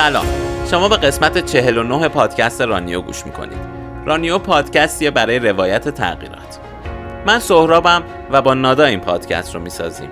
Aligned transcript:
سلام. 0.00 0.26
شما 0.70 0.88
به 0.88 0.96
قسمت 0.96 1.46
49 1.46 2.08
پادکست 2.08 2.60
رانیو 2.60 3.00
گوش 3.00 3.26
می‌کنید. 3.26 3.58
رانیو 4.06 4.38
پادکستیه 4.38 5.10
برای 5.10 5.38
روایت 5.38 5.88
تغییرات. 5.88 6.58
من 7.26 7.38
سهرابم 7.38 8.02
و 8.30 8.42
با 8.42 8.54
نادا 8.54 8.84
این 8.84 9.00
پادکست 9.00 9.54
رو 9.54 9.60
می‌سازیم. 9.60 10.08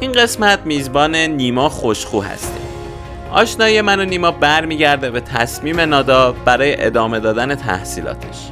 این 0.00 0.12
قسمت 0.12 0.58
میزبان 0.64 1.16
نیما 1.16 1.68
خوشخو 1.68 2.20
هستیم. 2.20 2.68
آشنایی 3.32 3.80
من 3.80 4.00
و 4.00 4.04
نیما 4.04 4.30
برمیگرده 4.30 5.10
به 5.10 5.20
تصمیم 5.20 5.80
نادا 5.80 6.32
برای 6.32 6.84
ادامه 6.86 7.20
دادن 7.20 7.54
تحصیلاتش. 7.54 8.50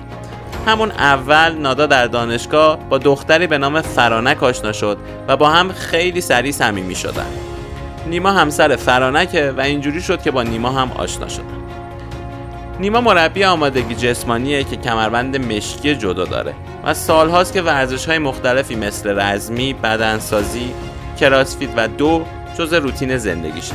همون 0.67 0.91
اول 0.91 1.53
نادا 1.53 1.87
در 1.87 2.07
دانشگاه 2.07 2.79
با 2.89 2.99
دختری 2.99 3.47
به 3.47 3.59
نام 3.59 3.81
فرانک 3.81 4.43
آشنا 4.43 4.73
شد 4.73 4.99
و 5.29 5.37
با 5.37 5.49
هم 5.49 5.73
خیلی 5.73 6.21
سریع 6.21 6.53
صمیمی 6.53 6.95
شدن. 6.95 7.27
نیما 8.07 8.31
همسر 8.31 8.77
فرانکه 8.77 9.55
و 9.57 9.61
اینجوری 9.61 10.03
شد 10.03 10.23
که 10.23 10.31
با 10.31 10.43
نیما 10.43 10.71
هم 10.71 10.93
آشنا 10.93 11.29
شدن. 11.29 11.45
نیما 12.81 13.01
مربی 13.01 13.45
آمادگی 13.45 13.95
جسمانیه 13.95 14.65
که 14.65 14.77
کمربند 14.77 15.53
مشکی 15.53 15.95
جدا 15.95 16.25
داره 16.25 16.55
و 16.85 16.95
سالهاست 16.95 17.53
که 17.53 17.63
ورزش 17.63 18.07
های 18.07 18.19
مختلفی 18.19 18.75
مثل 18.75 19.21
رزمی، 19.21 19.73
بدنسازی، 19.73 20.75
کراسفیت 21.21 21.71
و 21.77 21.89
دو 21.89 22.25
جز 22.59 22.73
روتین 22.73 23.17
زندگیشه 23.17 23.75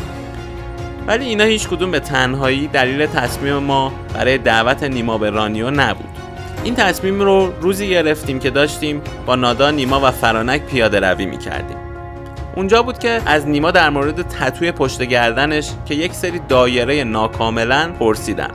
ولی 1.08 1.26
اینا 1.26 1.44
هیچ 1.44 1.68
کدوم 1.68 1.92
به 1.92 2.00
تنهایی 2.00 2.68
دلیل 2.68 3.06
تصمیم 3.06 3.54
ما 3.54 3.94
برای 4.14 4.38
دعوت 4.38 4.84
نیما 4.84 5.18
به 5.18 5.30
رانیو 5.30 5.72
نبود. 5.72 6.10
این 6.64 6.76
تصمیم 6.76 7.22
رو 7.22 7.54
روزی 7.62 7.90
گرفتیم 7.90 8.40
که 8.40 8.50
داشتیم 8.50 9.02
با 9.26 9.36
نادا 9.36 9.72
نیما 9.72 10.00
و 10.04 10.12
فرانک 10.12 10.62
پیاده 10.66 11.00
روی 11.00 11.26
می 11.26 11.38
کردیم 11.38 11.89
اونجا 12.60 12.84
بود 12.84 13.00
که 13.00 13.22
از 13.26 13.48
نیما 13.48 13.72
در 13.72 13.90
مورد 13.90 14.22
تتوی 14.22 14.72
پشت 14.72 15.02
گردنش 15.02 15.72
که 15.86 15.96
یک 15.96 16.14
سری 16.14 16.40
دایره 16.40 17.04
ناکاملا 17.04 17.92
پرسیدم 18.00 18.52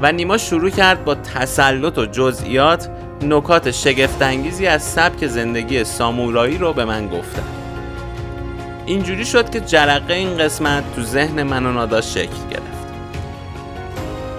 و 0.00 0.12
نیما 0.12 0.36
شروع 0.36 0.70
کرد 0.70 1.04
با 1.04 1.14
تسلط 1.14 1.98
و 1.98 2.06
جزئیات 2.06 2.88
نکات 3.22 3.70
شگفتانگیزی 3.70 4.66
از 4.66 4.82
سبک 4.82 5.26
زندگی 5.26 5.84
سامورایی 5.84 6.58
رو 6.58 6.72
به 6.72 6.84
من 6.84 7.08
گفتن. 7.08 7.42
اینجوری 8.86 9.24
شد 9.24 9.50
که 9.50 9.60
جرقه 9.60 10.14
این 10.14 10.38
قسمت 10.38 10.94
تو 10.94 11.02
ذهن 11.02 11.42
من 11.42 11.66
و 11.66 11.72
نادا 11.72 12.00
شکل 12.00 12.48
گرفت. 12.50 12.90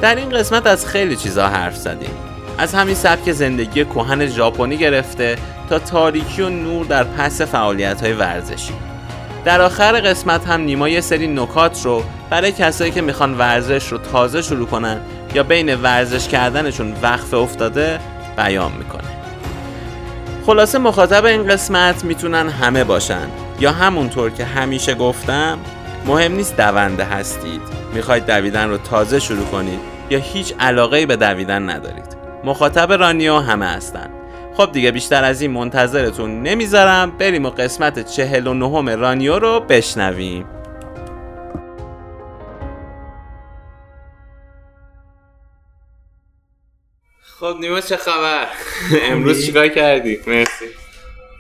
در 0.02 0.16
این 0.16 0.30
قسمت 0.30 0.68
از 0.68 0.88
خیلی 0.88 1.16
چیزا 1.16 1.48
حرف 1.48 1.76
زدیم. 1.76 2.14
از 2.58 2.74
همین 2.74 2.96
سبک 2.96 3.32
زندگی 3.32 3.86
کهن 3.86 4.28
ژاپنی 4.28 4.78
گرفته 4.78 5.38
تا 5.70 5.80
تاریکی 5.80 6.42
و 6.42 6.50
نور 6.50 6.86
در 6.86 7.04
پس 7.04 7.42
فعالیت 7.42 8.02
های 8.02 8.14
ورزشی. 8.14 8.91
در 9.46 9.62
آخر 9.62 9.92
قسمت 10.00 10.48
هم 10.48 10.62
نیما 10.62 10.90
یه 10.90 11.02
سری 11.02 11.28
نکات 11.28 11.86
رو 11.86 12.04
برای 12.30 12.52
کسایی 12.52 12.92
که 12.92 13.02
می‌خوان 13.02 13.38
ورزش 13.38 13.88
رو 13.88 13.98
تازه 13.98 14.42
شروع 14.42 14.68
کنن 14.68 14.98
یا 15.34 15.44
بین 15.44 15.76
ورزش 15.76 16.28
کردنشون 16.28 16.94
وقف 17.02 17.34
افتاده 17.34 18.00
بیان 18.38 18.72
می‌کنه. 18.72 19.04
خلاصه 20.46 20.78
مخاطب 20.78 21.26
این 21.26 21.48
قسمت 21.48 22.04
می‌تونن 22.04 22.50
همه 22.50 22.84
باشن. 22.84 23.28
یا 23.60 23.72
همونطور 23.72 24.30
که 24.30 24.46
همیشه 24.46 24.94
گفتم 24.94 25.60
مهم 26.08 26.32
نیست 26.32 26.58
دونده 26.58 27.04
هستید. 27.04 27.62
می‌خواید 27.94 28.26
دویدن 28.26 28.70
رو 28.70 28.78
تازه 28.78 29.20
شروع 29.20 29.46
کنید 29.46 29.80
یا 30.10 30.20
هیچ 30.20 30.54
علاقه 30.60 31.06
به 31.06 31.16
دویدن 31.16 31.70
ندارید. 31.70 32.18
مخاطب 32.44 32.92
رانیو 32.92 33.40
همه 33.40 33.66
هستن. 33.66 34.10
خب 34.62 34.72
دیگه 34.72 34.92
بیشتر 34.92 35.24
از 35.24 35.42
این 35.42 35.52
منتظرتون 35.52 36.42
نمی‌ذارم 36.44 37.12
بریم 37.18 37.46
و 37.46 37.50
قسمت 37.50 38.12
چهل 38.12 38.48
و 38.48 38.54
نهم 38.54 38.90
رانیو 38.90 39.40
رو 39.40 39.60
بشنویم 39.60 40.46
خب 47.22 47.56
نیما 47.60 47.82
چه 47.82 47.98
خبر؟ 47.98 48.48
امروز 49.12 49.46
چیکار 49.46 49.68
کردی؟ 49.68 50.20
مرسی 50.28 50.66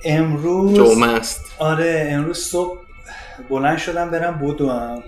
امروز 0.05 0.75
جمعه 0.75 1.09
است 1.09 1.55
آره 1.59 2.07
امروز 2.11 2.37
صبح 2.37 2.77
بلند 3.49 3.77
شدم 3.77 4.09
برم 4.09 4.39
بدوم 4.39 5.03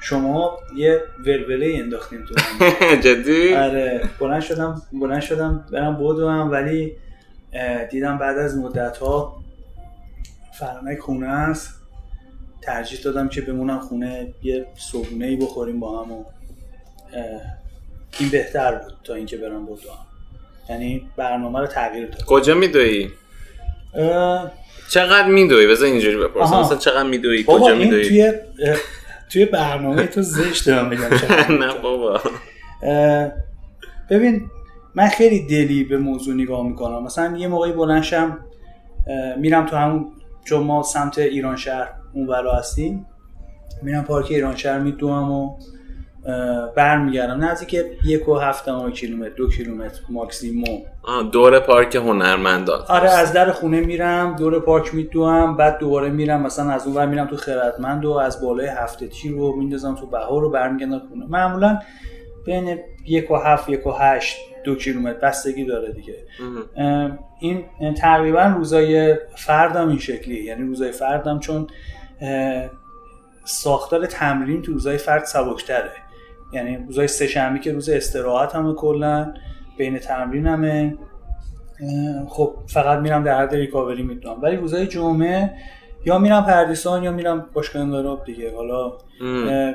شما 0.00 0.58
یه 0.76 1.02
ولوله 1.26 1.72
انداختیم 1.74 2.24
تو. 2.24 2.34
جدی؟ 3.04 3.54
آره 3.54 4.08
بلند 4.20 4.42
شدم 4.42 4.82
بلند 4.92 5.20
شدم 5.20 5.64
برم 5.72 5.94
بدوم 5.94 6.50
ولی 6.50 6.96
دیدم 7.90 8.18
بعد 8.18 8.38
از 8.38 8.58
مدت 8.58 8.96
ها 8.96 9.42
فرانک 10.58 10.98
خونه 10.98 11.26
است 11.28 11.70
ترجیح 12.62 13.00
دادم 13.00 13.28
که 13.28 13.40
بمونم 13.40 13.80
خونه 13.80 14.34
یه 14.42 14.66
صبحونه 14.76 15.26
ای 15.26 15.36
بخوریم 15.36 15.80
با 15.80 16.02
هم 16.04 16.12
و 16.12 16.24
این 18.20 18.28
بهتر 18.28 18.74
بود 18.74 18.92
تا 19.04 19.14
اینکه 19.14 19.36
برم 19.36 19.66
بدوم 19.66 19.76
یعنی 20.68 21.10
برنامه 21.16 21.60
رو 21.60 21.66
تغییر 21.66 22.06
دادم 22.06 22.24
کجا 22.26 22.54
میدوی؟ 22.54 23.10
اه، 23.94 24.52
چقدر 24.90 25.28
میدوی؟ 25.28 25.66
بذار 25.66 25.88
اینجوری 25.88 26.16
بپرسم. 26.16 26.60
مثلا 26.60 26.76
چقدر 26.78 27.08
میدوی؟ 27.08 27.44
کجا 27.46 27.74
میدوی؟ 27.74 28.08
توی 28.08 28.32
توی 29.32 29.44
برنامه 29.44 30.06
تو 30.06 30.22
زشت 30.22 30.66
دارم 30.66 30.88
میگم 30.88 31.08
چقدر 31.10 31.50
نه 31.66 31.74
بابا 31.74 32.20
ببین 34.10 34.50
من 34.96 35.08
خیلی 35.08 35.46
دلی 35.46 35.84
به 35.84 35.98
موضوع 35.98 36.34
نگاه 36.34 36.66
می‌کنم. 36.66 37.02
مثلا 37.02 37.36
یه 37.36 37.48
موقعی 37.48 37.72
بلنشم 37.72 38.38
میرم 39.38 39.66
تو 39.66 39.76
همون 39.76 40.06
چون 40.44 40.62
ما 40.62 40.82
سمت 40.82 41.18
ایران 41.18 41.56
شهر 41.56 41.88
اون 42.12 42.26
ورا 42.26 42.52
هستیم. 42.52 43.06
میرم 43.82 44.04
پارک 44.04 44.26
ایران 44.30 44.56
شهر 44.56 44.78
میدوم 44.78 45.30
و 45.30 45.56
برمیگردم. 46.76 47.44
نزدیک 47.44 47.84
یک 48.04 48.28
و 48.28 48.34
هفت 48.34 48.64
کیلومتر 48.94 49.28
دو 49.36 49.48
کیلومتر 49.48 50.00
ماکسیموم. 50.08 50.82
دور 51.32 51.60
پارک 51.60 51.96
هنرمندان 51.96 52.80
آره 52.88 53.10
از 53.10 53.32
در 53.32 53.50
خونه 53.50 53.80
میرم 53.80 54.36
دور 54.36 54.60
پارک 54.60 54.94
میدوم 54.94 55.56
بعد 55.56 55.78
دوباره 55.78 56.10
میرم 56.10 56.42
مثلا 56.42 56.70
از 56.70 56.86
اون 56.86 57.08
میرم 57.08 57.26
تو 57.26 57.36
خردمند 57.36 58.04
و 58.04 58.12
از 58.12 58.42
بالای 58.42 58.66
هفته 58.66 59.06
تیر 59.08 59.32
رو 59.32 59.56
میندازم 59.56 59.94
تو 59.94 60.06
بهار 60.06 60.42
رو 60.42 60.50
برمیگردم 60.50 60.98
خونه. 60.98 61.26
معمولا 61.28 61.78
بین 62.46 62.78
یک 63.06 63.30
و 63.30 63.36
هفت 63.36 63.68
یک 63.68 63.86
و 63.86 63.92
هشت 63.92 64.36
دو 64.64 64.74
کیلومتر 64.74 65.18
بستگی 65.18 65.64
داره 65.64 65.92
دیگه. 65.92 66.14
این 67.40 67.64
تقریبا 67.94 68.42
روزای 68.42 69.16
فردم 69.34 69.88
این 69.88 69.98
شکلیه. 69.98 70.42
یعنی 70.42 70.62
روزای 70.62 70.92
فردم 70.92 71.38
چون 71.38 71.66
ساختار 73.44 74.06
تمرین 74.06 74.62
تو 74.62 74.72
روزای 74.72 74.98
فرد 74.98 75.24
سبکتره. 75.24 75.90
یعنی 76.52 76.76
روزای 76.76 77.08
سه‌شنبه 77.08 77.58
که 77.58 77.72
روز 77.72 77.88
استراحت 77.88 78.54
همه 78.54 78.74
کلا 78.74 79.34
بین 79.78 79.98
تمرین 79.98 80.46
همه 80.46 80.98
خب 82.28 82.54
فقط 82.66 82.98
میرم 82.98 83.24
در 83.24 83.42
حد 83.42 83.54
ریکاوری 83.54 84.02
می‌دونم. 84.02 84.42
ولی 84.42 84.56
روزای 84.56 84.86
جمعه 84.86 85.50
یا 86.06 86.18
میرم 86.18 86.44
پردیسان 86.44 87.02
یا 87.02 87.12
میرم 87.12 87.46
باشگاه 87.52 87.82
انقلاب 87.82 88.24
دیگه. 88.24 88.56
حالا 88.56 88.92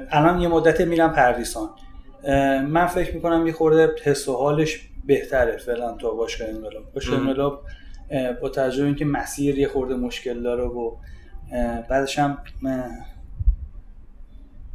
الان 0.09 0.41
یه 0.41 0.47
مدت 0.47 0.81
میرم 0.81 1.14
پردیسان. 1.14 1.70
من 2.68 2.88
فکر 2.88 3.16
می‌کنم 3.16 3.48
یه 3.48 3.54
خورده 3.54 3.96
حس 4.04 4.28
و 4.28 4.34
حالش 4.34 4.88
بهتره 5.06 5.58
فعلا 5.58 5.98
تا 5.98 6.12
باشگاه 6.12 6.50
انقلاب 6.50 6.94
باشگاه. 6.94 7.20
انقلاب 7.20 7.66
با 8.42 8.50
توجه 8.50 8.82
به 8.82 8.86
اینکه 8.86 9.06
مسیر 9.06 9.59
یه 9.59 9.68
خورده 9.68 9.96
مشکل 9.96 10.44
داره 10.44 10.64
و 10.64 10.96
بعدش 11.90 12.20
هم 12.20 12.38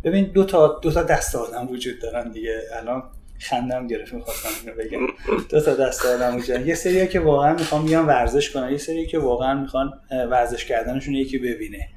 ببین 0.05 0.25
دو 0.25 0.45
تا 0.45 0.79
دو 0.83 0.93
تا 0.93 1.03
دست 1.03 1.37
آدم 1.37 1.69
وجود 1.71 2.01
دارن 2.03 2.31
دیگه 2.31 2.61
الان 2.81 3.03
خندم 3.39 3.87
گرفت 3.87 4.15
می‌خواستم 4.15 4.49
اینو 4.63 4.79
بگم 4.79 5.07
دو 5.49 5.61
تا 5.61 5.75
دست 5.75 6.07
آدم 6.07 6.37
وجود. 6.37 6.67
یه 6.67 6.75
سری 6.75 7.09
که 7.09 7.21
واقعا 7.21 7.55
می‌خوان 7.55 7.85
بیان 7.85 8.07
ورزش 8.07 8.51
کنن 8.51 8.71
یه 8.71 8.79
سری 8.79 9.07
که 9.07 9.19
واقعا 9.19 9.55
می‌خوان 9.61 9.93
ورزش 10.11 10.65
کردنشون 10.65 11.15
یکی 11.15 11.39
ببینه 11.39 11.89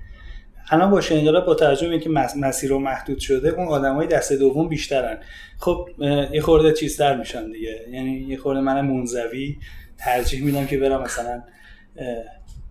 الان 0.72 0.92
باشه 0.92 1.16
انقلاب 1.16 1.46
با 1.46 1.56
توجه 1.56 1.98
به 1.98 2.10
مس- 2.10 2.38
مسیر 2.38 2.70
رو 2.70 2.80
محدود 2.80 3.20
شده 3.20 3.50
اون 3.50 3.68
آدمای 3.68 4.08
دست 4.08 4.34
دوم 4.34 4.68
بیشترن. 4.68 5.18
خب 5.58 5.90
یه 6.34 6.42
خورده 6.42 6.74
چیزتر 6.74 7.18
میشن 7.18 7.52
دیگه. 7.52 7.86
یعنی 7.92 8.12
یه 8.12 8.38
خورده 8.38 8.62
من 8.62 8.82
منزوی 8.82 9.58
ترجیح 9.98 10.44
میدم 10.44 10.66
که 10.66 10.78
برم 10.78 11.02
مثلا 11.02 11.44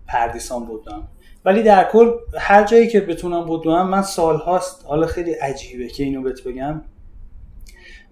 پردیسان 0.07 0.65
بودم 0.65 1.07
ولی 1.45 1.63
در 1.63 1.83
کل 1.91 2.11
هر 2.37 2.63
جایی 2.63 2.87
که 2.87 3.01
بتونم 3.01 3.43
بدوم 3.45 3.89
من 3.89 4.01
سالهاست 4.01 4.85
حالا 4.85 5.07
خیلی 5.07 5.31
عجیبه 5.31 5.87
که 5.87 6.03
اینو 6.03 6.21
بهت 6.21 6.43
بگم. 6.43 6.81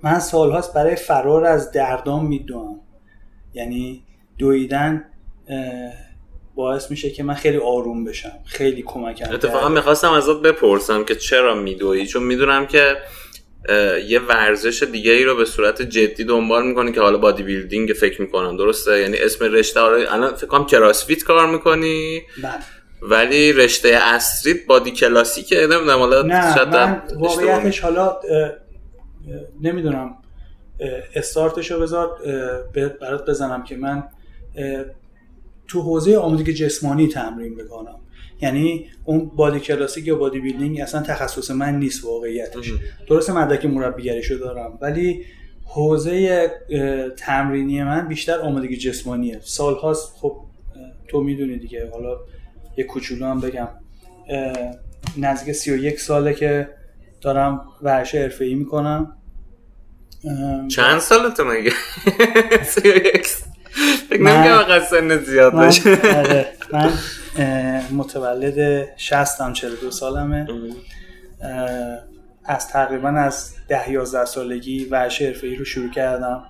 من 0.03 0.19
سالهاست 0.19 0.73
برای 0.73 0.95
فرار 0.95 1.45
از 1.45 1.71
دردام 1.71 2.25
میدوم 2.27 2.79
یعنی 3.53 4.03
دویدن 4.37 5.03
باعث 6.57 6.91
میشه 6.91 7.09
که 7.09 7.23
من 7.23 7.33
خیلی 7.33 7.57
آروم 7.57 8.03
بشم 8.03 8.39
خیلی 8.45 8.81
کمکم 8.81 9.33
اتفاقا. 9.33 9.69
می‌خواستم 9.69 10.11
ازت 10.11 10.41
بپرسم 10.41 11.03
که 11.03 11.15
چرا 11.15 11.55
میدوی 11.55 12.07
چون 12.07 12.23
می‌دونم 12.23 12.67
که 12.67 12.97
یه 14.07 14.19
ورزش 14.19 14.83
دیگه 14.83 15.11
ای 15.11 15.23
رو 15.23 15.35
به 15.35 15.45
صورت 15.45 15.81
جدی 15.81 16.23
دنبال 16.23 16.67
می‌کنی 16.67 16.91
که 16.91 17.01
حالا 17.01 17.17
بادی 17.17 17.43
بیلدینگ 17.43 17.89
فکر 17.89 18.21
می‌کنم 18.21 18.57
درسته؟ 18.57 18.99
یعنی 18.99 19.17
اسم 19.17 19.45
رشته 19.45 19.79
رو 19.79 20.13
الان 20.13 20.35
فکر 20.35 20.47
کنم 20.47 20.65
کراسفیت 20.65 21.23
کار 21.23 21.47
می‌کنی؟ 21.47 22.21
بله. 22.43 22.51
ولی 23.01 23.53
رشته 23.53 23.89
اصلیت 23.89 24.65
بادی 24.67 24.91
کلاسیکه 24.91 25.55
نمی‌دونم 25.55 25.99
حالا 25.99 26.21
نه 26.21 26.65
من 26.65 27.01
واقعیتش 27.15 27.79
حالا 27.79 28.19
نمی‌دونم. 29.61 30.15
استارتش 31.15 31.71
رو 31.71 31.79
بذار 31.79 32.17
برات 33.01 33.29
بزنم 33.29 33.63
که 33.63 33.75
من 33.75 34.03
تو 35.67 35.81
حوزه 35.81 36.17
آمادگی 36.17 36.53
جسمانی 36.53 37.07
تمرین 37.07 37.55
بکنم 37.55 37.99
یعنی 38.41 38.85
اون 39.05 39.31
بادی 39.35 39.59
کلاسیک 39.59 40.07
یا 40.07 40.15
بادی 40.15 40.39
بیلدینگ 40.39 40.81
اصلا 40.81 41.01
تخصص 41.01 41.51
من 41.51 41.79
نیست 41.79 42.05
واقعیتش. 42.05 42.71
درست 43.07 43.29
مدرک 43.29 43.65
مربیگریشو 43.65 44.35
دارم 44.35 44.77
ولی 44.81 45.25
حوزه 45.65 46.51
تمرینی 47.17 47.83
من 47.83 48.07
بیشتر 48.07 48.39
آمادگی 48.39 48.77
جسمانیه. 48.77 49.39
سالهاست 49.43 50.13
خب 50.15 50.37
تو 51.07 51.21
می‌دونی 51.21 51.57
دیگه. 51.57 51.89
حالا 51.91 52.17
یه 52.77 52.83
کوچولو 52.83 53.25
هم 53.25 53.39
بگم. 53.39 53.67
نزدیک 55.17 55.55
31 55.55 55.99
ساله 55.99 56.33
که 56.33 56.69
دارم 57.21 57.61
ورش 57.81 58.15
حرفه‌ای 58.15 58.53
می‌کنم. 58.53 59.17
چند 60.71 60.99
سالته 60.99 61.43
مگه؟ 61.43 61.71
31 62.63 63.27
فکر 64.09 64.21
نمیگم 64.21 64.79
سن 64.89 65.17
زیاد 65.17 65.53
باشه 65.53 66.17
آره، 66.17 66.47
من 66.73 66.91
متولد 67.91 68.87
60 68.97 69.41
هم 69.41 69.53
42 69.53 69.91
سالمه. 69.91 70.47
از 72.45 72.67
تقریبا 72.67 73.09
از 73.09 73.53
10 73.67 73.91
11 73.91 74.25
سالگی 74.25 74.85
ورزش 74.85 75.21
حرفه‌ای 75.21 75.55
رو 75.55 75.65
شروع 75.65 75.91
کردم. 75.91 76.43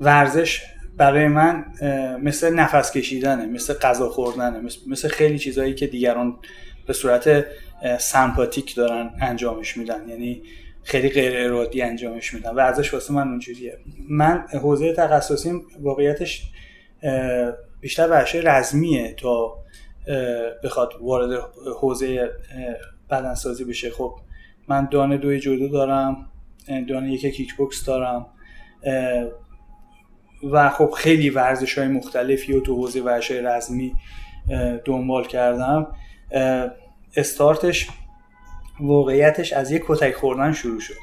ورزش 0.00 0.62
برای 0.96 1.28
من 1.28 1.64
مثل 2.22 2.54
نفس 2.54 2.92
کشیدنه 2.92 3.46
مثل 3.46 3.74
غذا 3.74 4.08
خوردنه 4.08 4.60
مثل 4.86 5.08
خیلی 5.08 5.38
چیزهایی 5.38 5.74
که 5.74 5.86
دیگران 5.86 6.36
به 6.86 6.92
صورت 6.92 7.44
سمپاتیک 7.98 8.74
دارن 8.74 9.10
انجامش 9.20 9.76
میدن. 9.76 10.08
یعنی 10.08 10.42
خیلی 10.84 11.08
غیر 11.08 11.46
ارادی 11.46 11.82
انجامش 11.82 12.34
میدن 12.34 12.50
ورزش 12.50 12.94
واسه 12.94 13.14
من 13.14 13.28
اونجوریه. 13.28 13.78
من 14.08 14.44
حوزه 14.52 14.92
تخصصیم 14.92 15.62
واقعیتش 15.80 16.42
بیشتر 17.80 18.08
ورزش 18.08 18.34
رزمیه 18.34 19.14
تا 19.14 19.64
بخواد 20.64 20.92
وارد 21.00 21.40
حوزه 21.80 22.30
بدنسازی 23.10 23.64
بشه. 23.64 23.90
خب 23.90 24.14
من 24.68 24.88
دانه 24.90 25.16
دوی 25.16 25.40
جودو 25.40 25.68
دارم 25.68 26.28
دانه 26.88 27.12
یک 27.12 27.26
کیک 27.26 27.54
بوکس 27.54 27.84
دارم 27.84 28.26
و 30.50 30.70
خب 30.70 30.90
خیلی 30.90 31.30
ورزش 31.30 31.78
های 31.78 31.88
مختلفی 31.88 32.52
و 32.52 32.60
تو 32.60 32.74
حوزه 32.76 33.00
ورزش 33.00 33.30
رزمی 33.30 33.94
دنبال 34.84 35.26
کردم. 35.26 35.86
استارتش 37.16 37.88
واقعیتش 38.80 39.52
از 39.52 39.70
یک 39.70 39.82
کتک 39.86 40.14
خوردن 40.14 40.52
شروع 40.52 40.80
شد. 40.80 40.94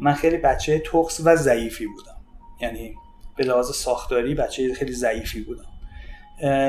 من 0.00 0.12
خیلی 0.12 0.36
بچه 0.36 0.78
تخص 0.78 1.20
و 1.24 1.36
ضعیفی 1.36 1.86
بودم. 1.86 2.16
یعنی 2.60 2.94
به 3.36 3.44
لحاظ 3.44 3.70
ساختاری 3.70 4.34
بچه 4.34 4.74
خیلی 4.74 4.92
ضعیفی 4.92 5.40
بودم. 5.40 5.64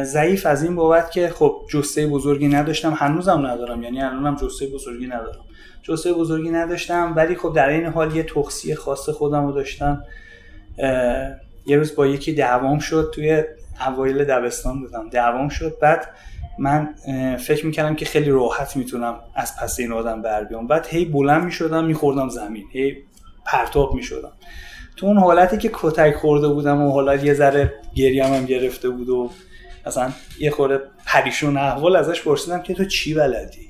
ضعیف 0.03 0.45
از 0.45 0.63
این 0.63 0.75
بابت 0.75 1.11
که 1.11 1.29
خب 1.29 1.61
جسته 1.69 2.07
بزرگی 2.07 2.47
نداشتم. 2.47 2.93
هنوزم 2.93 3.45
ندارم. 3.45 3.83
یعنی 3.83 4.01
الانم 4.01 4.35
جسته 4.35 4.67
بزرگی 4.67 5.07
ندارم. 5.07 5.43
جسته 5.83 6.13
بزرگی 6.13 6.49
نداشتم 6.49 7.13
ولی 7.15 7.35
خب 7.35 7.53
در 7.55 7.69
این 7.69 7.85
حال 7.85 8.15
یه 8.15 8.23
تخصی 8.23 8.75
خاص 8.75 9.09
خودم 9.09 9.45
رو 9.45 9.51
داشتم 9.51 10.03
یه 11.65 11.77
روز 11.77 11.95
با 11.95 12.07
یکی 12.07 12.33
دعوام 12.33 12.79
شد 12.79 13.11
توی 13.13 13.43
اوایل 13.87 14.23
دبستان 14.23 14.79
بودم. 14.79 15.09
دعوام 15.09 15.49
شد 15.49 15.77
بعد 15.81 16.07
من 16.59 16.95
فکر 17.37 17.65
می‌کردم 17.65 17.95
که 17.95 18.05
خیلی 18.05 18.29
راحت 18.29 18.75
می‌تونم 18.75 19.19
از 19.35 19.55
پس 19.55 19.79
این 19.79 19.91
آدم 19.91 20.21
بر 20.21 20.43
بیام. 20.43 20.67
بعد 20.67 20.87
هی 20.89 21.05
بلند 21.05 21.43
می‌شدم 21.43 21.85
میخوردم 21.85 22.29
زمین. 22.29 22.65
هی 22.71 22.97
پرتاب 23.45 23.93
می‌شدم. 23.93 24.31
تو 24.95 25.05
اون 25.05 25.17
حالتی 25.17 25.57
که 25.57 25.69
کتک 25.73 26.15
خورده 26.15 26.47
بودم 26.47 26.81
و 26.81 26.91
حالا 26.91 27.15
یه 27.15 27.33
ذره 27.33 27.73
گریم 27.95 28.23
هم 28.23 28.45
گرفته 28.45 28.89
بود 28.89 29.09
و 29.09 29.29
اصلا 29.85 30.11
یه 30.39 30.51
خورده 30.51 30.83
پریشون 31.05 31.57
احوال 31.57 31.95
ازش 31.95 32.21
پرسیدم 32.21 32.61
که 32.61 32.73
تو 32.73 32.85
چی 32.85 33.13
بلدی؟ 33.13 33.69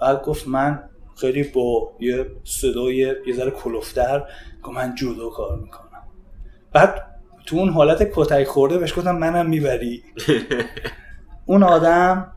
بعد 0.00 0.22
گفت 0.22 0.48
من 0.48 0.82
خیلی 1.20 1.42
با 1.42 1.92
یه 2.00 2.26
صدای 2.44 2.96
یه 2.96 3.34
ذره 3.34 3.50
کلوفتر 3.50 4.22
گفت 4.62 4.76
من 4.76 4.94
جودو 4.94 5.30
کار 5.30 5.58
می‌کنم. 5.58 6.02
بعد 6.72 7.02
تو 7.46 7.56
اون 7.56 7.68
حالت 7.68 8.10
کتک 8.14 8.46
خورده 8.46 8.78
بهش 8.78 8.98
گفتم 8.98 9.18
منم 9.18 9.46
می‌بری. 9.46 10.02
اون 11.46 11.62
آدم 11.62 12.32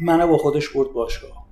منو 0.00 0.26
با 0.26 0.38
خودش 0.38 0.68
برد 0.68 0.92
باشگاه. 0.92 1.48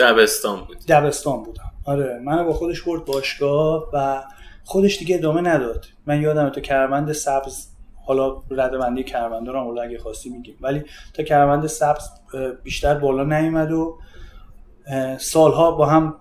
دبستان 0.00 0.60
بود. 0.64 0.78
دبستان 0.88 1.42
بودم. 1.42 1.72
آره 1.84 2.20
منو 2.24 2.44
با 2.44 2.52
خودش 2.52 2.82
برد 2.82 3.04
باشگاه 3.04 3.90
و 3.92 4.24
خودش 4.64 4.98
دیگه 4.98 5.16
ادامه 5.16 5.40
نداد. 5.40 5.86
من 6.06 6.22
یادم 6.22 6.48
تو 6.48 6.60
کرمند 6.60 7.12
سبز 7.12 7.68
حالا 8.06 8.42
رده 8.50 8.78
بندی 8.78 9.04
رو 9.46 9.64
حالا 9.64 9.82
اگه 9.82 9.98
خواستی 9.98 10.30
میگیم. 10.30 10.56
ولی 10.60 10.84
تا 11.14 11.22
کرمند 11.22 11.66
سبز 11.66 12.08
بیشتر 12.62 12.94
بالا 12.94 13.24
نیومد 13.24 13.72
و 13.72 13.98
سالها 15.18 15.70
با 15.70 15.86
هم 15.86 16.14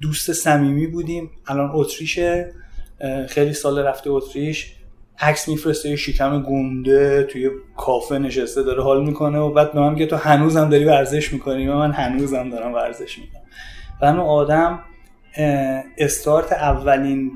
دوست 0.00 0.32
صمیمی 0.32 0.86
بودیم. 0.86 1.30
الان 1.46 1.70
اتریشه. 1.74 2.52
خیلی 3.28 3.52
سال 3.52 3.78
رفته 3.78 4.10
اتریش. 4.10 4.76
عکس 5.22 5.48
میفرسته 5.48 5.88
یه 5.88 5.96
شکم 5.96 6.42
گونده 6.42 7.22
توی 7.22 7.50
کافه 7.76 8.18
نشسته 8.18 8.62
داره 8.62 8.82
حال 8.82 9.04
می‌کنه 9.04 9.38
و 9.38 9.52
بعد 9.52 9.72
به 9.72 9.80
من 9.80 9.92
میگه 9.92 10.06
تو 10.06 10.16
هنوزم 10.16 10.68
داری 10.68 10.84
ورزش 10.84 11.32
می‌کنی؟ 11.32 11.68
و 11.68 11.74
من 11.74 11.92
هنوزم 11.92 12.50
دارم 12.50 12.74
ورزش 12.74 13.18
می‌کنم. 13.18 13.42
و 14.00 14.04
اون 14.04 14.18
آدم 14.20 14.78
استارت 15.98 16.52
اولین 16.52 17.32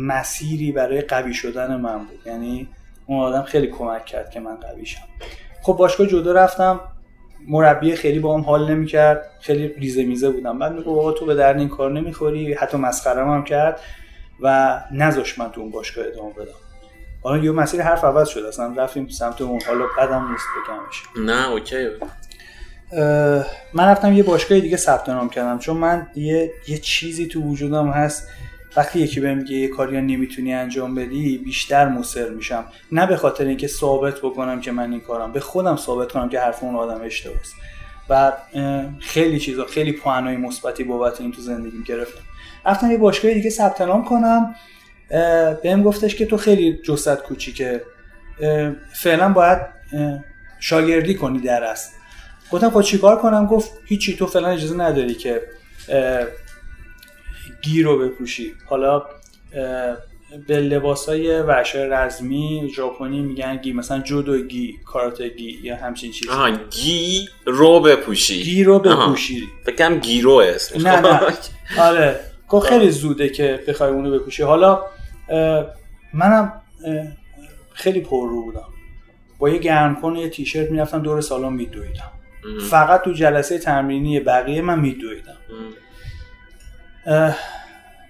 مسیری 0.00 0.72
برای 0.72 1.00
قوی 1.00 1.34
شدن 1.34 1.76
من 1.76 1.98
بود. 1.98 2.20
یعنی 2.26 2.68
اون 3.06 3.20
آدم 3.20 3.42
خیلی 3.42 3.66
کمک 3.66 4.04
کرد 4.04 4.30
که 4.30 4.40
من 4.40 4.56
قوی 4.56 4.86
شم. 4.86 5.02
خب 5.62 5.72
باشگاه 5.72 6.06
جدا 6.06 6.32
رفتم 6.32 6.80
مربی 7.48 7.96
خیلی 7.96 8.18
با 8.18 8.36
هم 8.36 8.40
حال 8.40 8.70
نمی‌کرد 8.70 9.30
خیلی 9.40 9.68
ریزه 9.68 10.04
میزه 10.04 10.30
بودم. 10.30 10.58
بعد 10.58 10.72
میگه 10.72 10.84
تو 11.18 11.26
به 11.26 11.34
درد 11.34 11.58
این 11.58 11.68
کار 11.68 11.92
نمی‌خوری. 11.92 12.54
حتی 12.54 12.76
مسخره 12.76 13.24
هم 13.24 13.44
کرد. 13.44 13.80
و 14.40 14.80
نذاش 14.92 15.38
من 15.38 15.50
تو 15.50 15.60
اون 15.60 15.70
باشگاه 15.70 16.06
ادامه 16.06 16.32
بدم. 16.32 16.52
حالا 17.22 17.44
یه 17.44 17.50
مسیر 17.50 17.82
حرف 17.82 18.04
عوض 18.04 18.28
شد 18.28 18.40
اصلا 18.40 18.74
رفتیم 18.76 19.08
سمت 19.08 19.40
اون 19.42 19.60
حالا 19.66 19.86
قدم 19.86 20.30
نیست 20.30 20.46
بگمش 20.56 21.26
نه 21.26 21.50
اوکی. 21.50 21.88
من 23.74 23.84
رفتم 23.84 24.12
یه 24.12 24.22
باشگاه 24.22 24.60
دیگه 24.60 24.76
ثبت 24.76 25.08
نام 25.08 25.28
کردم 25.28 25.58
چون 25.58 25.76
من 25.76 26.06
یه 26.16 26.52
یه 26.68 26.78
چیزی 26.78 27.26
تو 27.26 27.40
وجودم 27.40 27.90
هست. 27.90 28.28
وقتی 28.76 28.98
یکی 28.98 29.20
بهم 29.20 29.38
میگه 29.38 29.52
یه 29.56 29.68
کاری 29.68 30.00
نمی‌تونی 30.00 30.54
انجام 30.54 30.94
بدی 30.94 31.38
بیشتر 31.38 31.88
مصر 31.88 32.28
میشم. 32.28 32.64
نه 32.92 33.06
به 33.06 33.16
خاطر 33.16 33.44
اینکه 33.44 33.66
ثابت 33.66 34.18
بکنم 34.18 34.60
که 34.60 34.72
من 34.72 34.90
این 34.92 35.00
کارم 35.00 35.32
به 35.32 35.40
خودم 35.40 35.76
ثابت 35.76 36.12
کنم 36.12 36.28
که 36.28 36.40
حرف 36.40 36.62
اون 36.62 36.76
آدم 36.76 37.00
اشتباهه. 37.04 37.40
و 38.10 38.32
خیلی 39.00 39.38
چیزا 39.38 39.64
خیلی 39.64 39.92
پوانای 39.92 40.36
مثبتی 40.36 40.84
بابت 40.84 41.20
این 41.20 41.32
تو 41.32 41.42
زندگیم 41.42 41.82
گرفتم. 41.82 42.22
رفتم 42.68 42.90
یه 42.90 42.98
باشگاه 42.98 43.34
دیگه 43.34 43.50
ثبت 43.50 43.80
نام 43.80 44.04
کنم. 44.04 44.54
بهم 45.62 45.82
گفتش 45.82 46.14
که 46.14 46.26
تو 46.26 46.36
خیلی 46.36 46.78
جست 46.84 47.14
کوچیکه. 47.22 47.82
فعلا 48.92 49.28
باید 49.28 49.58
شاگردی 50.60 51.14
کنی 51.14 51.38
درس 51.38 51.92
گفتم 52.50 52.70
خب 52.70 52.82
چیکار 52.82 53.16
کنم؟ 53.16 53.46
گفت 53.46 53.72
هیچی 53.84 54.16
تو 54.16 54.26
فعلا 54.26 54.48
اجازه 54.48 54.76
نداری 54.76 55.14
که 55.14 55.42
گی 57.62 57.82
رو 57.82 57.98
بپوشی. 57.98 58.52
حالا 58.66 59.02
به 60.46 60.60
لباس 60.60 61.08
های 61.08 61.40
ورشه 61.40 61.88
رزمی 61.90 62.72
ژاپنی 62.76 63.20
میگن 63.20 63.56
گی 63.56 63.72
مثلا 63.72 63.98
جودو 63.98 64.42
گی 64.42 64.74
کاراته 64.86 65.28
گی 65.28 65.58
یا 65.62 65.76
همچین 65.76 66.12
چیزی. 66.12 66.30
آها 66.30 66.50
گی 66.50 67.28
رو 67.46 67.80
بپوشی. 67.80 68.42
گی 68.42 68.64
رو 68.64 68.78
بپوشی. 68.78 69.48
فکرم 69.64 69.98
گیرو 69.98 70.32
اسمش. 70.32 70.82
نه 70.82 71.00
نه. 71.00 71.20
آره. 71.88 72.20
گفت 72.48 72.68
خیلی 72.68 72.90
زوده 72.90 73.28
که 73.28 73.64
بخوای 73.68 73.90
اونو 73.90 74.10
بپوشی. 74.10 74.42
حالا 74.42 74.82
منم 76.12 76.52
خیلی 77.72 78.00
پر 78.00 78.28
رو 78.28 78.42
بودم. 78.42 78.68
با 79.38 79.48
یه 79.48 79.58
گرمکن 79.58 80.16
یه 80.16 80.28
تیشرت 80.28 80.70
می‌رفتم 80.70 80.98
دور 80.98 81.20
سالن 81.20 81.52
میدویدم. 81.52 82.10
فقط 82.70 83.02
تو 83.02 83.12
جلسه 83.12 83.58
تمرینی 83.58 84.20
بقیه 84.20 84.62
من 84.62 84.80
میدویدم. 84.80 85.36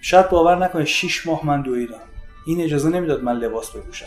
شاید 0.01 0.29
باور 0.29 0.65
نکنه 0.65 0.85
6 0.85 1.27
ماه 1.27 1.47
من 1.47 1.63
دویدم. 1.63 2.01
این 2.47 2.61
اجازه 2.61 2.89
نمی‌داد 2.89 3.23
من 3.23 3.37
لباس 3.37 3.71
بپوشم. 3.71 4.07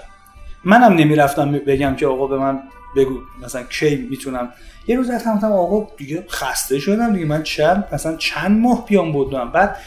منم 0.63 0.93
نمی‌رفتم 0.93 1.51
بگم 1.51 1.95
که 1.95 2.07
آقا 2.07 2.27
به 2.27 2.37
من 2.37 2.59
بگو 2.95 3.19
مثلا 3.43 3.63
کی 3.63 3.95
می‌تونم. 3.95 4.53
یه 4.87 4.95
روز 4.95 5.09
رفتم 5.09 5.51
آقا 5.51 5.87
دیگه 5.97 6.25
خسته 6.29 6.79
شدم 6.79 7.13
دیگه 7.13 7.25
من 7.25 7.43
چند 7.43 7.87
مثلا 7.91 8.15
چند 8.15 8.61
ماه 8.61 8.85
بیام 8.85 9.11
بودم. 9.11 9.51
بعد 9.51 9.77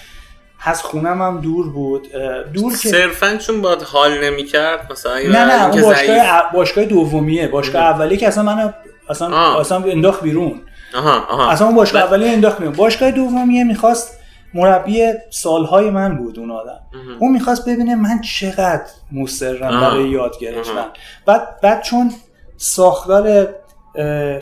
از 0.65 0.83
خونم 0.83 1.23
هم 1.23 1.41
دور 1.41 1.73
بود 1.73 2.13
دور 2.53 2.73
که 2.73 2.89
صرفا 2.89 3.37
چون 3.37 3.63
باید 3.63 3.83
حال 3.83 4.25
نمی‌کرد 4.25 4.93
مثلا 4.93 5.19
نه 5.19 5.45
نه 5.45 5.69
اون 5.69 5.83
باشگاه 5.83 6.53
باشگاه 6.53 6.85
دومیه 6.85 7.49
باشگاه 7.49 7.83
اولی 7.83 8.17
که 8.17 8.29
اصلا 8.29 8.43
من 8.43 8.75
اصلا 9.09 9.37
آه. 9.37 9.61
اصلا 9.61 9.77
انداخت 9.79 10.23
بیرون 10.23 10.61
آها 10.95 11.27
آها 11.31 11.51
اصلا 11.51 11.67
اون 11.67 11.77
باشگاه 11.77 12.03
اولی 12.03 12.29
انداخت 12.29 12.61
میون 12.61 12.73
باشگاه 12.73 13.11
دومیه 13.11 13.65
می‌خواست 13.65 14.19
مربی 14.55 15.13
سالهای 15.31 15.91
من 15.91 16.17
بود 16.17 16.39
اون 16.39 16.51
آدم. 16.51 16.81
اون 17.21 17.33
می‌خواست 17.33 17.69
ببینه 17.69 17.95
من 17.95 18.21
چقدر 18.21 18.85
مصرم 19.13 19.75
آه. 19.75 19.81
برای 19.81 20.09
یاد 20.09 20.39
گرفتن. 20.39 20.87
بعد 21.27 21.61
بعد 21.61 21.83
چون 21.83 22.13
ساختار 22.57 23.49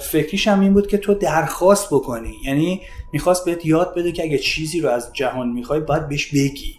فکریش 0.01 0.49
هم 0.49 0.61
این 0.61 0.75
بود 0.75 0.87
که 0.87 0.99
تو 0.99 1.15
درخواست 1.15 1.87
بکنی 1.87 2.37
یعنی 2.45 2.81
می‌خواست 3.13 3.45
بهت 3.45 3.67
یاد 3.67 3.95
بده 3.95 4.13
که 4.13 4.23
اگه 4.23 4.39
چیزی 4.39 4.81
رو 4.81 4.89
از 4.89 5.11
جهان 5.13 5.49
می‌خوای 5.49 5.81
باید 5.81 6.09
بهش 6.09 6.27
بگی. 6.27 6.75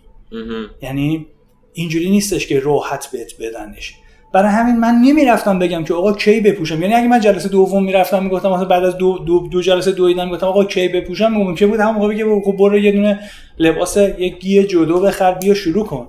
یعنی 0.82 1.26
اینجوری 1.74 2.10
نیستش 2.10 2.48
که 2.48 2.60
راحت 2.60 3.12
بهت 3.12 3.32
بدنش. 3.40 3.94
برای 4.34 4.52
همین 4.52 4.76
من 4.76 4.96
نمی‌رفتم 4.96 5.60
بگم 5.60 5.84
که 5.84 5.94
آقا 5.94 6.14
کی 6.14 6.40
بپوشم. 6.40 6.82
یعنی 6.82 6.94
اگه 6.94 7.08
من 7.08 7.20
جلسه 7.20 7.50
دوم 7.50 7.84
می‌رفتم 7.84 8.24
می‌گفتم 8.24 8.50
مثلا 8.50 8.66
بعد 8.66 8.84
از 8.84 8.98
دو, 8.98 9.18
دو, 9.18 9.48
دو 9.52 9.62
جلسه 9.62 9.92
دویدم 9.92 10.26
می‌گفتم 10.26 10.48
آقا 10.48 10.66
کی 10.66 10.88
بپوشم؟ 10.88 11.28
ممکن 11.28 11.68
بود 11.68 11.80
همون 11.80 11.96
موقع 11.96 12.14
بگه 12.14 12.26
خب 12.46 12.56
برو 12.58 12.78
یه 12.78 12.92
دونه 12.92 13.20
لباس 13.60 13.98
یک 13.98 14.40
گیه 14.40 14.64
جدو 14.64 15.02
بخر 15.02 15.34
بیا 15.34 15.54
شروع 15.54 15.86
کن. 15.86 16.08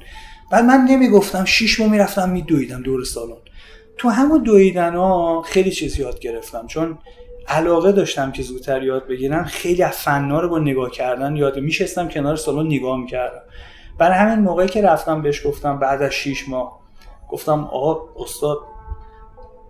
بعد 0.50 0.64
من 0.64 0.86
نمی‌گفتم 0.90 1.44
شیش 1.44 1.80
ماه 1.80 1.90
می‌رفتم 1.90 2.30
میدویدم 2.30 2.82
دور 2.82 3.04
سالن. 3.04 3.36
تو 3.98 4.08
همون 4.08 4.42
دویدن 4.42 4.94
ها 4.94 5.42
خیلی 5.42 5.70
چیز 5.70 5.98
یاد 5.98 6.20
گرفتم. 6.20 6.66
چون 6.66 6.98
علاقه 7.48 7.92
داشتم 7.92 8.32
که 8.32 8.42
زودتر 8.42 8.82
یاد 8.82 9.06
بگیرم 9.06 9.44
خیلی 9.44 9.82
از 9.82 9.92
فنا 9.92 10.40
رو 10.40 10.48
با 10.48 10.58
نگاه 10.58 10.90
کردن 10.90 11.36
یاد 11.36 11.58
میشستم 11.58 12.08
کنار 12.08 12.36
سالن 12.36 12.66
نگاه 12.66 12.98
می‌کردم. 12.98 13.42
برای 13.98 14.18
همین 14.18 14.38
موقعی 14.44 14.68
که 14.68 14.82
رفتم 14.82 15.22
بهش 15.22 15.46
گفتم 15.46 15.78
بعد 15.78 16.02
از 16.02 16.12
6 16.12 16.48
ماه 16.48 16.80
گفتم 17.30 17.64
آقا 17.64 18.22
استاد 18.22 18.58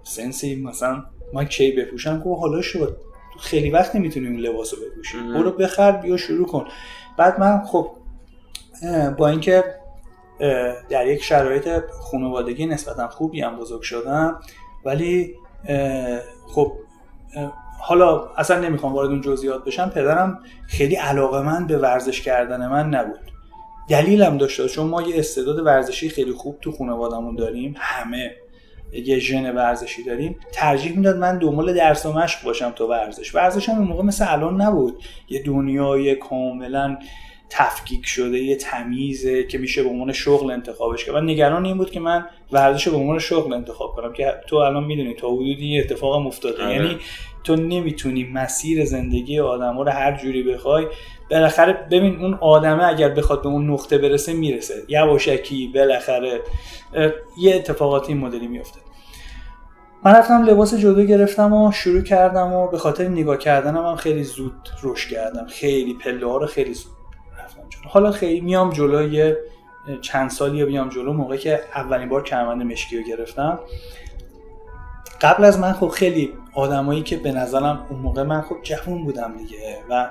سنسی 0.02 0.62
مثلا 0.62 1.04
من 1.33 1.45
کی 1.45 1.73
بپوشم؟ 1.73 2.21
گفت 2.21 2.40
حالا 2.40 2.62
شد 2.62 2.97
تو 3.33 3.38
خیلی 3.38 3.71
وقت 3.71 3.97
نمی‌تونی 3.97 4.26
اون 4.26 4.37
لباس 4.37 4.75
رو 4.75 4.81
بپوشی. 4.81 5.19
برو 5.19 5.50
بخر 5.50 5.93
بیا 5.93 6.16
شروع 6.16 6.47
کن. 6.47 6.64
بعد 7.19 7.40
من 7.40 7.62
خب 7.64 7.90
با 9.19 9.28
اینکه 9.28 9.64
در 10.88 11.07
یک 11.07 11.23
شرایط 11.23 11.69
خانوادگی 12.11 12.66
نسبتا 12.66 13.09
خوبی 13.09 13.40
هم 13.40 13.57
بزرگ 13.57 13.83
شدم 13.83 14.40
ولی 14.85 15.35
خب 16.47 16.73
حالا 17.87 18.29
اصلا 18.37 18.61
نمی‌خوام 18.61 18.95
وارد 18.95 19.11
اون 19.11 19.21
جزئیات 19.21 19.64
بشم 19.64 19.88
پدرم 19.88 20.38
خیلی 20.67 20.95
علاقه 20.95 21.43
من 21.43 21.67
به 21.67 21.79
ورزش 21.79 22.21
کردن 22.21 22.67
من 22.67 22.88
نبود. 22.88 23.21
دلیلم 23.88 24.38
داشته 24.38 24.69
چون 24.69 24.87
ما 24.87 25.03
یه 25.03 25.19
استعداد 25.19 25.67
ورزشی 25.67 26.09
خیلی 26.09 26.33
خوب 26.33 26.59
تو 26.61 26.73
خانوادمون 26.73 27.37
داریم 27.37 27.75
همه 27.79 28.35
یه 28.93 29.19
ژن 29.19 29.55
ورزشی 29.55 30.05
داریم. 30.05 30.37
ترجیح 30.53 30.97
می‌داد 30.97 31.17
من 31.17 31.38
دنبال 31.38 31.75
درس 31.75 32.07
و 32.07 32.12
مشق 32.12 32.45
باشم 32.45 32.71
تا 32.71 32.87
ورزش. 32.87 33.35
ورزش 33.35 33.69
هم 33.69 33.79
اون 33.79 33.88
موقع 33.88 34.03
مثل 34.03 34.25
الان 34.29 34.62
نبود. 34.62 35.03
یه 35.29 35.43
دنیای 35.43 36.14
کاملا 36.14 36.99
تفکیک 37.50 38.07
شده 38.07 38.38
یه 38.38 38.57
تمیزه 38.57 39.45
که 39.45 39.59
میشه 39.59 39.83
به 39.83 39.88
عنوان 39.88 40.12
شغل 40.12 40.50
انتخابش 40.50 41.05
کرد. 41.05 41.14
و 41.14 41.21
نگران 41.21 41.64
این 41.64 41.79
بود 41.79 41.91
که 41.91 42.00
من 42.00 42.26
ورزش 42.53 42.87
رو 42.87 42.93
به 42.93 42.99
عنوان 42.99 43.19
شغل 43.19 43.53
انتخاب 43.53 43.95
کنم. 43.95 44.12
که 44.12 44.35
تو 44.47 44.57
الان 44.57 44.85
می‌دونی 44.85 45.14
تا 45.14 45.29
حدودی 45.29 45.81
اتفاق 45.81 46.26
افتاده. 46.26 46.62
آره. 46.62 46.75
یعنی 46.75 46.99
تو 47.44 47.56
نمی‌تونی 47.56 48.24
مسیر 48.24 48.84
زندگی 48.84 49.40
آدم 49.40 49.78
رو 49.78 49.90
هر 49.90 50.16
جوری 50.16 50.42
بخوای 50.42 50.86
بالاخره 51.30 51.72
ببین 51.90 52.20
اون 52.20 52.34
آدمه 52.34 52.84
اگر 52.84 53.08
بخواد 53.08 53.42
به 53.42 53.48
اون 53.48 53.70
نقطه 53.70 53.98
برسه 53.98 54.32
می‌رسه. 54.32 54.74
یواشکی 54.88 55.72
بالاخره 55.74 56.40
یه 57.38 57.54
اتفاقاتی 57.54 58.12
این 58.12 58.22
مدلی 58.22 58.48
میفته 58.48 58.80
من 60.04 60.14
رفتم 60.14 60.42
لباس 60.42 60.74
جدو 60.74 61.04
گرفتم 61.04 61.52
و 61.52 61.72
شروع 61.72 62.02
کردم 62.02 62.52
و 62.52 62.68
به 62.68 62.78
خاطر 62.78 63.08
نگاه 63.08 63.38
کردنم 63.38 63.86
هم 63.86 63.96
خیلی 63.96 64.24
زود 64.24 64.68
رشد 64.82 65.10
کردم. 65.10 65.46
خیلی 65.46 65.94
پله 65.94 66.26
ها 66.26 66.36
رو 66.36 66.46
خیلی 66.46 66.74
زود 66.74 66.92
رفتم 67.44 67.60
جلو. 67.68 67.90
حالا 67.90 68.10
خیلی 68.10 68.40
میام 68.40 68.70
جلو 68.70 69.12
یه 69.12 69.36
چند 70.00 70.30
سالی 70.30 70.64
بیام 70.64 70.88
جلو 70.88 71.12
موقعی 71.12 71.38
که 71.38 71.60
اولین 71.74 72.08
بار 72.08 72.22
کمربند 72.22 72.62
مشکی 72.62 72.98
رو 72.98 73.02
گرفتم. 73.02 73.58
قبل 75.25 75.45
از 75.45 75.59
من 75.59 75.73
خب 75.73 75.88
خیلی 75.88 76.33
آدمایی 76.54 77.02
که 77.02 77.16
به 77.16 77.33
نظرم 77.33 77.87
اون 77.90 78.00
موقع 78.00 78.23
من 78.23 78.40
خب 78.40 78.57
جوون 78.62 79.04
بودم 79.04 79.37
دیگه 79.37 79.78
و 79.90 80.11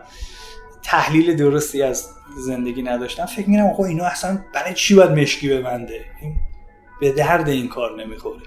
تحلیل 0.84 1.36
درستی 1.36 1.84
از 1.84 2.10
زندگی 2.38 2.82
نداشتم 2.82 3.25
فکر 3.25 3.50
میرم 3.50 3.65
آقا 3.65 3.86
اینا 3.86 4.05
اصلا 4.05 4.39
برای 4.53 4.74
چی 4.74 4.96
باید 4.96 5.12
مشکی 5.12 5.50
ببنده؟ 5.50 6.05
به 7.01 7.12
درد 7.12 7.50
این 7.50 7.67
کار 7.67 8.03
نمی‌خوره. 8.03 8.41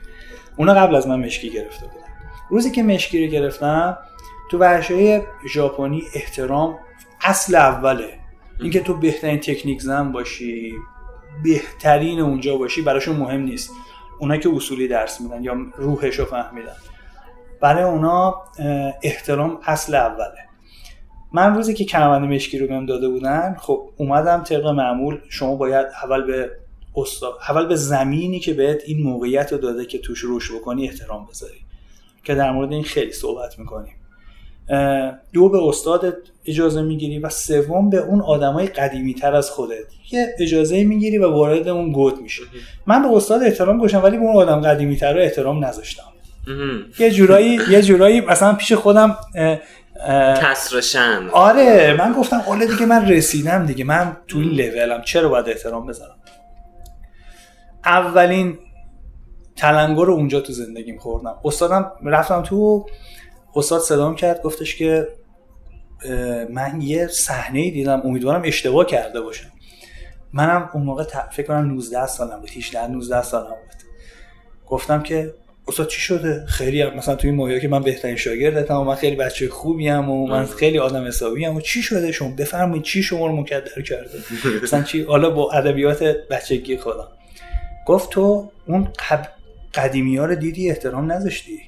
اونا 0.56 0.75
قبل 0.75 0.94
از 0.94 1.08
من 1.08 1.20
مشکی 1.20 1.50
گرفته 1.50 1.87
بودن. 1.87 2.06
روزی 2.50 2.70
که 2.70 2.82
مشکی 2.82 3.25
رو 3.25 3.32
گرفتم 3.32 3.99
تو 4.50 4.58
ورزشهای 4.58 5.23
ژاپنی 5.49 6.02
احترام 6.14 6.78
اصل 7.20 7.54
اوله. 7.54 8.18
اینکه 8.61 8.80
تو 8.80 8.94
بهترین 8.94 9.40
تکنیک 9.40 9.82
زن 9.82 10.12
باشی 10.12 10.73
بهترین 11.44 12.20
اونجا 12.20 12.56
باشی 12.56 12.82
براشون 12.82 13.16
مهم 13.16 13.40
نیست. 13.40 13.70
اونا 14.20 14.37
که 14.37 14.50
اصولی 14.56 14.88
درس 14.88 15.20
میدن 15.20 15.42
یا 15.42 15.56
روحش 15.76 16.18
رو 16.18 16.25
فهمیدن. 16.25 16.76
برای 17.61 17.85
اونا 17.85 18.35
احترام 19.02 19.58
اصل 19.64 19.94
اوله. 19.94 20.46
من 21.32 21.54
روزی 21.54 21.75
که 21.75 21.85
کمربند 21.85 22.32
مشکی 22.32 22.58
رو 22.58 22.66
بهم 22.66 22.87
داده 22.87 23.08
بودن 23.08 23.56
خب 23.58 23.90
اومدم 23.96 24.42
طبق 24.42 24.66
معمول 24.66 25.20
شما 25.28 25.56
باید 25.56 25.87
اول 26.04 26.23
به 26.26 26.50
استاد 26.96 27.35
اول 27.49 27.66
به 27.66 27.76
زمینی 27.76 28.40
که 28.40 28.54
بهت 28.54 28.82
این 28.87 29.02
موقعیت 29.02 29.52
رو 29.52 29.58
داده 29.58 29.85
که 29.85 29.99
توش 29.99 30.20
روش 30.20 30.52
بکنی 30.52 30.88
احترام 30.88 31.26
بذاری. 31.30 31.66
که 32.25 32.35
در 32.35 32.52
مورد 32.52 32.73
این 32.73 32.85
خیلی 32.85 33.12
صحبت 33.12 33.58
می‌کنیم. 33.58 33.95
دو 35.32 35.49
به 35.49 35.58
استادت 35.68 36.14
اجازه 36.46 36.82
می‌گیری 36.82 37.18
و 37.18 37.28
سوم 37.28 37.90
به 37.90 37.99
اون 37.99 38.20
آدمای 38.20 38.66
قدیمی 38.66 39.14
تر 39.14 39.35
از 39.35 39.50
خودت. 39.50 39.85
یه 40.12 40.35
اجازه 40.38 40.85
می‌گیری 40.85 41.18
و 41.18 41.30
وارد 41.30 41.68
اون 41.68 41.92
گود 41.92 42.20
میشه 42.20 42.42
من 42.87 43.02
به 43.02 43.08
استاد 43.08 43.42
احترام 43.42 43.78
گذاشتم 43.78 44.02
ولی 44.02 44.18
به 44.18 44.25
اون 44.25 44.37
آدم 44.37 44.61
قدیمی 44.61 44.96
تر 44.96 45.14
رو 45.14 45.20
احترام 45.20 45.64
نذاشتم. 45.64 46.02
یه 46.99 47.11
جورایی 47.11 47.58
یه 47.70 47.82
جورایی 47.82 48.20
مثلا 48.20 48.54
پیش 48.54 48.73
خودم 48.73 49.16
کسرشن. 50.42 51.28
آره 51.32 51.96
من 51.99 52.12
گفتم 52.12 52.38
حالا 52.38 52.66
دیگه 52.66 52.87
من 52.87 53.08
رسیدم 53.08 53.66
دیگه. 53.66 53.85
من 53.85 54.16
تو 54.28 54.38
این 54.38 54.50
لولم 54.50 55.02
چرا 55.02 55.28
باید 55.28 55.49
احترام 55.49 55.87
بذارم؟ 55.87 56.16
اولین 57.85 58.58
تلنگر 59.56 60.04
رو 60.04 60.12
اونجا 60.12 60.40
تو 60.40 60.52
زندگیم 60.52 60.99
خوردم. 60.99 61.35
استادم 61.44 61.92
رفتم 62.04 62.42
تو 62.42 62.87
استاد 63.56 63.80
صدام 63.80 64.14
کرد 64.16 64.42
گفتش 64.42 64.76
که 64.76 65.08
من 66.50 66.80
یه 66.80 67.06
صحنه 67.06 67.70
دیدم 67.70 68.00
امیدوارم 68.04 68.42
اشتباه 68.44 68.86
کرده 68.86 69.20
باشم. 69.20 69.52
منم 70.32 70.70
اون 70.75 70.82
موقع 70.82 71.04
ت- 71.04 71.28
فکر 71.32 71.46
کنم 71.46 71.72
19 71.72 72.06
سالم 72.06 72.40
بود 72.40 72.50
18 72.50 72.86
19 72.86 73.22
سالم 73.22 73.48
بود. 73.48 73.82
گفتم 74.66 75.02
که 75.02 75.34
استاد 75.68 75.88
چی 75.88 76.00
شده؟ 76.00 76.46
خیلی 76.46 76.82
هم 76.82 76.94
مثلا 76.94 77.14
توی 77.14 77.30
این 77.30 77.60
که 77.60 77.68
من 77.68 77.82
بهترین 77.82 78.16
شاگردتم 78.16 78.76
و 78.80 78.84
من 78.84 78.94
خیلی 78.94 79.16
بچه 79.16 79.48
خوبی 79.48 79.88
ام 79.88 80.10
و 80.10 80.26
من 80.26 80.46
خیلی 80.46 80.78
آدم 80.78 81.06
حسابی 81.06 81.46
ام 81.46 81.56
و 81.56 81.60
چی 81.60 81.82
شده 81.82 82.12
شما؟ 82.12 82.28
بفرمایید 82.38 82.84
چی 82.84 83.02
شما 83.02 83.26
رو 83.26 83.36
مکدر 83.36 83.82
کرده؟ 83.82 84.10
مثلا 84.62 84.82
چی؟ 84.82 85.02
حالا 85.02 85.30
با 85.30 85.50
ادبیات 85.52 86.02
بچگی 86.30 86.76
خودم. 86.76 87.08
گفت 87.86 88.10
تو 88.10 88.50
اون 88.66 88.88
قب... 89.10 89.28
قدیمی 89.75 90.16
ها 90.16 90.25
رو 90.25 90.34
دیدی 90.34 90.70
احترام 90.70 91.12
نذاشتی؟ 91.12 91.60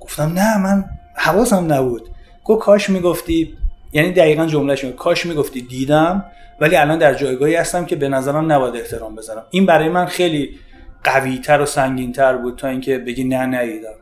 گفتم 0.00 0.32
نه 0.32 0.58
من 0.58 0.84
حواسم 1.14 1.72
نبود. 1.72 2.08
گفت 2.44 2.64
کاش 2.64 2.90
می‌گفتی 2.90 3.56
یعنی 3.92 4.12
دقیقا 4.12 4.46
جملهش 4.46 4.84
کاش 4.84 5.26
می‌گفتی 5.26 5.60
دیدم 5.60 6.24
ولی 6.60 6.76
الان 6.76 6.98
در 6.98 7.14
جایگاهی 7.14 7.54
هستم 7.54 7.84
که 7.84 7.96
به 7.96 8.08
نظرم 8.08 8.52
نباید 8.52 8.76
احترام 8.76 9.16
بذارم. 9.16 9.46
این 9.50 9.66
برای 9.66 9.88
من 9.88 10.06
خیلی 10.06 10.58
قویتر 11.04 11.60
و 11.60 11.66
سنگینتر 11.66 12.36
بود 12.36 12.58
تا 12.58 12.68
اینکه 12.68 12.98
بگی 12.98 13.24
نه 13.24 13.46
ندیدم 13.46 13.94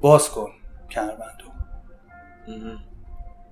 باز 0.00 0.30
کن 0.30 0.48
کمربندو. 0.90 1.46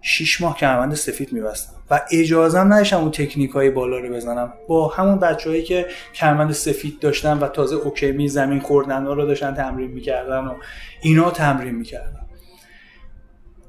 شیش 0.00 0.40
ماه 0.40 0.56
کمربند 0.56 0.94
سفید 0.94 1.32
میبستم. 1.32 1.73
و 1.90 2.00
اجازم 2.12 2.72
نداشتم 2.72 3.00
اون 3.00 3.10
تکنیک 3.10 3.50
های 3.50 3.70
بالا 3.70 3.98
رو 3.98 4.14
بزنم. 4.14 4.52
با 4.68 4.88
همون 4.88 5.18
بچههایی 5.18 5.62
که 5.62 5.86
کمربند 6.14 6.52
سفید 6.52 7.00
داشتن 7.00 7.38
و 7.38 7.48
تازه 7.48 7.76
اوکیمی 7.76 8.28
زمین 8.28 8.60
خوردن 8.60 9.06
رو 9.06 9.26
داشتن 9.26 9.54
تمرین 9.54 9.90
می‌کردن 9.90 10.38
و 10.38 10.54
اینا 11.02 11.30
تمرین 11.30 11.74
می‌کردن. 11.74 12.26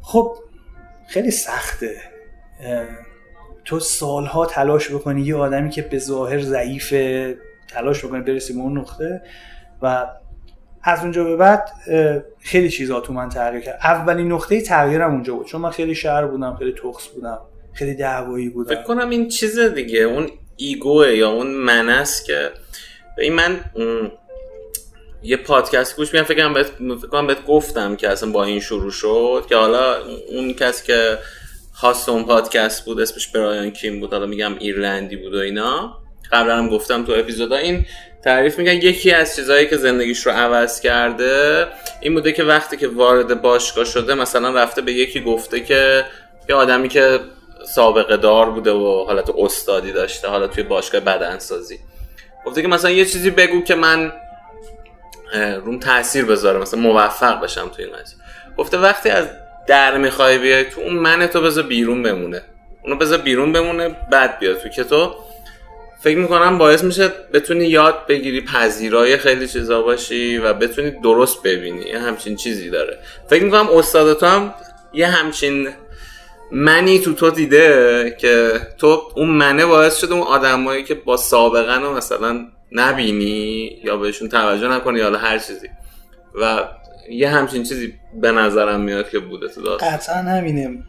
خب 0.02 0.36
خیلی 1.08 1.32
سخته. 1.32 1.96
تو 3.66 3.80
سالها 3.80 4.46
تلاش 4.46 4.92
بکنی 4.92 5.22
یه 5.22 5.36
آدمی 5.36 5.70
که 5.70 5.82
به 5.82 5.98
ظاهر 5.98 6.42
ضعیفه 6.42 7.36
تلاش 7.68 8.06
بکنی 8.06 8.22
برسی 8.22 8.54
به 8.54 8.60
اون 8.60 8.78
نقطه 8.78 9.22
و 9.82 10.08
از 10.84 11.00
اونجا 11.02 11.24
به 11.24 11.36
بعد 11.36 11.70
خیلی 12.40 12.70
چیزا 12.70 13.00
تو 13.00 13.14
من 13.14 13.30
تغییر 13.30 13.64
کرد 13.64 13.80
اولین 13.84 14.32
نقطه 14.32 14.62
تغییرم 14.62 15.12
اونجا 15.12 15.36
بود. 15.36 15.46
چون 15.46 15.62
من 15.62 15.70
خیلی 15.70 15.96
شهر 15.96 16.26
بودم 16.26 16.56
خیلی 16.56 16.74
تخص 16.84 17.08
بودم. 17.08 17.40
خیلی 17.76 17.96
دعوایی 17.96 18.50
بودم 18.50 18.76
فکر 18.76 18.84
کنم 18.84 19.10
این 19.10 19.28
چیز 19.28 19.60
دیگه 19.60 20.00
اون 20.00 20.30
ایگوه 20.58 21.16
یا 21.16 21.32
اون 21.32 21.48
من 21.48 22.06
که 22.26 22.52
این 23.18 23.34
من 23.34 23.52
م، 23.52 24.08
یه 25.24 25.38
پادکست 25.38 25.96
گوش 25.96 26.14
میدم 26.14 26.26
فکر 26.26 26.50
بهت 26.50 26.68
فکر 27.00 27.08
کنم 27.08 27.28
بهت 27.28 27.46
گفتم 27.46 27.96
که 27.96 28.10
اصلا 28.10 28.32
با 28.32 28.44
این 28.44 28.60
شروع 28.60 28.92
شد 28.92 29.46
که 29.50 29.56
حالا 29.56 29.98
اون 30.30 30.54
کسی 30.54 30.86
که 30.86 31.18
خواست 31.74 32.10
اون 32.10 32.24
پادکست 32.26 32.86
بود 32.86 33.00
اسمش 33.00 33.28
برایان 33.28 33.72
کیم 33.72 34.00
بود 34.00 34.12
حالا 34.12 34.26
میگم 34.26 34.58
ایرلندی 34.60 35.16
بود 35.16 35.36
و 35.36 35.38
اینا. 35.38 35.98
قبلا 36.32 36.58
هم 36.58 36.70
گفتم 36.70 37.06
تو 37.06 37.12
اپیزودا 37.12 37.56
این 37.56 37.86
تعریف 38.24 38.60
میگن 38.60 38.74
یکی 38.74 39.12
از 39.12 39.36
چیزهایی 39.36 39.68
که 39.68 39.78
زندگیش 39.78 40.26
رو 40.26 40.32
عوض 40.32 40.82
کرده 40.82 41.68
این 42.02 42.14
بوده 42.14 42.32
که 42.32 42.44
وقتی 42.44 42.78
که 42.78 42.88
وارد 42.88 43.42
باشگاه 43.42 43.86
شده 43.86 44.14
مثلا 44.14 44.50
رفته 44.50 44.82
به 44.82 44.94
یکی 44.94 45.22
گفته 45.22 45.60
که 45.60 46.06
یه 46.50 46.56
آدمی 46.56 46.90
که 46.90 47.20
سابقه 47.68 48.18
دار 48.18 48.50
بوده 48.50 48.72
و 48.72 49.06
حالت 49.08 49.30
استادی 49.38 49.92
داشته 49.92 50.28
حالا 50.28 50.48
توی 50.48 50.64
باشگاه 50.64 51.02
بدنسازی. 51.02 51.80
گفته 52.46 52.62
که 52.62 52.68
مثلا 52.68 52.92
یه 52.92 53.06
چیزی 53.06 53.30
بگو 53.30 53.62
که 53.62 53.76
من 53.76 54.14
روم 55.66 55.80
تاثیر 55.80 56.26
بذاره 56.26 56.60
مثلا 56.60 56.80
موفق 56.80 57.42
بشم 57.42 57.70
توی 57.70 57.86
این 57.86 57.94
قضیه 57.94 58.18
گفته 58.58 58.78
وقتی 58.78 59.10
از 59.10 59.28
در 59.68 59.98
می‌خوای 59.98 60.38
بیای 60.38 60.64
تو 60.64 60.82
اون 60.82 60.94
من 60.94 61.28
تو 61.28 61.42
بذار 61.42 61.64
بیرون 61.64 62.04
بمونه. 62.04 62.42
اونو 62.84 62.96
بذار 62.96 63.18
بیرون 63.18 63.54
بمونه 63.54 63.96
بعد 64.12 64.40
بیا 64.40 64.54
تو 64.54 64.70
که 64.70 64.84
تو 64.84 65.16
فکر 66.00 66.18
می‌کنم 66.18 66.58
باعث 66.58 66.84
میشه 66.84 67.08
بتونی 67.34 67.66
یاد 67.66 68.08
بگیری 68.08 68.42
پذیرای 68.42 69.18
خیلی 69.18 69.48
چیزا 69.48 69.82
باشی 69.82 70.38
و 70.38 70.54
بتونی 70.54 70.92
درست 70.92 71.44
ببینی. 71.44 71.82
یه 71.82 72.00
همچین 72.00 72.36
چیزی 72.36 72.70
داره. 72.70 73.00
فکر 73.30 73.44
می‌کنم 73.44 73.70
استاد 73.70 74.20
تو 74.20 74.26
هم 74.26 74.54
یه 74.94 75.08
همچین 75.08 75.70
منی 76.52 77.00
تو 77.00 77.14
تو 77.14 77.30
دیده 77.30 78.16
که 78.20 78.52
تو 78.78 79.02
اون 79.16 79.30
منه 79.30 79.66
باعث 79.66 79.98
شده 79.98 80.14
اون 80.14 80.24
آدمایی 80.24 80.84
که 80.84 80.96
با 80.96 81.18
سابقه 81.18 81.80
رو 81.80 81.98
مثلا 81.98 82.46
نبینی 82.72 83.80
یا 83.84 83.98
بهشون 83.98 84.30
توجه 84.30 84.68
نکنی 84.68 85.00
یا 85.00 85.18
هر 85.18 85.38
چیزی. 85.38 85.68
و 86.42 86.68
یه 87.10 87.30
همچین 87.30 87.64
چیزی 87.64 87.94
به 88.22 88.32
نظرم 88.32 88.82
میاد 88.82 89.10
که 89.10 89.20
بوده 89.20 89.48
تو 89.48 89.62
داستان. 89.62 89.90
قطعا 89.90 90.16
همینه. 90.16 90.84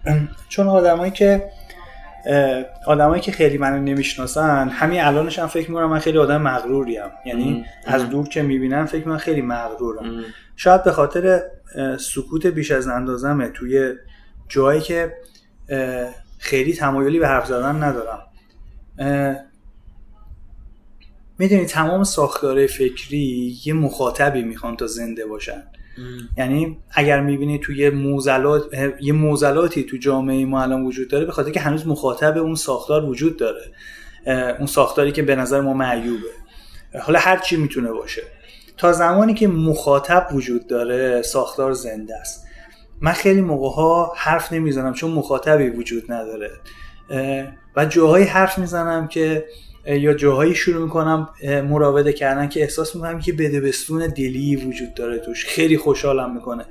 چون 0.48 0.68
آدمایی 0.68 1.10
که 1.12 1.44
آدمایی 2.86 3.22
که 3.22 3.32
خیلی 3.32 3.58
منو 3.58 3.82
نمی‌شناسن 3.82 4.68
همین 4.68 5.00
الانش 5.00 5.38
هم 5.38 5.46
فکر 5.46 5.70
می‌کنم 5.70 5.90
من 5.90 5.98
خیلی 5.98 6.18
آدم 6.18 6.42
مغروریم. 6.42 7.10
یعنی 7.26 7.64
از 7.84 8.10
دور 8.10 8.28
که 8.28 8.42
می‌بینم 8.42 8.86
فکر 8.86 9.08
من 9.08 9.18
خیلی 9.18 9.42
مغرورم. 9.42 10.24
شاید 10.56 10.84
به 10.84 10.92
خاطر 10.92 11.42
سکوت 11.98 12.46
بیش 12.46 12.70
از 12.70 12.88
اندازمه 12.88 13.48
توی 13.48 13.92
جایی 14.48 14.80
که 14.80 15.12
خیلی 16.38 16.72
تمایلی 16.72 17.18
به 17.18 17.28
حرف 17.28 17.46
زدن 17.46 17.82
ندارم. 17.82 18.22
می‌دونی 21.38 21.66
تمام 21.66 22.04
ساختاره 22.04 22.66
فکری 22.66 23.56
یه 23.64 23.72
مخاطبی 23.72 24.42
می‌خوان 24.42 24.76
تا 24.76 24.86
زنده 24.86 25.26
باشن. 25.26 25.62
یعنی 26.36 26.78
اگر 26.90 27.20
می‌بینی 27.20 27.58
توی 27.58 27.78
یه 27.78 27.90
موزلات 27.90 28.62
یه 29.00 29.12
موزلاتی 29.12 29.84
تو 29.84 29.96
جامعه 29.96 30.44
ما 30.44 30.62
الان 30.62 30.82
وجود 30.84 31.08
داره 31.08 31.24
به 31.24 31.32
خاطر 31.32 31.50
که 31.50 31.60
هنوز 31.60 31.86
مخاطب 31.86 32.38
اون 32.38 32.54
ساختار 32.54 33.04
وجود 33.04 33.36
داره. 33.36 33.72
اون 34.58 34.66
ساختاری 34.66 35.12
که 35.12 35.22
به 35.22 35.36
نظر 35.36 35.60
ما 35.60 35.72
معیوبه. 35.72 36.30
حالا 37.00 37.18
هر 37.18 37.36
چی 37.36 37.56
می‌تونه 37.56 37.92
باشه. 37.92 38.22
تا 38.76 38.92
زمانی 38.92 39.34
که 39.34 39.48
مخاطب 39.48 40.28
وجود 40.32 40.66
داره 40.66 41.22
ساختار 41.22 41.72
زنده 41.72 42.16
است. 42.16 42.45
من 43.00 43.12
خیلی 43.12 43.40
موقع 43.40 43.76
ها 43.76 44.12
حرف 44.16 44.52
نمی‌زنم 44.52 44.92
چون 44.92 45.10
مخاطبی 45.10 45.68
وجود 45.68 46.12
نداره. 46.12 46.50
و 47.76 47.84
جاهایی 47.84 48.24
حرف 48.24 48.58
می‌زنم 48.58 49.08
که 49.08 49.44
یا 49.86 50.14
جاهایی 50.14 50.54
شروع 50.54 50.82
می‌کنم 50.82 51.28
مراوده 51.68 52.12
کردن 52.12 52.48
که 52.48 52.60
احساس 52.60 52.96
می‌کنم 52.96 53.18
که 53.18 53.32
بدبستون 53.32 54.06
دلی 54.06 54.56
وجود 54.56 54.94
داره 54.94 55.18
توش. 55.18 55.46
خیلی 55.46 55.78
خوشحالم 55.78 56.34
می‌کنه. 56.34 56.64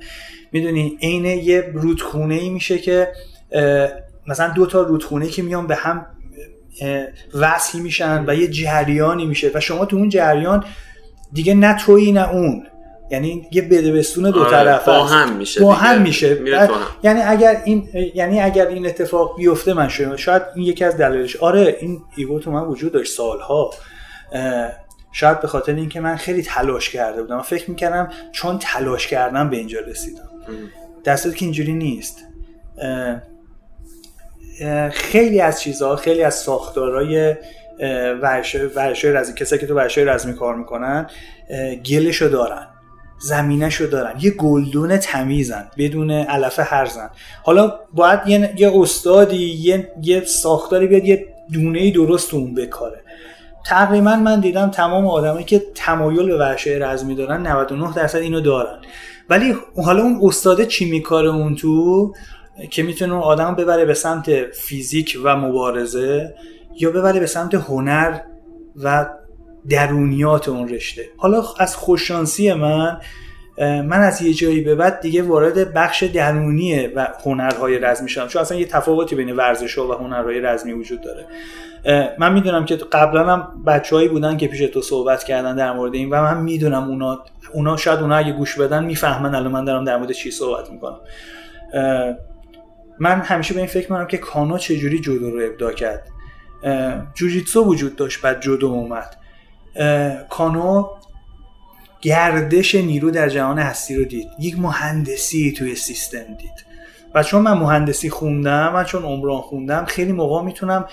می‌دونی 0.52 0.98
عین 1.02 1.24
یه 1.24 1.72
رودخونه 1.74 2.34
ای 2.34 2.48
میشه 2.48 2.78
که 2.78 3.08
مثلا 4.26 4.52
دو 4.54 4.66
تا 4.66 4.82
رودخونه 4.82 5.28
که 5.28 5.42
میان 5.42 5.66
به 5.66 5.74
هم 5.74 6.06
وصل 7.34 7.78
میشن 7.78 8.24
و 8.26 8.34
یه 8.34 8.48
جریانی 8.48 9.26
میشه. 9.26 9.50
و 9.54 9.60
شما 9.60 9.84
تو 9.84 9.96
اون 9.96 10.08
جریان 10.08 10.64
دیگه 11.32 11.54
نه 11.54 11.78
تویی 11.78 12.12
نه 12.12 12.30
اون. 12.30 12.66
یعنی 13.10 13.48
یه 13.52 13.62
بدبستون 13.62 14.30
دو 14.30 14.40
آره، 14.40 14.50
طرف 14.50 14.84
با 14.84 15.04
هم 15.04 15.36
میشه 15.36 15.60
با 15.60 15.72
هم 15.72 16.02
میشه. 16.02 16.38
یعنی 17.02 17.22
اگر 17.22 17.62
این 17.64 17.88
یعنی 18.14 18.40
اگر 18.40 18.66
این 18.66 18.86
اتفاق 18.86 19.36
بیفته 19.36 19.74
من 19.74 19.88
شاید 19.88 20.16
شاید 20.16 20.42
این 20.54 20.64
یکی 20.64 20.84
از 20.84 20.96
دلایلش. 20.96 21.36
آره 21.36 21.76
این 21.80 22.02
ایگو 22.16 22.38
تو 22.38 22.50
من 22.50 22.62
وجود 22.62 22.92
داشت 22.92 23.12
سالها. 23.12 23.70
شاید 25.12 25.40
به 25.40 25.48
خاطر 25.48 25.74
اینکه 25.74 26.00
من 26.00 26.16
خیلی 26.16 26.42
تلاش 26.42 26.90
کرده 26.90 27.22
بودم. 27.22 27.42
فکر 27.42 27.70
می‌کردم 27.70 28.10
چون 28.32 28.58
تلاش 28.58 29.06
کردم 29.06 29.50
به 29.50 29.56
اینجا 29.56 29.80
رسیدم. 29.80 30.28
دستت 31.04 31.36
که 31.36 31.44
اینجوری 31.44 31.72
نیست. 31.72 32.24
خیلی 34.92 35.40
از 35.40 35.60
چیزها 35.60 35.96
خیلی 35.96 36.22
از 36.22 36.34
ساختارهای 36.34 37.34
ورشای 38.22 39.12
رزمی 39.12 39.34
کسایی 39.34 39.60
که 39.60 39.66
تو 39.66 39.74
ورشای 39.74 40.04
رزمی 40.04 40.34
کار 40.34 40.54
می‌کنن 40.54 41.06
گلشو 41.84 42.28
دارن. 42.28 42.66
زمینشو 43.18 43.86
دارن. 43.86 44.14
یه 44.20 44.30
گلدون 44.30 44.96
تمیزن 44.96 45.70
بدون 45.78 46.10
علف 46.10 46.60
هرزن 46.62 47.10
حالا 47.42 47.72
باید 47.92 48.20
یه, 48.26 48.54
یه 48.56 48.72
استادی 48.74 49.36
یه, 49.36 49.92
یه 50.02 50.24
ساختاری 50.24 50.86
بیاد 50.86 51.04
یه 51.04 51.26
دونه 51.52 51.90
درست 51.90 52.34
اون 52.34 52.54
بکاره. 52.54 53.00
تقریبا 53.66 54.16
من 54.16 54.40
دیدم 54.40 54.70
تمام 54.70 55.06
آدمایی 55.06 55.44
که 55.44 55.62
تمایل 55.74 56.26
به 56.26 56.38
ورشه 56.38 56.78
رزمی 56.82 57.14
دارن 57.14 57.46
99 57.46 57.94
درصد 57.94 58.18
اینو 58.18 58.40
دارن. 58.40 58.78
ولی 59.30 59.54
حالا 59.84 60.02
اون 60.02 60.20
استاده 60.22 60.66
چی 60.66 60.90
میکاره 60.90 61.28
اون 61.28 61.54
تو؟ 61.54 62.12
که 62.70 62.82
می‌تونه 62.82 63.12
اون 63.12 63.22
آدم 63.22 63.54
ببره 63.54 63.84
به 63.84 63.94
سمت 63.94 64.42
فیزیک 64.42 65.18
و 65.24 65.36
مبارزه 65.36 66.34
یا 66.80 66.90
ببره 66.90 67.20
به 67.20 67.26
سمت 67.26 67.54
هنر 67.54 68.20
و 68.76 69.06
درونیات 69.68 70.48
اون 70.48 70.68
رشته. 70.68 71.08
حالا 71.16 71.42
از 71.58 71.76
خوششانسی 71.76 72.52
من 72.52 73.00
من 73.58 74.00
از 74.00 74.22
یه 74.22 74.34
جایی 74.34 74.60
به 74.60 74.74
بعد 74.74 75.00
دیگه 75.00 75.22
وارد 75.22 75.74
بخش 75.74 76.02
درونی 76.02 76.86
و 76.86 77.08
هنرهای 77.24 77.78
رزمی 77.78 78.08
شدم. 78.08 78.26
چون 78.26 78.42
اصلا 78.42 78.58
یه 78.58 78.66
تفاوتی 78.66 79.16
بین 79.16 79.36
ورزش 79.36 79.78
و 79.78 79.92
هنرهای 79.92 80.40
رزمی 80.40 80.72
وجود 80.72 81.00
داره. 81.00 81.26
من 82.18 82.32
می‌دونم 82.32 82.64
که 82.64 82.76
قبلا 82.76 83.24
هم 83.24 83.64
بچههایی 83.66 84.08
بودن 84.08 84.36
که 84.36 84.48
پیش 84.48 84.60
تو 84.60 84.82
صحبت 84.82 85.24
کردن 85.24 85.56
در 85.56 85.72
مورد 85.72 85.94
این 85.94 86.10
و 86.10 86.22
من 86.22 86.42
می‌دونم 86.42 86.82
اونا 86.88 87.24
اونا 87.52 87.76
شاید 87.76 88.00
اونا 88.00 88.16
اگه 88.16 88.32
گوش 88.32 88.58
بدن 88.58 88.84
می‌فهمن 88.84 89.34
الان 89.34 89.52
من 89.52 89.64
دارم 89.64 89.84
در 89.84 89.96
مورد 89.96 90.12
چی 90.12 90.30
صحبت 90.30 90.70
می‌کنم. 90.70 91.00
من 92.98 93.20
همیشه 93.20 93.54
به 93.54 93.60
این 93.60 93.68
فکر 93.68 93.92
می‌کنم 93.92 94.06
که 94.06 94.18
کانو 94.18 94.58
چجوری 94.58 94.98
جودو 94.98 95.30
رو 95.30 95.46
ابدا 95.46 95.72
کرد. 95.72 96.08
جوجیتسو 97.14 97.64
وجود 97.64 97.96
داشت 97.96 98.22
بعد 98.22 98.40
جودو 98.40 98.66
اومد. 98.66 99.16
کانو 100.30 100.86
گردش 102.00 102.74
نیرو 102.74 103.10
در 103.10 103.28
جهان 103.28 103.58
هستی 103.58 103.96
رو 103.96 104.04
دید. 104.04 104.28
یک 104.38 104.58
مهندسی 104.58 105.54
توی 105.58 105.74
سیستم 105.74 106.24
دید. 106.38 106.66
و 107.14 107.22
چون 107.22 107.42
من 107.42 107.52
مهندسی 107.52 108.10
خوندم 108.10 108.72
و 108.74 108.84
چون 108.84 109.02
عمران 109.02 109.40
خوندم 109.40 109.84
خیلی 109.84 110.12
موقع 110.12 110.42
می‌تونم 110.42 110.84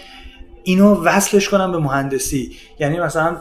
اینو 0.64 1.04
وصلش 1.04 1.50
کنم 1.50 1.72
به 1.72 1.78
مهندسی. 1.78 2.52
یعنی 2.80 3.00
مثلا 3.00 3.38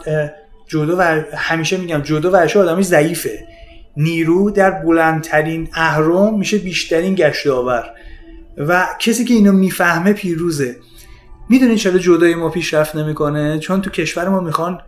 جودو 0.67 0.97
و 0.97 1.23
همیشه 1.35 1.77
میگم 1.77 2.01
جودو 2.01 2.31
ورشه 2.31 2.59
آدمی 2.59 2.83
ضعیفه. 2.83 3.47
نیرو 3.97 4.51
در 4.51 4.71
بلندترین 4.71 5.69
اهرام 5.75 6.39
میشه 6.39 6.59
بیشترین 6.59 7.15
گشت 7.15 7.47
آور. 7.47 7.85
و 8.57 8.87
کسی 8.99 9.25
که 9.25 9.35
اینو 9.35 9.53
می‌فهمه 9.53 10.13
پیروزه. 10.13 10.77
می‌دونید 11.49 11.79
چرا 11.79 11.99
جودای 11.99 12.35
ما 12.35 12.49
پیشرفت 12.49 12.97
نمی‌کنه؟ 12.97 13.59
چون 13.59 13.83
تو 13.83 13.91
کشور 13.91 14.29
ما 14.29 14.41
می‌خوان 14.41 14.81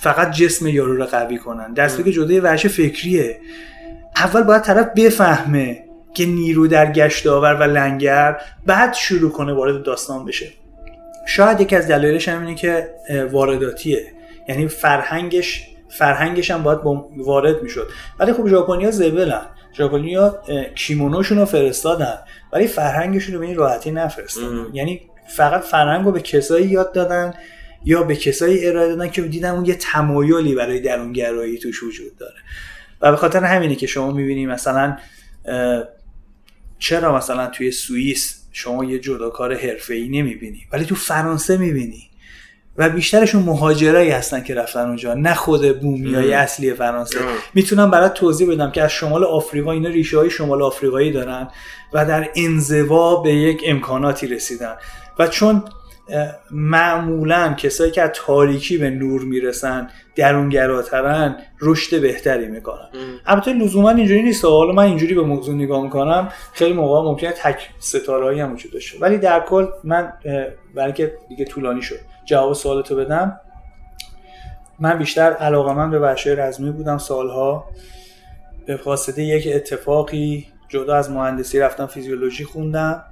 فقط 0.00 0.32
جسم 0.32 0.66
یارو 0.66 0.96
رو 0.96 1.04
قوی 1.04 1.38
کنن. 1.38 1.72
در 1.72 1.88
که 1.88 2.12
جدای 2.12 2.40
وحش 2.40 2.66
فکریه. 2.66 3.40
اول 4.16 4.42
باید 4.42 4.62
طرف 4.62 4.86
بفهمه 4.96 5.84
که 6.14 6.26
نیرو 6.26 6.66
در 6.66 6.92
گشت 6.92 7.26
آور 7.26 7.54
و 7.54 7.62
لنگر 7.62 8.40
بعد 8.66 8.94
شروع 8.94 9.30
کنه 9.32 9.52
وارد 9.52 9.82
داستان 9.82 10.24
بشه. 10.24 10.46
شاید 11.26 11.60
یکی 11.60 11.76
از 11.76 11.88
دلایلش 11.88 12.28
هم 12.28 12.40
اینه 12.40 12.54
که 12.54 12.88
وارداتیه. 13.32 14.06
یعنی 14.48 14.68
فرهنگش 14.68 15.66
فرهنگش 15.88 16.50
هم 16.50 16.62
باید 16.62 16.78
وارد 17.16 17.62
می‌شد. 17.62 17.88
ولی 18.18 18.32
خب 18.32 18.48
ژاپنیا 18.48 18.90
زبلن. 18.90 19.42
ژاپنیا 19.78 20.42
کیمونوشون 20.74 21.38
رو 21.38 21.44
فرستادن. 21.44 22.18
ولی 22.52 22.66
فرهنگشون 22.66 23.34
رو 23.34 23.40
به 23.40 23.46
این 23.46 23.56
راحتی 23.56 23.90
نفرستادن. 23.90 24.66
یعنی 24.72 25.00
فقط 25.28 25.62
فرهنگ 25.62 26.04
رو 26.04 26.12
به 26.12 26.20
کسایی 26.20 26.66
یاد 26.66 26.92
دادن 26.92 27.34
یا 27.84 28.02
به 28.02 28.16
کسایی 28.16 28.66
ارائه 28.66 28.88
دادن 28.88 29.08
که 29.08 29.22
دیدن 29.22 29.50
اون 29.50 29.64
یه 29.64 29.74
تمایلی 29.74 30.54
برای 30.54 30.80
درونگرایی 30.80 31.58
توش 31.58 31.82
وجود 31.82 32.16
داره. 32.18 32.36
و 33.00 33.10
به 33.10 33.16
خاطر 33.16 33.44
همینه 33.44 33.74
که 33.74 33.86
شما 33.86 34.12
می‌بینی 34.12 34.46
مثلا 34.46 34.96
چرا 36.78 37.16
مثلا 37.16 37.46
توی 37.46 37.70
سوئیس 37.70 38.36
شما 38.52 38.84
یه 38.84 38.98
جداکار 38.98 39.54
حرفه‌ای 39.54 40.08
نمی‌بینی؟ 40.08 40.66
ولی 40.72 40.84
تو 40.84 40.94
فرانسه 40.94 41.56
می‌بینی. 41.56 42.10
و 42.76 42.88
بیشترشون 42.88 43.42
مهاجرایی 43.42 44.10
هستن 44.10 44.42
که 44.42 44.54
رفتن 44.54 44.86
اونجا 44.86 45.14
نه 45.14 45.34
خود 45.34 45.80
بومیای 45.80 46.32
اصلی 46.32 46.74
فرانسه. 46.74 47.18
می‌تونم 47.54 47.90
برات 47.90 48.14
توضیح 48.14 48.50
بدم 48.50 48.70
که 48.70 48.82
از 48.82 48.92
شمال 48.92 49.24
آفریقا 49.24 49.72
اینا 49.72 49.88
ریشه 49.88 50.18
های 50.18 50.30
شمال 50.30 50.62
آفریقایی 50.62 51.12
دارن 51.12 51.48
و 51.92 52.06
در 52.06 52.30
انزوا 52.36 53.16
به 53.16 53.34
یک 53.34 53.62
امکاناتی 53.66 54.26
رسیدن. 54.26 54.76
و 55.18 55.26
چون 55.26 55.64
معمولا 56.50 57.54
کسایی 57.54 57.90
که 57.90 58.02
از 58.02 58.10
تاریکی 58.14 58.78
به 58.78 58.90
نور 58.90 59.20
می‌رسن 59.20 59.88
درونگراترن 60.16 61.36
رشد 61.60 62.02
بهتری 62.02 62.48
می‌کنن. 62.48 62.88
البته 63.26 63.52
لزوما 63.52 63.90
اینجوری 63.90 64.22
نیست. 64.22 64.44
حالا 64.44 64.72
من 64.72 64.84
اینجوری 64.84 65.14
به 65.14 65.22
موضوع 65.22 65.54
نگاه 65.54 65.82
می‌کنم 65.82 66.28
خیلی 66.52 66.72
موقع 66.72 67.02
ممکنه 67.02 67.32
تک 67.32 67.68
ستاره 67.78 68.42
هم 68.42 68.52
وجود 68.52 68.72
داشته. 68.72 68.98
ولی 68.98 69.18
در 69.18 69.40
کل 69.40 69.66
من 69.84 70.12
برای 70.74 70.92
که 70.92 71.14
دیگه 71.28 71.44
طولانی 71.44 71.82
شد 71.82 71.98
جواب 72.24 72.52
سوالتو 72.52 72.96
بدم. 72.96 73.40
من 74.78 74.98
بیشتر 74.98 75.32
علاقه 75.32 75.72
من 75.72 75.90
به 75.90 75.98
بچه 75.98 76.34
رزمی 76.34 76.70
بودم 76.70 76.98
سالها. 76.98 77.64
به 78.66 78.80
واسطه 78.84 79.22
یک 79.22 79.48
اتفاقی 79.54 80.46
جدا 80.68 80.94
از 80.94 81.10
مهندسی 81.10 81.58
رفتم 81.58 81.86
فیزیولوژی 81.86 82.44
خوندم. 82.44 83.04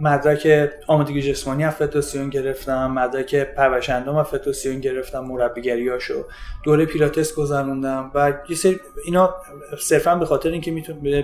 مدرک 0.00 0.70
آمادگی 0.86 1.22
جسمانی 1.22 1.64
از 1.64 1.74
فتوسیون 1.74 2.30
گرفتم 2.30 2.90
مدرک 2.90 3.34
پرورشندام 3.34 4.16
از 4.16 4.26
فتوسیون 4.26 4.80
گرفتم 4.80 5.20
مربیگریاشو. 5.20 6.26
دوره 6.64 6.86
پیلاتس 6.86 7.34
گذروندم 7.34 8.10
و 8.14 8.32
یه 8.48 8.80
اینا 9.04 9.34
صرفا 9.78 10.14
به 10.14 10.26
خاطر 10.26 10.50
اینکه 10.50 10.72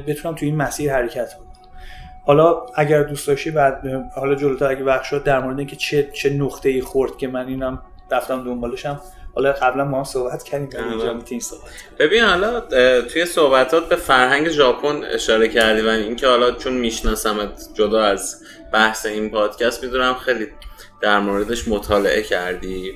بتونم 0.07 0.35
تو 0.35 0.47
این 0.47 0.57
مسیر 0.57 0.93
حرکت 0.93 1.35
کنم. 1.35 1.47
حالا 2.25 2.63
اگر 2.75 3.03
دوست 3.03 3.27
داشتی 3.27 3.51
بعد 3.51 3.87
حالا 4.15 4.35
جلوتر 4.35 4.67
اگه 4.67 4.85
وقت 4.85 5.03
شد 5.03 5.25
در 5.25 5.41
مورد 5.41 5.59
اینکه 5.59 5.77
چه 5.77 6.11
چه 6.13 6.31
نقطه 6.31 6.69
ای 6.69 6.81
خورد 6.81 7.17
که 7.17 7.29
من 7.29 7.47
اینم 7.47 7.83
رفتم 8.11 8.45
دنبالشم 8.45 9.01
حالا 9.41 9.53
قبلا 9.53 9.85
ما 9.85 9.99
هم 9.99 10.05
صحبت 10.05 10.43
کردیم 10.43 10.69
اینجا 10.91 11.41
صحبت 11.41 11.71
ببین 11.99 12.25
حالا 12.25 12.61
توی 13.01 13.27
صحبتات 13.27 13.89
به 13.89 13.97
فرهنگ 13.97 14.49
ژاپن 14.49 15.05
اشاره 15.05 15.49
کردی 15.49 15.81
و 15.81 15.89
اینکه 15.89 16.27
حالا 16.27 16.53
چون 16.53 16.73
میشناسمت 16.73 17.69
جدا 17.75 18.05
از 18.05 18.43
بحث 18.73 19.07
این 19.07 19.31
پادکست 19.31 19.85
می‌دونم 19.85 20.15
خیلی 20.15 20.47
در 21.01 21.19
موردش 21.19 21.69
مطالعه 21.69 22.23
کردی 22.23 22.93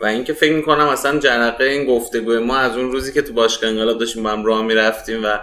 و 0.00 0.06
اینکه 0.06 0.32
فکر 0.32 0.52
می‌کنم 0.52 0.88
اصلا 0.88 1.18
جرقه 1.18 1.64
این 1.64 1.86
گفتگوی 1.86 2.38
ما 2.38 2.56
از 2.56 2.76
اون 2.76 2.92
روزی 2.92 3.12
که 3.12 3.22
تو 3.22 3.32
باشگاه 3.32 3.70
انقلاب 3.70 3.98
داشتیم 3.98 4.22
با 4.22 4.30
هم 4.30 4.44
راه 4.44 4.62
می‌رفتیم 4.62 5.24
و 5.24 5.38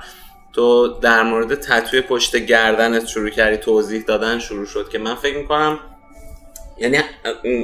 تو 0.53 0.87
در 0.87 1.23
مورد 1.23 1.55
تطوی 1.55 2.01
پشت 2.01 2.35
گردنت 2.35 3.07
شروع 3.07 3.29
کردی 3.29 3.57
توضیح 3.57 4.03
دادن 4.03 4.39
شروع 4.39 4.65
شد 4.65 4.89
که 4.89 4.97
من 4.97 5.15
فکر 5.15 5.37
می‌کنم 5.37 5.79
یعنی 6.77 6.99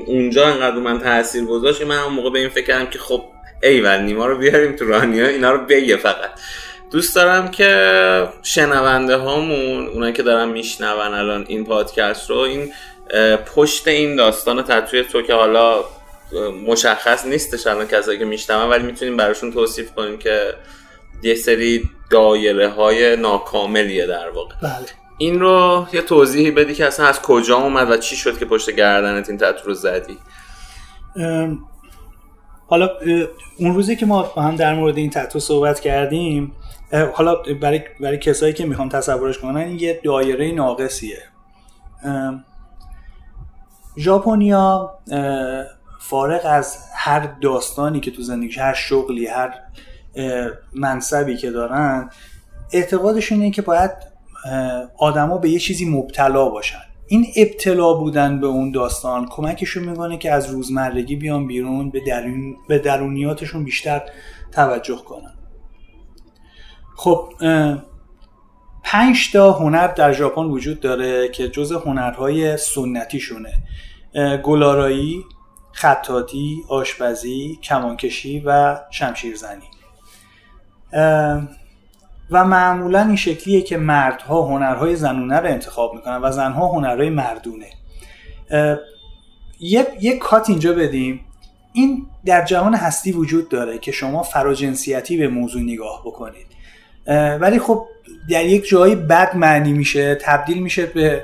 اونجا 0.05 0.45
انقدر 0.45 0.75
من 0.75 0.99
تاثیر 0.99 1.45
گذاشت 1.45 1.79
که 1.79 1.85
من 1.85 1.97
اون 1.97 2.13
موقع 2.13 2.29
به 2.29 2.39
این 2.39 2.49
فکر 2.49 2.65
کردم 2.65 2.85
که 2.85 2.99
خب 2.99 3.23
ایول 3.63 4.01
نیما 4.01 4.25
رو 4.25 4.37
بیاریم 4.37 4.75
تو 4.75 4.85
رانیا 4.85 5.27
اینا 5.27 5.51
رو 5.51 5.65
بگه 5.65 5.97
فقط 5.97 6.29
دوست 6.91 7.15
دارم 7.15 7.51
که 7.51 8.27
شنونده 8.43 9.15
هامون 9.15 9.87
اونایی 9.87 10.13
که 10.13 10.23
دارن 10.23 10.49
میشنون 10.49 11.13
الان 11.13 11.45
این 11.47 11.65
پادکست 11.65 12.29
رو 12.29 12.37
این 12.37 12.73
پشت 13.55 13.87
این 13.87 14.15
داستان 14.15 14.63
تطوی 14.63 15.03
تو 15.03 15.21
که 15.21 15.33
حالا 15.33 15.83
مشخص 16.67 17.25
نیستش 17.25 17.67
الان 17.67 17.87
کسایی 17.87 18.19
که 18.19 18.25
میشنون 18.25 18.69
ولی 18.69 18.83
می‌تونیم 18.83 19.17
براشون 19.17 19.53
توصیف 19.53 19.91
کنیم 19.91 20.17
که 20.17 20.53
یه 21.23 21.35
سری 21.35 21.89
دایره 22.09 22.69
های 22.69 23.15
ناکاملیه 23.15 24.05
در 24.05 24.29
واقع 24.29 24.55
بله. 24.61 25.00
این 25.21 25.39
رو 25.39 25.87
یه 25.93 26.01
توضیحی 26.01 26.51
بدی 26.51 26.73
که 26.73 26.85
اصلا 26.85 27.05
از 27.05 27.21
کجا 27.21 27.57
اومد 27.57 27.91
و 27.91 27.97
چی 27.97 28.15
شد 28.15 28.37
که 28.37 28.45
پشت 28.45 28.69
گردنت 28.69 29.29
این 29.29 29.37
تطور 29.37 29.65
رو 29.65 29.73
زدی؟ 29.73 30.17
حالا 32.67 32.89
اون 33.57 33.73
روزی 33.73 33.95
که 33.95 34.05
ما 34.05 34.23
با 34.35 34.41
هم 34.41 34.55
در 34.55 34.73
مورد 34.73 34.97
این 34.97 35.09
تتو 35.09 35.39
صحبت 35.39 35.79
کردیم 35.79 36.51
حالا 37.13 37.35
برای, 37.61 37.81
برای 37.99 38.17
کسایی 38.17 38.53
که 38.53 38.65
می‌خوام 38.65 38.89
تصورش 38.89 39.39
کنن 39.39 39.57
این 39.57 39.79
یه 39.79 40.01
دایره 40.03 40.51
ناقصیه. 40.51 41.23
ژاپنیا 43.97 44.99
فارغ 45.99 46.41
از 46.45 46.77
هر 46.95 47.19
داستانی 47.41 47.99
که 47.99 48.11
تو 48.11 48.21
زندگی 48.21 48.59
هر 48.59 48.73
شغلی 48.73 49.27
هر 49.27 49.53
منصبی 50.73 51.37
که 51.37 51.51
دارن 51.51 52.09
اعتقادشون 52.73 53.41
اینه 53.41 53.51
که 53.51 53.61
باید 53.61 54.10
آدما 54.97 55.37
به 55.37 55.49
یه 55.49 55.59
چیزی 55.59 55.89
مبتلا 55.89 56.49
باشن. 56.49 56.81
این 57.07 57.27
ابتلا 57.35 57.93
بودن 57.93 58.39
به 58.39 58.47
اون 58.47 58.71
داستان 58.71 59.27
کمکشون 59.27 59.83
می‌کنه 59.83 60.17
که 60.17 60.31
از 60.31 60.49
روزمرگی 60.49 61.15
بیان 61.15 61.47
بیرون 61.47 61.89
به, 61.89 61.99
درون، 62.07 62.55
به 62.67 62.79
درونیاتشون 62.79 63.63
بیشتر 63.63 64.01
توجه 64.51 64.97
کنن. 64.97 65.33
خب 66.95 67.33
پنج 68.83 69.31
تا 69.31 69.51
هنر 69.51 69.87
در 69.87 70.13
ژاپن 70.13 70.41
وجود 70.41 70.79
داره 70.79 71.29
که 71.29 71.49
جز 71.49 71.71
هنرهای 71.71 72.57
سنتیشونه. 72.57 73.53
گلارایی 74.43 75.23
خطاطی 75.71 76.57
آشپزی 76.69 77.59
کمانکشی 77.63 78.43
و 78.45 78.79
شمشیرزنی. 78.91 79.67
و 82.31 82.45
معمولا 82.45 83.05
این 83.05 83.15
شکلیه 83.15 83.61
که 83.61 83.77
مردها 83.77 84.41
هنرهای 84.41 84.95
زنونه 84.95 85.39
رو 85.39 85.47
انتخاب 85.47 85.93
می‌کنن 85.93 86.21
و 86.21 86.31
زنها 86.31 86.67
هنرهای 86.67 87.09
مردونه. 87.09 87.65
یه،, 89.59 89.87
یه 90.01 90.17
کات 90.17 90.49
اینجا 90.49 90.73
بدیم. 90.73 91.19
این 91.73 92.05
در 92.25 92.45
جهان 92.45 92.75
هستی 92.75 93.11
وجود 93.11 93.49
داره 93.49 93.77
که 93.77 93.91
شما 93.91 94.23
فراجنسیتی 94.23 95.17
به 95.17 95.27
موضوع 95.27 95.61
نگاه 95.61 96.01
بکنید. 96.05 96.47
ولی 97.41 97.59
خب 97.59 97.85
در 98.29 98.45
یک 98.45 98.67
جایی 98.67 98.95
بد 98.95 99.35
معنی 99.35 99.73
میشه 99.73 100.15
تبدیل 100.15 100.63
میشه 100.63 100.85
به 100.85 101.23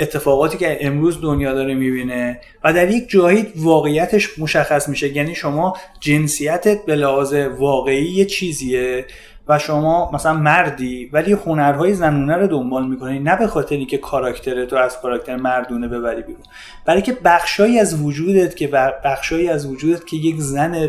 اتفاقاتی 0.00 0.58
که 0.58 0.78
امروز 0.80 1.20
دنیا 1.20 1.54
داره 1.54 1.74
می‌بینه 1.74 2.40
و 2.64 2.72
در 2.72 2.90
یک 2.90 3.08
جایی 3.08 3.46
واقعیتش 3.56 4.38
مشخص 4.38 4.88
میشه. 4.88 5.16
یعنی 5.16 5.34
شما 5.34 5.76
جنسیتت 6.00 6.84
به 6.86 6.94
لحاظ 6.96 7.34
واقعی 7.34 8.10
یه 8.10 8.24
چیزیه. 8.24 9.06
و 9.48 9.58
شما 9.58 10.10
مثلا 10.14 10.32
مردی 10.34 11.10
ولی 11.12 11.32
هنرهای 11.32 11.94
زنونه 11.94 12.36
رو 12.36 12.46
دنبال 12.46 12.88
می‌کنی 12.88 13.18
نه 13.18 13.36
به 13.36 13.46
خاطری 13.46 13.86
که 13.86 13.98
کاراکترت 13.98 14.72
رو 14.72 14.78
از 14.78 15.00
کاراکتر 15.00 15.36
مردونه 15.36 15.88
ببری 15.88 16.22
بیرون 16.22 16.42
برای 16.84 17.02
که 17.02 17.12
بخشایی 17.24 17.78
از 17.78 18.02
وجودت 18.02 18.56
که 18.56 18.66
بخشایی 19.04 19.48
از 19.48 19.66
وجودت 19.66 20.06
که 20.06 20.16
یک 20.16 20.36
زن 20.38 20.88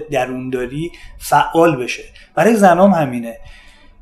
داری 0.54 0.92
فعال 1.18 1.84
بشه. 1.84 2.04
برای 2.36 2.56
زنام 2.56 2.92
همینه. 2.92 3.38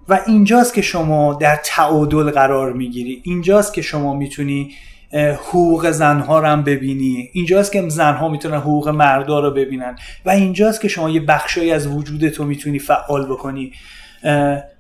و 0.09 0.19
اینجاست 0.27 0.73
که 0.73 0.81
شما 0.81 1.33
در 1.33 1.59
تعادل 1.63 2.31
قرار 2.31 2.73
می‌گیری. 2.73 3.21
اینجاست 3.23 3.73
که 3.73 3.81
شما 3.81 4.13
می‌تونی 4.13 4.71
حقوق 5.13 5.91
زنها 5.91 6.39
رو 6.39 6.47
هم 6.47 6.63
ببینی. 6.63 7.29
اینجاست 7.33 7.71
که 7.71 7.89
زنها 7.89 8.29
می‌تونن 8.29 8.57
حقوق 8.57 8.89
مردا 8.89 9.39
رو 9.39 9.51
ببینن. 9.51 9.95
و 10.25 10.29
اینجاست 10.29 10.81
که 10.81 10.87
شما 10.87 11.09
یه 11.09 11.19
بخشایی 11.19 11.71
از 11.71 11.87
وجودت 11.87 12.35
رو 12.35 12.45
می‌تونی 12.45 12.79
فعال 12.79 13.25
بکنی. 13.25 13.71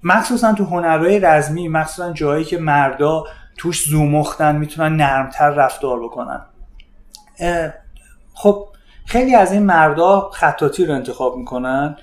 مخصوصا 0.03 0.53
تو 0.53 0.63
هنرهای 0.63 1.19
رزمی 1.19 1.67
مخصوصا 1.67 2.13
جایی 2.13 2.45
که 2.45 2.57
مردا 2.57 3.23
توش 3.57 3.83
زومختن 3.83 4.55
می‌تونن 4.55 4.95
نرمتر 4.95 5.49
رفتار 5.49 6.03
بکنن. 6.03 6.45
خب 8.33 8.67
خیلی 9.05 9.35
از 9.35 9.51
این 9.51 9.63
مردا 9.63 10.29
خطاطی 10.33 10.85
رو 10.85 10.93
انتخاب 10.93 11.37
می‌کنن 11.37 11.97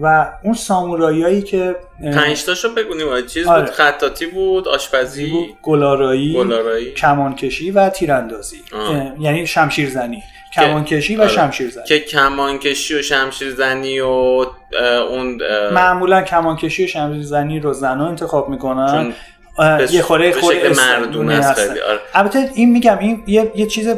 و 0.00 0.32
اون 0.44 0.54
سامورایی 0.54 1.42
که 1.42 1.76
پنج 2.14 2.44
تاشو 2.44 2.74
بگونیم 2.74 3.26
چیز 3.26 3.46
آره. 3.46 3.60
بود 3.60 3.70
خطاطی 3.70 4.26
بود 4.26 4.68
آشپزی 4.68 5.26
بود 5.26 5.56
گلارایی, 5.62 6.34
گلارایی. 6.34 6.92
کمانکشی 6.92 7.70
و 7.70 7.88
تیراندازی. 7.88 8.62
یعنی 9.20 9.46
شمشیرزنی. 9.46 10.22
کمانکشی 10.54 11.16
و 11.16 11.20
آره. 11.20 11.30
شمشیرزنی 11.30 11.84
که 11.84 11.98
کمانکشی 11.98 12.94
و 12.94 13.02
شمشیرزنی 13.02 14.00
و 14.00 14.06
اون 15.10 15.38
معمولا 15.72 16.22
کمانکشی 16.22 16.84
و 16.84 16.86
شمشیرزنی 16.86 17.60
رو 17.60 17.72
زنها 17.72 18.08
انتخاب 18.08 18.48
می‌کنن 18.48 19.14
یه 19.90 20.02
خوره 20.02 20.32
خوره 20.32 20.72
مردونه 20.76 21.34
است 21.34 21.60
خیلی 21.60 21.80
آره. 21.80 21.98
البته 22.14 22.50
این 22.54 22.70
میگم 22.70 22.98
این 22.98 23.22
یه, 23.26 23.52
یه 23.54 23.66
چیز 23.66 23.88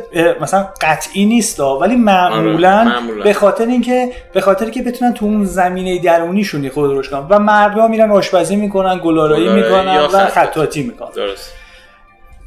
مثلا 0.40 0.68
قطعی 0.80 1.26
نیست 1.26 1.60
ولی 1.60 1.96
معمولا, 1.96 2.78
آره. 2.78 3.22
به 3.22 3.32
خاطر 3.32 3.66
اینکه 3.66 4.12
به 4.32 4.40
خاطر 4.40 4.70
که 4.70 4.82
بتونن 4.82 5.14
تو 5.14 5.26
اون 5.26 5.44
زمینه 5.44 5.98
درونیشون 5.98 6.68
خود 6.68 6.90
روش 6.90 7.08
کنن 7.08 7.26
و 7.30 7.38
مردها 7.38 7.88
میرن 7.88 8.10
آشپزی 8.10 8.56
می‌کنن 8.56 9.00
گلارایی 9.04 9.48
می‌کنن 9.48 9.96
و 9.96 10.26
خطاطی 10.26 10.82
می‌کنن 10.82 11.10
درست 11.10 11.59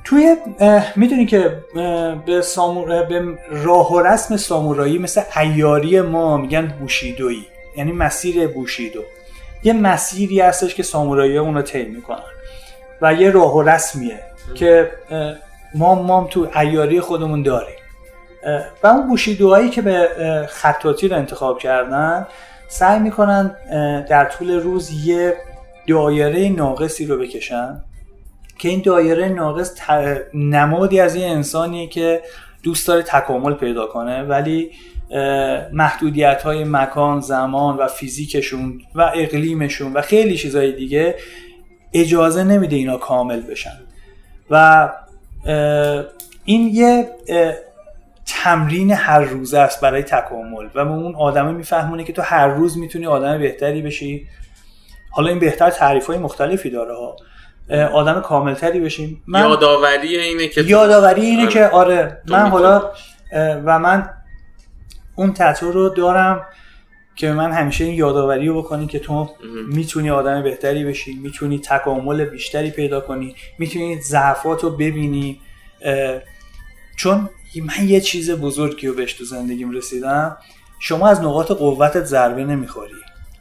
توی 0.04 0.36
می‌دونی 0.96 1.26
که 1.26 1.58
به, 2.26 2.42
سامور... 2.42 3.04
به 3.04 3.38
راه 3.50 3.94
و 3.94 4.00
رسم 4.00 4.38
سامورایی 4.38 4.98
مثل 4.98 5.22
ایاری 5.38 6.02
ما 6.02 6.38
میگن 6.38 6.68
بوشیدویی 6.68 7.46
یعنی 7.78 7.92
مسیر 7.92 8.48
بوشیدو. 8.48 9.02
یه 9.64 9.74
مسیری 9.74 10.42
هستش 10.42 10.76
که 10.76 10.84
سامورایی 10.84 11.38
اون 11.38 11.56
رو 11.56 11.62
طی 11.62 11.84
می‌کنن 11.84 12.18
و 13.02 13.14
یه 13.14 13.30
راه 13.30 13.56
و 13.56 13.62
رسمیه 13.62 14.20
که 14.56 14.92
ما 15.76 15.96
مام 15.96 16.28
تو 16.28 16.48
ایاری 16.56 17.02
خودمون 17.02 17.44
داریم. 17.44 17.76
و 18.84 18.88
اون 18.88 19.08
بوشیدوهایی 19.08 19.70
که 19.70 19.82
به 19.82 20.10
خطاطی 20.50 21.08
رو 21.08 21.18
انتخاب 21.18 21.60
کردن 21.60 22.28
سعی 22.68 23.00
می‌کنن 23.00 23.56
در 24.10 24.26
طول 24.26 24.52
روز 24.52 25.06
یه 25.08 25.38
دایره 25.88 26.50
ناقصی 26.50 27.06
رو 27.06 27.18
بکشن. 27.18 27.84
که 28.64 28.70
این 28.70 28.82
دایره 28.82 29.30
ناقص 29.30 29.76
نمادی 30.34 31.00
از 31.00 31.16
یه 31.16 31.28
انسانیه 31.28 31.88
که 31.88 32.22
دوست 32.64 32.88
داره 32.88 33.02
تکامل 33.02 33.54
پیدا 33.54 33.88
کنه 33.88 34.24
ولی 34.24 34.72
محدودیت 35.74 36.42
های 36.44 36.64
مکان 36.64 37.22
زمان 37.22 37.78
و 37.78 37.88
فیزیکشون 37.88 38.82
و 38.96 39.12
اقلیمشون 39.16 39.94
و 39.94 40.02
خیلی 40.02 40.38
چیزهای 40.38 40.72
دیگه 40.72 41.16
اجازه 41.94 42.44
نمیده 42.44 42.76
اینا 42.76 42.98
کامل 42.98 43.42
بشن. 43.42 43.80
و 44.50 44.90
این 46.46 46.70
یه 46.74 47.10
تمرین 48.26 48.92
هر 48.92 49.20
روزه 49.20 49.60
است 49.60 49.82
برای 49.82 50.04
تکامل 50.04 50.68
و 50.76 50.80
اون 50.80 51.16
آدمه 51.16 51.52
میفهمونه 51.52 52.04
که 52.04 52.14
تو 52.14 52.22
هر 52.22 52.48
روز 52.48 52.78
می‌تونی 52.78 53.06
آدم 53.06 53.40
بهتری 53.40 53.82
بشی. 53.82 54.28
حالا 55.12 55.30
این 55.30 55.40
بهتر 55.40 55.70
تعریف 55.70 56.06
های 56.06 56.18
مختلفی 56.18 56.70
داره 56.70 56.96
ها. 56.96 57.16
آدم 57.70 58.22
کاملتری 58.22 58.80
بشیم. 58.80 59.24
من 59.28 59.40
یادآوری 59.40 60.18
اینه 60.18 60.48
که 60.48 60.62
یادآوری 60.62 61.22
اینه 61.22 61.42
آره. 61.42 61.52
که 61.52 61.68
آره 61.68 62.22
من 62.28 62.50
حالا 62.50 62.92
و 63.66 63.80
من 63.80 64.10
اون 65.16 65.34
تتو 65.34 65.72
رو 65.72 65.90
دارم 65.90 66.46
که 67.16 67.32
من 67.32 67.52
همیشه 67.52 67.84
این 67.84 67.94
یادآوری 67.94 68.48
رو 68.48 68.62
بکنی 68.62 68.88
که 68.88 69.00
تو 69.00 69.30
می‌تونی 69.68 70.10
آدم 70.10 70.44
بهتری 70.44 70.86
بشی 70.86 71.14
می‌تونی 71.14 71.60
تکامل 71.60 72.26
بیشتری 72.26 72.72
پیدا 72.72 73.02
کنی 73.02 73.36
می‌تونی 73.60 74.02
ضعفات 74.02 74.64
رو 74.64 74.70
ببینی. 74.70 75.40
چون 76.98 77.30
من 77.56 77.88
یه 77.88 78.02
چیز 78.02 78.32
بزرگی 78.32 78.88
رو 78.88 78.94
بهش 78.94 79.14
تو 79.14 79.26
زندگیم 79.26 79.72
رسیدم. 79.72 80.38
شما 80.80 81.08
از 81.08 81.22
نقاط 81.22 81.52
قوتت 81.52 82.04
ضربه 82.04 82.44
نمی‌خوری. 82.44 82.94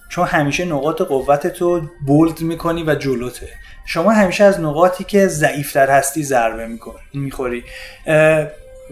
چون 0.09 0.27
همیشه 0.27 0.65
نقاط 0.65 1.03
قوتت 1.03 1.63
رو 1.63 1.83
بولد 2.07 2.41
می‌کنی 2.41 2.83
و 2.83 2.95
جلوته. 2.95 3.49
شما 3.87 4.11
همیشه 4.11 4.45
از 4.45 4.61
نقاطی 4.61 5.05
که 5.05 5.27
ضعیفتر 5.27 5.91
هستی 5.91 6.23
ضربه 6.23 6.69
می‌خوری. 7.15 7.65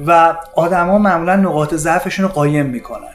و 0.07 0.37
آدما 0.55 0.99
معمولا 0.99 1.37
نقاط 1.37 1.75
ضعفشون 1.75 2.25
رو 2.25 2.33
قایم 2.33 2.67
می‌کنن. 2.67 3.15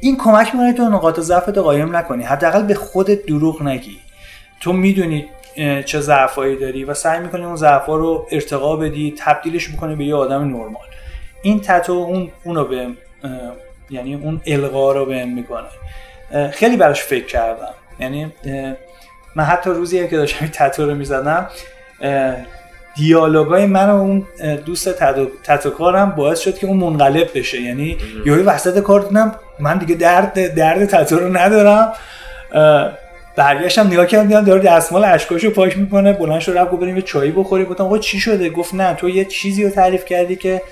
این 0.00 0.16
کمک 0.16 0.54
می‌کنه 0.54 0.72
تو 0.72 0.82
نقاط 0.82 1.20
ضعفت 1.20 1.58
قایم 1.58 1.96
نکنی. 1.96 2.24
حداقل 2.24 2.62
به 2.62 2.74
خودت 2.74 3.26
دروغ 3.26 3.62
نگی. 3.62 3.98
تو 4.60 4.72
می‌دونی 4.72 5.28
چه 5.84 6.00
ضعفایی 6.00 6.56
داری 6.56 6.84
و 6.84 6.94
سعی 6.94 7.20
می‌کنی 7.20 7.44
اون 7.44 7.56
ضعفا 7.56 7.96
رو 7.96 8.26
ارتقا 8.30 8.76
بدی 8.76 9.14
تبدیلش 9.18 9.70
می‌کنی 9.70 9.96
به 9.96 10.04
یه 10.04 10.14
آدم 10.14 10.42
نرمال. 10.42 10.86
این 11.42 11.60
تتو 11.60 11.92
اون 11.92 12.30
اونو 12.44 12.64
به 12.64 12.88
یعنی 13.90 14.14
اون 14.14 14.40
القا 14.46 14.92
رو 14.92 15.06
بهم 15.06 15.28
می‌کنه. 15.28 15.68
خیلی 16.50 16.76
براش 16.76 17.02
فکر 17.02 17.26
کردم. 17.26 17.74
یعنی 18.00 18.32
من 19.36 19.44
حتی 19.44 19.70
روزی 19.70 20.08
که 20.08 20.16
داشتم 20.16 20.46
تتو 20.46 20.86
رو 20.86 20.94
می‌زدم 20.94 21.48
دیالوگای 22.96 23.66
من 23.66 23.90
و 23.90 23.96
اون 23.96 24.26
دوست 24.64 24.88
تتوکارم 25.44 26.10
باعث 26.10 26.40
شد 26.40 26.58
که 26.58 26.66
اون 26.66 26.76
منقلب 26.76 27.28
بشه. 27.34 27.60
یعنی 27.60 27.96
یهوی 28.26 28.42
وسط 28.42 28.78
کار 28.78 29.00
دیدم 29.00 29.34
من 29.58 29.78
دیگه 29.78 29.94
درد 29.94 30.54
درد 30.54 30.84
تتو 30.84 31.18
رو 31.18 31.36
ندارم. 31.36 31.92
برگشتم 33.36 33.86
نگاه 33.86 34.06
کردم 34.06 34.28
دیدم 34.28 34.44
داره 34.44 34.60
دستمال 34.60 35.04
اشکاشو 35.04 35.50
پاک 35.50 35.78
می‌کنه 35.78 36.12
بلند 36.12 36.40
شد 36.40 36.58
رفت 36.58 36.70
گفت 36.70 36.82
بریم 36.82 36.96
یه 36.96 37.02
چایی 37.02 37.30
بخوریم. 37.30 37.66
گفتم 37.66 37.84
آقا 37.84 37.98
چی 37.98 38.20
شده؟ 38.20 38.50
گفت 38.50 38.74
نه 38.74 38.94
تو 38.94 39.08
یه 39.08 39.24
چیزی 39.24 39.64
رو 39.64 39.70
تعریف 39.70 40.04
کردی 40.04 40.36
که 40.36 40.62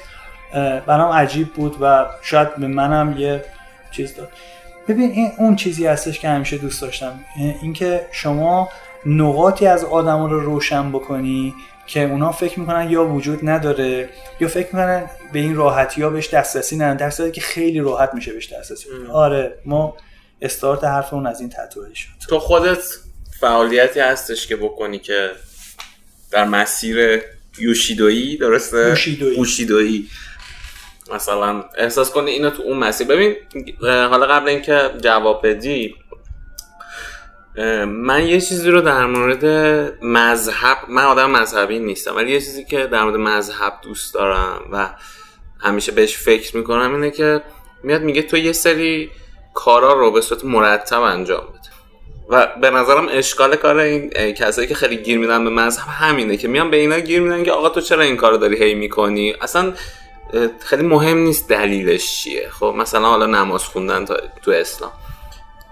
برام 0.87 1.13
عجیب 1.13 1.53
بود 1.55 1.77
و 1.81 2.07
شاید 2.23 2.57
به 2.57 2.67
منم 2.67 3.15
یه 3.19 3.45
چیز 3.91 4.17
داد. 4.17 4.29
ببین 4.89 5.11
این 5.11 5.33
اون 5.39 5.57
چیزی 5.57 5.87
هستش 5.87 6.21
که 6.21 6.29
همیشه 6.29 6.59
دوست 6.59 6.83
داشتم. 6.83 7.21
اینکه 7.63 8.07
شما 8.13 8.69
نقاطی 9.07 9.67
از 9.67 9.85
آدم 9.85 10.25
رو 10.25 10.41
روشن 10.41 10.93
بکنی 10.93 11.55
که 11.87 12.01
اونا 12.03 12.33
فکر 12.33 12.61
می‌کنن 12.61 12.91
یا 12.91 13.05
وجود 13.05 13.39
نداره 13.43 14.09
یا 14.41 14.49
فکر 14.49 14.67
می‌کنن 14.67 15.05
به 15.33 15.39
این 15.39 15.57
راحتی 15.57 16.03
ها 16.03 16.11
بهش 16.11 16.35
دسترسی 16.35 16.77
ندارن 16.77 16.97
در 16.97 17.31
که 17.31 17.41
خیلی 17.41 17.81
راحت 17.81 18.15
میشه 18.15 18.33
بهش 18.33 18.53
دسترسی 18.53 18.89
آره 19.13 19.55
ما 19.65 19.97
استارت 20.43 20.85
حرفمون 20.85 21.27
از 21.27 21.41
این 21.41 21.49
تطوری 21.49 21.95
شد. 21.95 22.09
تو 22.29 22.39
خودت 22.39 22.79
فعالیتی 23.41 24.01
هستش 24.01 24.47
که 24.47 24.57
بکنی 24.57 24.99
که 24.99 25.31
در 26.31 26.45
مسیر 26.45 27.23
یوشیدویی 27.59 28.37
درسته؟ 28.37 28.97
یوشیدویی. 29.37 30.09
مثلا 31.15 31.65
احساس 31.79 32.11
کنی 32.11 32.31
اینو 32.31 32.51
تو 32.51 32.63
اون 32.63 32.79
مسیر. 32.79 33.07
ببین 33.07 33.37
حالا 33.83 34.27
قبل 34.27 34.49
اینکه 34.49 34.91
جواب 35.01 35.47
بدی 35.47 35.95
من 37.87 38.27
یه 38.27 38.41
چیزی 38.41 38.71
رو 38.71 38.81
در 38.81 39.07
مورد 39.07 39.45
مذهب 40.03 40.77
من 40.89 41.05
آدم 41.05 41.31
مذهبی 41.31 41.79
نیستم 41.79 42.17
ولی 42.17 42.33
یه 42.33 42.41
چیزی 42.41 42.65
که 42.65 42.87
در 42.87 43.05
مورد 43.05 43.17
مذهب 43.17 43.73
دوست 43.83 44.15
دارم 44.15 44.69
و 44.73 44.89
همیشه 45.61 45.93
بهش 45.93 46.17
فکر 46.17 46.57
می‌کنم 46.57 46.95
اینه 46.95 47.11
که 47.11 47.43
میاد 47.83 48.03
میگه 48.03 48.23
تو 48.23 48.37
یه 48.37 48.53
سری 48.53 49.11
کارا 49.55 49.93
رو 49.93 50.11
به 50.11 50.21
صورت 50.21 50.45
مرتب 50.45 51.03
انجام 51.03 51.45
بده. 51.45 51.73
و 52.29 52.47
به 52.61 52.71
نظرم 52.71 53.09
اشکال 53.11 53.57
کار 53.57 53.79
این 53.79 54.11
کسایی 54.11 54.69
که 54.69 54.75
خیلی 54.75 54.97
گیر 54.97 55.19
میدن 55.19 55.45
به 55.45 55.51
مذهب 55.51 55.89
همینه 55.89 56.37
که 56.37 56.49
میان 56.49 56.71
به 56.71 56.77
اینا 56.77 56.99
گیر 56.99 57.21
میدن 57.21 57.45
که 57.45 57.53
آقا 57.53 57.69
تو 57.69 57.81
چرا 57.81 58.03
این 58.03 58.17
کارو 58.17 58.37
داری 58.37 58.57
هی 58.57 58.75
می‌کنی؟ 58.75 59.35
اصلا 59.41 59.73
خیلی 60.61 60.83
مهم 60.83 61.19
نیست 61.19 61.49
دلیلش 61.49 62.17
چیه. 62.17 62.49
خب 62.49 62.75
مثلا 62.77 63.09
حالا 63.09 63.27
نماز 63.27 63.65
خوندن 63.65 64.05
تو 64.43 64.51
اسلام. 64.51 64.93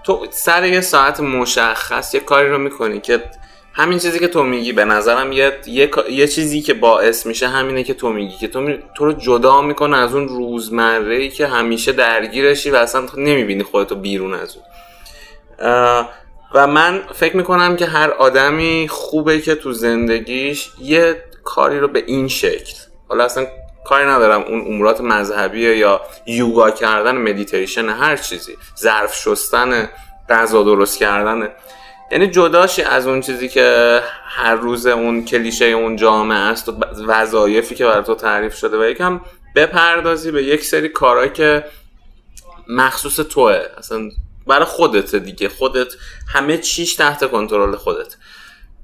تو 0.03 0.27
سر 0.29 0.65
یه 0.65 0.81
ساعت 0.81 1.19
مشخص 1.19 2.13
یه 2.13 2.19
کاری 2.19 2.49
رو 2.49 2.57
می‌کنی 2.57 2.99
که 2.99 3.23
همین 3.73 3.99
چیزی 3.99 4.19
که 4.19 4.27
تو 4.27 4.43
میگی 4.43 4.71
به 4.71 4.85
نظرم 4.85 5.31
یه, 5.31 5.59
یه, 6.09 6.27
چیزی 6.27 6.61
که 6.61 6.73
باعث 6.73 7.25
میشه 7.25 7.47
همینه 7.47 7.83
که 7.83 7.93
تو 7.93 8.09
میگی 8.09 8.37
که 8.37 8.47
تو, 8.47 8.77
تو 8.95 9.05
رو 9.05 9.13
جدا 9.13 9.61
می‌کنه 9.61 9.97
از 9.97 10.15
اون 10.15 10.27
روزمره 10.27 11.15
ای 11.15 11.29
که 11.29 11.47
همیشه 11.47 11.91
درگیرشی 11.91 12.69
و 12.69 12.75
اصلا 12.75 13.05
نمی‌بینی 13.17 13.63
خودتو 13.63 13.95
بیرون 13.95 14.33
از 14.33 14.55
اون. 14.55 14.65
و 16.53 16.67
من 16.67 17.01
فکر 17.13 17.37
می‌کنم 17.37 17.75
که 17.75 17.85
هر 17.85 18.09
آدمی 18.09 18.87
خوبه 18.89 19.41
که 19.41 19.55
تو 19.55 19.73
زندگیش 19.73 20.69
یه 20.81 21.23
کاری 21.43 21.79
رو 21.79 21.87
به 21.87 22.03
این 22.07 22.27
شکل 22.27 22.73
حالا 23.07 23.23
اصلا 23.23 23.47
کاری 23.85 24.05
ندارم. 24.05 24.41
اون 24.41 24.61
امورات 24.61 25.01
مذهبی 25.01 25.61
یا 25.61 26.01
یوگا 26.25 26.71
کردن 26.71 27.17
مدیتیشن 27.17 27.89
هر 27.89 28.17
چیزی. 28.17 28.57
ظرف 28.79 29.15
شستن 29.15 29.89
غذا 30.29 30.63
درست 30.63 30.99
کردن. 30.99 31.49
یعنی 32.11 32.27
جداشی 32.27 32.81
از 32.81 33.07
اون 33.07 33.21
چیزی 33.21 33.47
که 33.47 33.99
هر 34.25 34.55
روز 34.55 34.87
اون 34.87 35.25
کلیشه 35.25 35.65
اون 35.65 35.95
جامعه 35.95 36.37
است 36.37 36.69
و 36.69 36.73
وظایفی 37.07 37.75
که 37.75 37.85
برای 37.85 38.03
تو 38.03 38.15
تعریف 38.15 38.55
شده 38.55 38.77
و 38.77 38.83
یکم 38.83 39.21
بپردازی 39.55 40.31
به 40.31 40.43
یک 40.43 40.65
سری 40.65 40.89
کارهایی 40.89 41.29
که 41.29 41.65
مخصوص 42.67 43.15
توه. 43.15 43.61
اصلا 43.77 44.09
برای 44.47 44.65
خودت 44.65 45.15
دیگه. 45.15 45.49
خودت 45.49 45.87
همه 46.33 46.57
چیش 46.57 46.95
تحت 46.95 47.31
کنترل 47.31 47.75
خودت. 47.75 48.15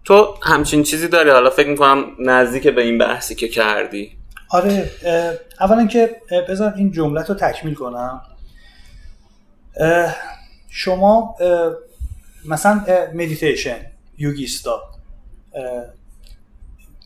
تو 0.06 0.38
همچین 0.44 0.84
چیزی 0.84 1.08
داری؟ 1.08 1.30
حالا 1.30 1.50
فکر 1.50 1.68
می‌کنم 1.68 2.06
نزدیک 2.20 2.68
به 2.68 2.82
این 2.82 2.98
بحثی 2.98 3.36
که 3.36 3.48
کردی. 3.48 4.18
آره 4.50 4.92
اولا 5.60 5.88
که 5.88 6.22
بذار 6.50 6.74
این 6.74 6.92
جمله 6.92 7.24
رو 7.24 7.36
تکمیل 7.36 7.74
کنم. 7.74 8.22
شما 10.70 11.36
مثلا 12.46 12.86
مدیتیشن 13.14 13.78
یوگیستا 14.18 14.82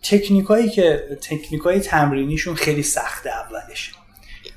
تکنیکایی 0.03 0.69
که 0.69 1.17
تکنیکای 1.21 1.79
تمرینیشون 1.79 2.55
خیلی 2.55 2.83
سخته 2.83 3.29
اولش. 3.29 3.91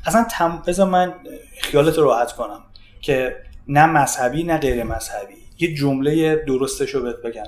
اصلا 0.06 0.26
تم... 0.30 0.62
بذار 0.66 0.88
من 0.88 1.14
خیالت 1.62 1.98
راحت 1.98 2.32
کنم 2.32 2.62
که 3.00 3.36
نه 3.68 3.86
مذهبی 3.86 4.42
نه 4.42 4.58
غیر 4.58 4.84
مذهبی. 4.84 5.34
یه 5.58 5.74
جمله 5.74 6.36
درستش 6.36 6.90
رو 6.90 7.02
بهت 7.02 7.16
بگم. 7.16 7.44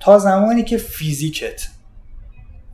تا 0.00 0.18
زمانی 0.18 0.64
که 0.64 0.76
فیزیکت 0.76 1.68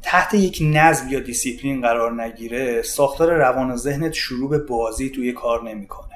تحت 0.03 0.35
یک 0.35 0.59
نظم 0.63 1.09
یا 1.09 1.21
دیسیپلین 1.21 1.81
قرار 1.81 2.23
نگیره 2.23 2.83
ساختار 2.83 3.33
روان 3.33 3.71
و 3.71 3.77
ذهنت 3.77 4.13
شروع 4.13 4.51
به 4.51 4.59
بازی 4.59 5.11
توی 5.11 5.33
کار 5.33 5.71
نمی‌کنه. 5.71 6.09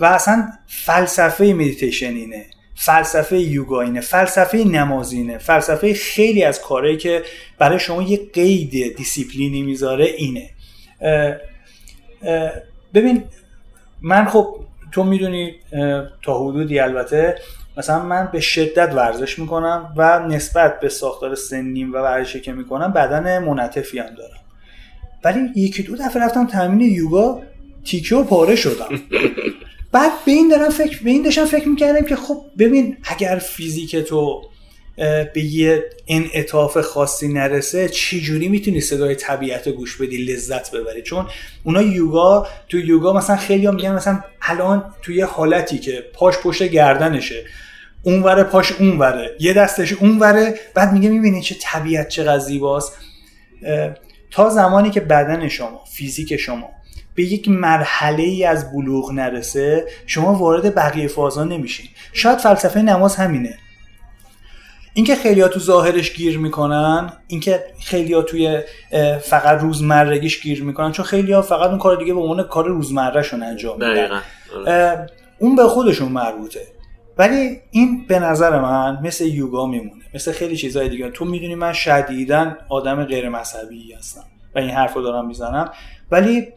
و 0.00 0.04
اصلا 0.04 0.48
فلسفه 0.66 1.44
مدیتیشن 1.44 2.14
اینه 2.14 2.46
فلسفه 2.76 3.38
یوگا 3.38 3.80
اینه 3.80 4.00
فلسفه 4.00 4.58
نماز 4.58 4.98
اینه 4.98 5.38
فلسفه 5.38 5.94
خیلی 5.94 6.42
از 6.42 6.60
کارهایی 6.60 6.96
که 6.96 7.22
برای 7.58 7.78
شما 7.78 8.02
یه 8.02 8.20
قید 8.32 8.96
دیسیپلینی 8.96 9.62
می‌ذاره 9.62 10.04
اینه. 10.04 10.50
ببین 12.94 13.24
من 14.02 14.24
خب 14.24 14.56
تو 14.92 15.04
می‌دونی 15.04 15.54
تا 16.22 16.44
حدودی 16.44 16.78
البته 16.78 17.38
مثلا 17.76 18.02
من 18.04 18.28
به 18.32 18.40
شدت 18.40 18.92
ورزش 18.94 19.38
می‌کنم 19.38 19.94
و 19.96 20.28
نسبت 20.28 20.80
به 20.80 20.88
ساختار 20.88 21.34
سنیم 21.34 21.92
و 21.92 21.96
ورزشی 21.96 22.40
که 22.40 22.52
می‌کنم 22.52 22.92
بدن 22.92 23.38
منعطفی 23.38 23.98
هم 23.98 24.14
دارم. 24.14 24.40
ولی 25.24 25.50
یکی 25.56 25.82
دو 25.82 25.96
دفعه 25.96 26.22
رفتم 26.22 26.46
تمرین 26.46 26.80
یوگا 26.80 27.42
تیکه 27.84 28.16
و 28.16 28.24
پاره 28.24 28.56
شدم. 28.56 28.88
بعد 29.92 30.12
به 30.24 30.32
این 30.32 30.48
دارم 30.48 30.70
فکر 30.70 31.02
به 31.02 31.10
این 31.10 31.22
داشتم 31.22 31.44
فکر 31.44 31.68
می‌کردم 31.68 32.04
که 32.04 32.16
خب 32.16 32.44
ببین 32.58 32.96
اگر 33.04 33.38
فیزیک 33.38 33.96
تو 33.96 34.42
به 35.34 35.44
یه 35.44 35.84
انعطاف 36.08 36.80
خاصی 36.80 37.28
نرسه 37.28 37.88
چی 37.88 38.20
جوری 38.20 38.48
می‌تونی 38.48 38.80
صدای 38.80 39.14
طبیعت 39.14 39.66
رو 39.66 39.72
گوش 39.72 39.96
بدی 39.96 40.16
لذت 40.16 40.70
ببری؟ 40.70 41.02
چون 41.02 41.26
اونا 41.64 41.82
یوگا 41.82 42.46
تو 42.68 42.78
یوگا 42.78 43.12
مثلا 43.12 43.36
خیلی 43.36 43.66
هم 43.66 43.74
میگن 43.74 43.94
مثلا 43.94 44.20
الان 44.42 44.94
توی 45.02 45.20
حالتی 45.20 45.78
که 45.78 46.04
پاش 46.14 46.34
پشت 46.38 46.62
گردنشه 46.62 47.44
اونوره 48.02 48.42
پاش 48.42 48.72
اونوره 48.72 49.36
یه 49.40 49.52
دستش 49.52 49.92
اونوره 49.92 50.54
بعد 50.74 50.92
میگه 50.92 51.08
می‌بینی 51.08 51.42
چه 51.42 51.56
طبیعت 51.60 52.08
چقدر 52.08 52.38
زیباست. 52.38 52.92
تا 54.30 54.50
زمانی 54.50 54.90
که 54.90 55.00
بدن 55.00 55.48
شما 55.48 55.84
فیزیک 55.92 56.36
شما 56.36 56.70
به 57.14 57.22
یک 57.22 57.48
مرحله 57.48 58.22
ای 58.22 58.44
از 58.44 58.72
بلوغ 58.72 59.12
نرسه 59.12 59.84
شما 60.06 60.34
وارد 60.34 60.74
بقیه 60.74 61.08
فازا 61.08 61.44
نمیشین. 61.44 61.86
شاید 62.12 62.38
فلسفه 62.38 62.82
نماز 62.82 63.16
همینه. 63.16 63.58
اینکه 64.94 65.14
خیلیا 65.14 65.48
تو 65.48 65.60
ظاهرش 65.60 66.14
گیر 66.14 66.38
می‌کنن 66.38 67.12
اینکه 67.26 67.64
خیلیا 67.80 68.22
توی 68.22 68.60
فقط 69.22 69.60
روزمرگیش 69.60 70.42
گیر 70.42 70.64
می‌کنن 70.64 70.92
چون 70.92 71.04
خیلیا 71.04 71.42
فقط 71.42 71.70
اون 71.70 71.78
کار 71.78 71.96
دیگه 71.96 72.14
به 72.14 72.20
عنوان 72.20 72.42
کار 72.42 72.68
روزمرهشون 72.68 73.42
انجام 73.42 73.74
میدن. 73.74 74.22
اون 75.38 75.56
به 75.56 75.62
خودشون 75.62 76.12
مربوطه. 76.12 76.60
ولی 77.18 77.60
این 77.70 78.06
به 78.08 78.18
نظر 78.18 78.60
من 78.60 78.98
مثل 79.02 79.24
یوگا 79.24 79.66
میمونه 79.66 80.02
مثل 80.14 80.32
خیلی 80.32 80.56
چیزهای 80.56 80.88
دیگه. 80.88 81.10
تو 81.10 81.24
می‌دونی 81.24 81.54
من 81.54 81.72
شدیدا 81.72 82.56
آدم 82.68 83.04
غیر 83.04 83.28
مذهبی 83.28 83.92
هستم 83.98 84.24
و 84.54 84.58
این 84.58 84.70
حرف 84.70 84.94
رو 84.94 85.02
دارم 85.02 85.26
می‌زنم. 85.26 85.70
ولی 86.10 86.48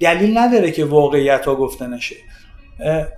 دلیل 0.00 0.38
نداره 0.38 0.70
که 0.70 0.84
واقعیت 0.84 1.46
ها 1.46 1.54
گفته 1.54 1.86
نشه. 1.86 2.16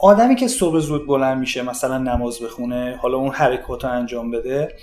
آدمی 0.01 0.37
که 0.37 0.49
صبح 0.49 0.79
زود 0.79 1.07
بلند 1.07 1.38
میشه 1.38 1.62
مثلا 1.62 1.99
نماز 1.99 2.40
بخونه 2.40 2.99
حالا 3.03 3.16
اون 3.16 3.31
حرکات 3.31 3.85
انجام 3.85 4.31
بده 4.31 4.75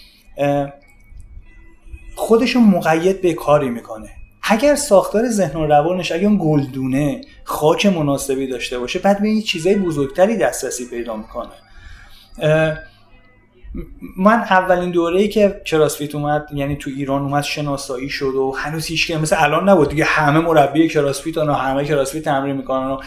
خودشون 2.16 2.64
مقید 2.64 3.22
به 3.22 3.34
کاری 3.34 3.70
می‌کنه. 3.70 4.10
اگر 4.44 4.76
ساختار 4.76 5.30
ذهن 5.30 5.60
و 5.60 5.68
روانش 5.68 6.12
اگه 6.12 6.28
اون 6.28 6.40
گلدونه 6.42 7.22
خاک 7.44 7.86
مناسبی 7.86 8.48
داشته 8.48 8.80
باشه 8.80 9.00
بعد 9.00 9.22
به 9.22 9.28
این 9.28 9.42
چیزای 9.42 9.76
بزرگتری 9.76 10.38
دسترسی 10.38 10.86
پیدا 10.90 11.16
می‌کنه. 11.16 11.50
من 14.18 14.34
اولین 14.34 14.92
دوره 14.92 15.22
ای 15.22 15.28
که 15.28 15.62
کراسفیت 15.66 16.16
اومد 16.16 16.48
یعنی 16.54 16.76
تو 16.76 16.90
ایران 16.98 17.22
اومد 17.22 17.44
شناسایی 17.44 18.10
شد 18.10 18.36
و 18.36 18.52
هنوز 18.58 18.86
هیچ 18.86 19.12
مثل 19.12 19.36
الان 19.40 19.70
نبود. 19.70 19.90
دیگه 19.90 20.04
همه 20.04 20.40
مربی 20.40 20.90
کراسفیت 20.90 21.38
و 21.38 21.54
همه 21.54 21.86
کراسفیت 21.86 22.24
تمرین 22.24 22.56
می‌کنن 22.56 22.88
و 22.88 23.00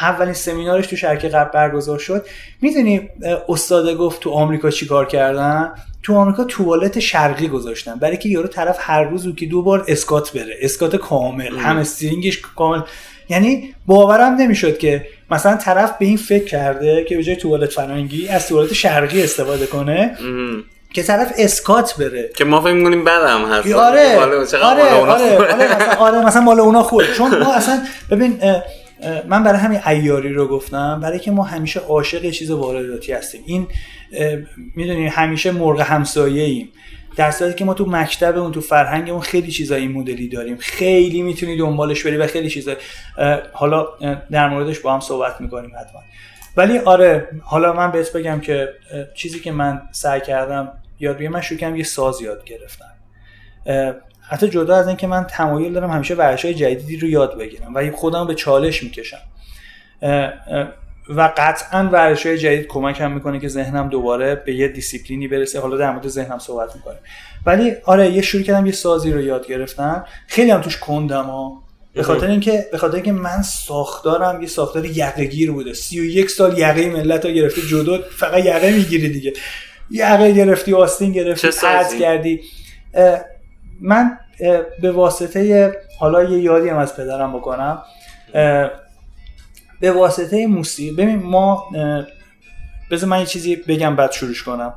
اولین 0.00 0.32
سمینارش 0.34 0.86
تو 0.86 0.96
شرکه 0.96 1.28
قبل 1.28 1.50
برگزار 1.50 1.98
شد. 1.98 2.26
می‌دونی 2.60 3.08
استاده 3.48 3.94
گفت 3.94 4.20
تو 4.20 4.30
آمریکا 4.30 4.70
چیکار 4.70 5.06
کردن؟ 5.06 5.72
تو 6.02 6.14
آمریکا 6.14 6.44
توالت 6.44 7.00
شرقی 7.00 7.48
گذاشتن. 7.48 7.94
برای 7.94 8.16
که 8.16 8.28
یارو 8.28 8.48
طرف 8.48 8.76
هر 8.80 9.02
روز 9.02 9.34
که 9.34 9.46
دو 9.46 9.62
بار 9.62 9.84
اسکات 9.88 10.32
بره. 10.32 10.56
اسکات 10.60 10.96
کامل. 10.96 11.58
هم 11.58 11.76
استرینگش 11.76 12.40
کامل. 12.40 12.80
یعنی 13.28 13.74
باورم 13.86 14.34
نمی‌شد 14.34 14.78
که 14.78 15.06
مثلا 15.30 15.56
طرف 15.56 15.98
به 15.98 16.06
این 16.06 16.16
فکر 16.16 16.44
کرده 16.44 17.04
که 17.08 17.16
به 17.16 17.22
جای 17.22 17.36
توالت 17.36 17.70
فرنگی 17.70 18.28
از 18.28 18.48
توالت 18.48 18.72
شرقی 18.72 19.22
استفاده 19.22 19.66
کنه 19.66 20.16
که 20.94 21.02
طرف 21.02 21.32
اسکات 21.38 21.96
بره. 21.96 22.30
که 22.36 22.44
ما 22.44 22.60
فکر 22.60 22.72
می‌کنیم 22.72 23.04
بعدم 23.04 23.44
هست. 23.44 23.72
آره 23.72 24.18
آره 24.18 24.36
آره, 24.62 24.82
آره, 24.82 25.76
مثلا 25.76 25.96
آره 26.06 26.26
مثلا 26.26 26.42
مال 26.42 26.60
اونا 26.60 26.82
خوب 26.82 27.02
چون 27.16 27.38
ما 27.38 27.54
اصلا 27.54 27.82
ببین 28.10 28.40
من 29.28 29.42
برای 29.42 29.58
همین 29.58 29.80
ایاری 29.86 30.32
رو 30.32 30.48
گفتم 30.48 31.00
برای 31.02 31.18
که 31.18 31.30
ما 31.30 31.42
همیشه 31.42 31.80
عاشق 31.80 32.30
چیز 32.30 32.50
وارداتی 32.50 33.12
هستیم. 33.12 33.42
این 33.46 33.66
می‌دونی 34.76 35.06
همیشه 35.06 35.50
مرغ 35.50 35.80
همسایه 35.80 36.44
ایم 36.44 36.68
در 37.16 37.30
صورتی 37.30 37.54
که 37.54 37.64
ما 37.64 37.74
تو 37.74 37.86
مکتب 37.86 38.38
اون 38.38 38.52
تو 38.52 38.60
فرهنگ 38.60 39.10
اون 39.10 39.20
خیلی 39.20 39.50
چیزای 39.50 39.80
این 39.80 39.92
مدلی 39.92 40.28
داریم. 40.28 40.56
خیلی 40.56 41.22
می‌تونی 41.22 41.56
دنبالش 41.56 42.06
بری 42.06 42.16
و 42.16 42.26
خیلی 42.26 42.50
چیزا 42.50 42.74
حالا 43.52 43.88
در 44.30 44.48
موردش 44.48 44.80
با 44.80 44.94
هم 44.94 45.00
صحبت 45.00 45.40
می‌کنیم 45.40 45.70
حتما. 45.80 46.00
ولی 46.56 46.78
آره 46.78 47.28
حالا 47.42 47.72
من 47.72 47.90
بهت 47.90 48.12
بگم 48.12 48.40
که 48.40 48.68
چیزی 49.14 49.40
که 49.40 49.52
من 49.52 49.82
سعی 49.92 50.20
کردم 50.20 50.72
یاد 51.00 51.16
بگیرم 51.16 51.32
من 51.32 51.40
شروع 51.40 51.76
یه 51.76 51.84
ساز 51.84 52.20
یاد 52.20 52.44
گرفتم. 52.44 52.94
حتی 54.28 54.48
جدا 54.48 54.76
از 54.76 54.88
اینکه 54.88 55.06
من 55.06 55.24
تمایل 55.24 55.72
دارم 55.72 55.90
همیشه 55.90 56.14
ورزش 56.14 56.46
جدیدی 56.46 56.96
رو 56.96 57.08
یاد 57.08 57.38
بگیرم 57.38 57.74
و 57.74 57.90
خودم 57.90 58.26
به 58.26 58.34
چالش 58.34 58.82
می‌کشم. 58.82 59.20
و 61.08 61.32
قطعا 61.36 61.88
ورزش 61.92 62.26
های 62.26 62.38
جدید 62.38 62.66
کمکم 62.66 63.12
می‌کنه 63.12 63.40
که 63.40 63.48
ذهنم 63.48 63.88
دوباره 63.88 64.34
به 64.34 64.54
یه 64.54 64.68
دیسیپلینی 64.68 65.28
برسه. 65.28 65.60
حالا 65.60 65.76
در 65.76 65.90
مورد 65.90 66.08
ذهنم 66.08 66.38
صحبت 66.38 66.76
می‌کنه 66.76 66.96
ولی 67.46 67.72
آره 67.84 68.10
یه 68.10 68.22
شروع 68.22 68.42
کردم 68.42 68.66
یه 68.66 68.72
سازی 68.72 69.12
رو 69.12 69.20
یاد 69.20 69.46
گرفتم. 69.46 70.04
خیلی 70.26 70.50
هم 70.50 70.60
توش 70.60 70.78
کندم 70.78 71.24
ها. 71.24 71.62
به 71.94 72.02
خاطر 72.02 72.26
اینکه 72.26 72.66
به 72.72 72.78
خاطر 72.78 72.94
اینکه 72.94 73.12
من 73.12 73.42
ساختارم 73.42 74.42
یه 74.42 74.48
ساختار 74.48 74.84
یقه 74.84 75.24
گیر 75.24 75.52
بوده 75.52 75.72
31 75.72 76.30
سال 76.30 76.58
یقه 76.58 76.90
ملت 76.90 77.24
ها 77.26 77.30
گرفته 77.30 77.60
جدو 77.60 77.98
فقط 78.02 78.44
یقه 78.44 78.72
می‌گیری 78.72 79.08
دیگه. 79.08 79.32
یقه 79.90 80.32
گرفتی 80.32 80.74
آستین 80.74 81.12
گرفتی 81.12 81.48
قطع 81.48 81.98
کردی. 81.98 82.40
من 83.80 84.18
به 84.82 84.92
واسطه 84.92 85.72
حالا 85.98 86.24
یه 86.24 86.38
یادی 86.38 86.68
هم 86.68 86.76
از 86.76 86.96
پدرم 86.96 87.36
بکنم. 87.36 87.82
به 89.84 89.92
واسطه 89.92 90.46
موسیقی. 90.46 90.96
ببین 90.96 91.16
ما 91.16 91.70
بذار 92.90 93.08
من 93.08 93.20
یه 93.20 93.26
چیزی 93.26 93.56
بگم 93.56 93.96
بعد 93.96 94.12
شروع 94.12 94.34
کنم. 94.46 94.74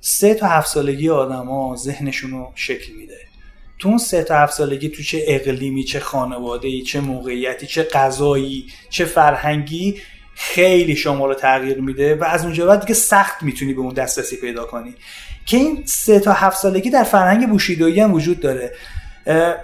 سه 0.00 0.34
تا 0.34 0.46
هفت 0.46 0.68
سالگی 0.68 1.10
آدما 1.10 1.76
ذهنشون 1.76 2.30
رو 2.30 2.52
شکل 2.54 2.92
میده. 2.92 3.18
تو 3.78 3.88
اون 3.88 3.98
سه 3.98 4.22
تا 4.22 4.34
هفت 4.34 4.52
سالگی 4.54 4.88
تو 4.88 5.02
چه 5.02 5.24
اقلیمی 5.26 5.84
چه 5.84 6.00
خانواده 6.00 6.80
چه 6.82 7.00
موقعیتی 7.00 7.66
چه 7.66 7.82
غذایی 7.82 8.66
چه 8.90 9.04
فرهنگی 9.04 10.00
خیلی 10.34 10.96
شما 10.96 11.26
رو 11.26 11.34
تغییر 11.34 11.80
میده 11.80 12.14
و 12.14 12.24
از 12.24 12.44
اونجا 12.44 12.66
بعد 12.66 12.80
دیگه 12.80 12.94
سخت 12.94 13.42
می‌تونی 13.42 13.74
به 13.74 13.80
اون 13.80 13.94
دسترسی 13.94 14.36
پیدا 14.36 14.64
کنی. 14.64 14.94
که 15.46 15.56
این 15.56 15.82
سه 15.84 16.20
تا 16.20 16.32
هفت 16.32 16.58
سالگی 16.58 16.90
در 16.90 17.04
فرهنگ 17.04 17.48
بوشیدویی 17.48 18.00
هم 18.00 18.14
وجود 18.14 18.40
داره. 18.40 18.72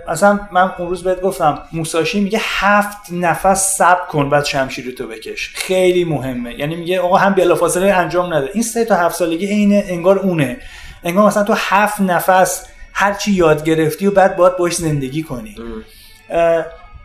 مثلا 0.09 0.40
من 0.53 0.73
اون 0.79 0.88
روز 0.88 1.05
بهت 1.05 1.21
گفتم 1.21 1.59
موساشی 1.73 2.21
میگه 2.21 2.38
هفت 2.42 3.12
نفس 3.12 3.77
صبر 3.77 4.07
کن 4.09 4.31
بعد 4.31 4.45
شمشیر 4.45 4.95
تو 4.95 5.07
بکش. 5.07 5.53
خیلی 5.55 6.05
مهمه. 6.05 6.55
یعنی 6.59 6.77
میگه 6.77 7.01
آقا 7.01 7.16
هم 7.16 7.35
بلافاصله 7.35 7.92
انجام 7.92 8.35
نده. 8.35 8.51
این 8.55 8.62
سه 8.62 8.85
تا 8.85 8.97
هفت 8.97 9.16
سالگی 9.16 9.47
عین 9.47 9.83
انگار 9.87 10.19
اونه. 10.19 10.57
انگار 11.05 11.27
مثلا 11.27 11.45
تو 11.45 11.55
هفت 11.57 12.01
نفس 12.01 12.66
هرچی 12.92 13.33
یاد 13.33 13.64
گرفتی 13.64 14.07
و 14.07 14.11
بعد 14.11 14.37
باید 14.37 14.57
باش 14.57 14.75
زندگی 14.75 15.23
کنی. 15.23 15.57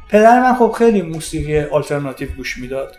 پدر 0.09 0.41
من 0.41 0.55
خب 0.55 0.75
خیلی 0.77 1.01
موسیقی 1.01 1.59
آلترناتیو 1.59 2.29
گوش 2.31 2.57
می‌داد. 2.57 2.95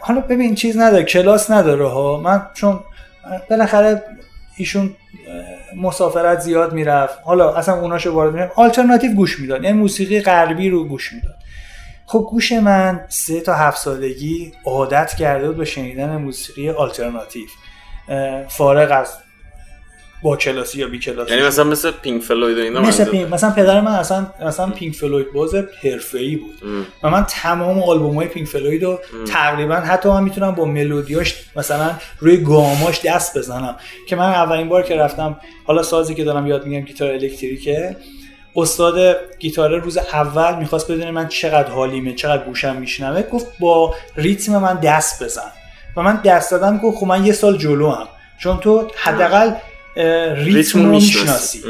حالا 0.00 0.20
ببین 0.20 0.54
چیز 0.54 0.78
نداره 0.78 1.04
کلاس 1.04 1.50
نداره 1.50 1.88
ها. 1.88 2.20
من 2.20 2.46
چون 2.54 2.80
بالاخره 3.50 4.02
ایشون 4.56 4.96
مسافرت 5.76 6.40
زیاد 6.40 6.72
می‌رفت. 6.72 7.18
حالا 7.24 7.54
اصلا 7.54 7.80
اوناشو 7.80 8.12
وارد 8.12 8.34
می‌رفت 8.34 8.52
آلترناتیو 8.56 9.12
گوش 9.12 9.40
می‌داد. 9.40 9.64
یعنی 9.64 9.78
موسیقی 9.78 10.20
غربی 10.20 10.70
رو 10.70 10.84
گوش 10.84 11.12
می‌داد. 11.12 11.34
خب 12.06 12.26
گوش 12.30 12.52
من 12.52 13.04
سه 13.08 13.40
تا 13.40 13.54
هفت 13.54 13.78
سالگی 13.78 14.52
عادت 14.64 15.14
کرده 15.14 15.46
بود 15.46 15.56
به 15.56 15.64
شنیدن 15.64 16.16
موسیقی 16.16 16.70
آلترناتیو 16.70 17.46
فارغ 18.48 19.00
از 19.00 19.16
با 20.22 20.36
کلاسی 20.36 20.78
یا 20.78 20.88
بی 20.88 20.98
کلاسی. 20.98 21.32
یعنی 21.32 21.46
مثلا 21.46 21.64
مثل 21.64 21.90
Pink 21.90 22.22
Floyd 22.22 22.58
و 22.58 22.60
اینا 22.60 22.80
مثل 22.80 23.04
پینک 23.04 23.32
مثلا 23.32 23.50
پدر 23.50 23.80
من 23.80 23.92
اصلا 23.92 24.26
مثلا 24.46 24.66
Pink 24.66 24.94
Floyd 24.94 25.32
باز 25.32 25.54
حرفه‌ای 25.82 26.36
بود. 26.36 26.54
و 27.02 27.10
من 27.10 27.24
تمام 27.28 27.82
آلبوم‌های 27.82 28.28
Pink 28.28 28.48
Floyd 28.48 28.82
رو 28.82 28.98
تقریبا 29.26 29.74
حتی 29.74 30.08
من 30.08 30.22
می‌تونم 30.22 30.50
با 30.50 30.64
ملودیاش 30.64 31.34
مثلا 31.56 31.90
روی 32.18 32.36
گاماش 32.36 33.00
دست 33.04 33.38
بزنم. 33.38 33.76
که 34.08 34.16
من 34.16 34.28
اولین 34.28 34.68
بار 34.68 34.82
که 34.82 34.96
رفتم 34.96 35.40
حالا 35.64 35.82
سازی 35.82 36.14
که 36.14 36.24
دارم 36.24 36.46
یاد 36.46 36.66
میگیرم 36.66 36.84
گیتار 36.84 37.10
الکتریکه 37.10 37.96
استاد 38.56 39.16
گیتار 39.38 39.78
روز 39.78 39.98
اول 39.98 40.54
می‌خواست 40.54 40.92
بدونه 40.92 41.10
من 41.10 41.28
چقدر 41.28 41.70
حالیمه 41.70 42.14
چقدر 42.14 42.44
گوشم 42.44 42.76
میشنوه 42.76 43.22
گفت 43.22 43.46
با 43.60 43.94
ریتم 44.16 44.58
من 44.58 44.74
دست 44.74 45.22
بزن. 45.22 45.52
و 45.96 46.02
من 46.02 46.20
دست 46.24 46.50
زدم 46.50 46.78
گفت 46.78 46.98
خب 46.98 47.06
من 47.06 47.26
یه 47.26 47.32
سال 47.32 47.58
جلو 47.58 47.90
هم 47.90 48.08
چون 48.38 48.58
تو 48.58 48.88
حداقل 48.96 49.52
ریتم 50.36 50.84
رو 50.84 50.90
می‌شناسی. 50.90 51.62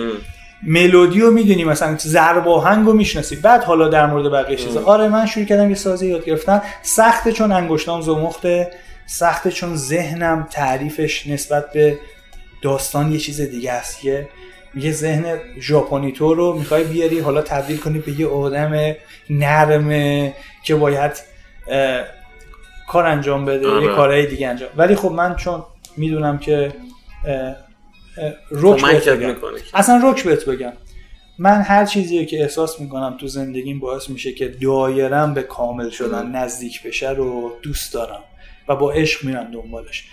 ملودی 0.63 1.21
رو 1.21 1.31
می‌دونی 1.31 1.65
مثلا 1.65 1.97
ضرب 1.97 2.49
آهنگ 2.49 2.87
رو 2.87 2.93
می‌شناسی. 2.93 3.37
بعد 3.37 3.65
حالا 3.65 3.89
در 3.89 4.07
مورد 4.07 4.33
بقیه 4.33 4.57
چیزا. 4.57 4.85
آره 4.85 5.09
من 5.09 5.27
شروع 5.27 5.47
کردم 5.47 5.69
یه 5.69 5.77
سازی 5.77 6.07
یاد 6.07 6.25
گرفتن. 6.25 6.63
سخته 6.83 7.33
چون 7.33 7.53
انگشتام 7.53 8.01
زمخته. 8.01 8.71
سخته 9.07 9.51
چون 9.51 9.77
ذهنم 9.77 10.49
تعریفش 10.51 11.27
نسبت 11.27 11.73
به 11.73 11.99
داستان 12.63 13.13
یه 13.13 13.19
چیز 13.19 13.41
دیگه 13.41 13.73
است. 13.73 14.05
یه 14.05 14.29
یه 14.75 14.93
ذهن 14.93 15.25
ژاپنی 15.61 16.13
تو 16.13 16.35
رو 16.35 16.59
می‌خوای 16.59 16.85
بیاری 16.85 17.21
حالا 17.21 17.43
تبدیل 17.43 17.77
کنی 17.77 17.99
به 17.99 18.21
یه 18.21 18.27
آدم 18.29 18.95
نرمه 19.31 20.35
که 20.65 20.75
باید 20.75 21.13
کار 22.89 23.07
انجام 23.07 23.45
بده 23.45 23.67
یه 23.67 23.73
آره. 23.73 23.95
کارهای 23.95 24.27
دیگه 24.27 24.49
انجام. 24.49 24.69
ولی 24.77 24.97
خب 24.97 25.11
من 25.11 25.37
چون 25.37 25.63
می‌دونم 25.97 26.39
که 26.39 26.73
رک 28.51 28.85
بهت 28.85 29.09
بگم. 29.09 29.29
می‌کنه 29.29 29.59
اصلا 29.75 30.11
رک 30.11 30.25
بهت 30.25 30.45
بگم. 30.45 30.73
من 31.39 31.63
هر 31.63 31.85
چیزی 31.85 32.27
که 32.27 32.41
احساس 32.41 32.81
می‌کنم 32.81 33.17
تو 33.21 33.27
زندگیم 33.27 33.79
باعث 33.79 34.11
میشه 34.11 34.33
که 34.33 34.49
دایرم 34.49 35.35
به 35.35 35.43
کامل 35.43 35.91
شدن 35.91 36.27
نزدیک 36.27 36.83
بشه 36.83 37.11
رو 37.11 37.53
دوست 37.63 37.95
دارم 37.95 38.21
و 38.69 38.77
با 38.77 38.93
عشق 38.93 39.25
میرم 39.25 39.51
دنبالش. 39.51 40.05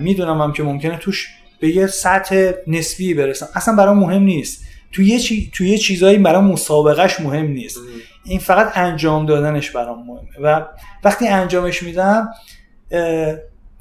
می‌دونم 0.00 0.40
هم 0.40 0.52
که 0.52 0.62
ممکنه 0.62 0.96
توش 0.96 1.28
به 1.60 1.68
یه 1.68 1.86
سطح 1.86 2.52
نسبی 2.66 3.14
برسم. 3.14 3.48
اصلا 3.54 3.76
برام 3.76 3.98
مهم 3.98 4.22
نیست. 4.22 4.64
تو 4.92 5.02
یه, 5.02 5.18
چی... 5.18 5.50
تو 5.54 5.64
یه 5.64 5.78
چیزایی 5.78 6.18
برام 6.18 6.44
مسابقهش 6.44 7.20
مهم 7.20 7.46
نیست. 7.46 7.78
این 8.24 8.38
فقط 8.38 8.78
انجام 8.78 9.26
دادنش 9.26 9.70
برام 9.70 10.06
مهمه. 10.06 10.28
و 10.42 10.66
وقتی 11.04 11.28
انجامش 11.28 11.82
میدم 11.82 12.30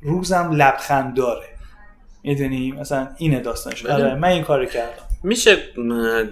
روزم 0.02 0.52
لبخند 0.54 1.16
داره 1.16 1.46
می‌دونی؟ 2.24 2.72
مثلا 2.72 3.08
اینه 3.18 3.40
داستانش. 3.40 3.86
آره 3.86 4.16
من 4.16 4.28
این 4.28 4.44
کارو 4.44 4.66
کردم. 4.66 5.04
میشه 5.24 5.58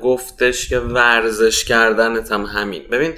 گفتش 0.02 0.70
که 0.70 0.80
ورزش 0.80 1.66
کردنت 1.66 2.32
هم 2.32 2.44
همین. 2.44 2.84
ببین 2.92 3.14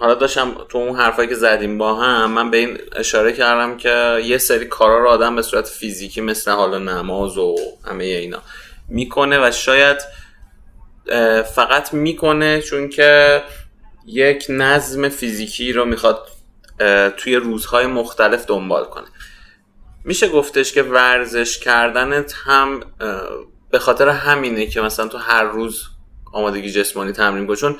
حالا 0.00 0.14
داشتم 0.14 0.56
تو 0.68 0.78
اون 0.78 0.96
حرفایی 0.96 1.28
که 1.28 1.34
زدیم 1.34 1.78
با 1.78 1.94
هم 1.94 2.30
من 2.30 2.50
به 2.50 2.56
این 2.56 2.78
اشاره 2.96 3.32
کردم 3.32 3.76
که 3.76 4.20
یه 4.24 4.38
سری 4.38 4.64
کارا 4.64 4.98
رو 4.98 5.08
آدم 5.08 5.36
به 5.36 5.42
صورت 5.42 5.68
فیزیکی 5.68 6.20
مثل 6.20 6.50
حالا 6.50 6.78
نماز 6.78 7.38
و 7.38 7.56
همه 7.84 8.04
اینا 8.04 8.38
می‌کنه 8.88 9.48
و 9.48 9.50
شاید 9.50 9.96
فقط 11.54 11.94
می‌کنه 11.94 12.60
چون 12.60 12.88
که 12.88 13.42
یک 14.06 14.46
نظم 14.48 15.08
فیزیکی 15.08 15.72
رو 15.72 15.84
می‌خواد 15.84 16.28
توی 17.16 17.36
روزهای 17.36 17.86
مختلف 17.86 18.46
دنبال 18.46 18.84
کنه. 18.84 19.06
میشه 20.06 20.28
گفتش 20.28 20.72
که 20.72 20.82
ورزش 20.82 21.58
کردنت 21.58 22.34
هم 22.44 22.80
به 23.70 23.78
خاطر 23.78 24.08
همینه 24.08 24.66
که 24.66 24.80
مثلا 24.80 25.08
تو 25.08 25.18
هر 25.18 25.44
روز 25.44 25.82
آمادگی 26.32 26.70
جسمانی 26.70 27.12
تمرین 27.12 27.46
کن. 27.46 27.54
چون 27.54 27.76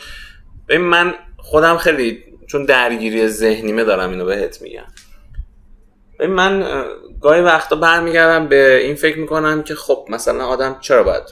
من 0.81 1.15
خودم 1.37 1.77
خیلی 1.77 2.25
چون 2.47 2.65
درگیری 2.65 3.29
ذهنیمه 3.29 3.85
دارم 3.85 4.11
اینو 4.11 4.25
بهت 4.25 4.63
میگم. 4.63 4.87
ببین 6.19 6.35
من 6.35 6.63
اه، 6.63 6.85
گاهی 7.21 7.41
وقتا 7.41 7.77
برمیگردم 7.77 8.49
به 8.49 8.77
این 8.77 8.95
فکر 8.95 9.19
می‌کنم 9.19 9.63
که 9.63 9.75
خب 9.75 10.07
مثلا 10.09 10.47
آدم 10.47 10.77
چرا 10.81 11.03
باید 11.03 11.23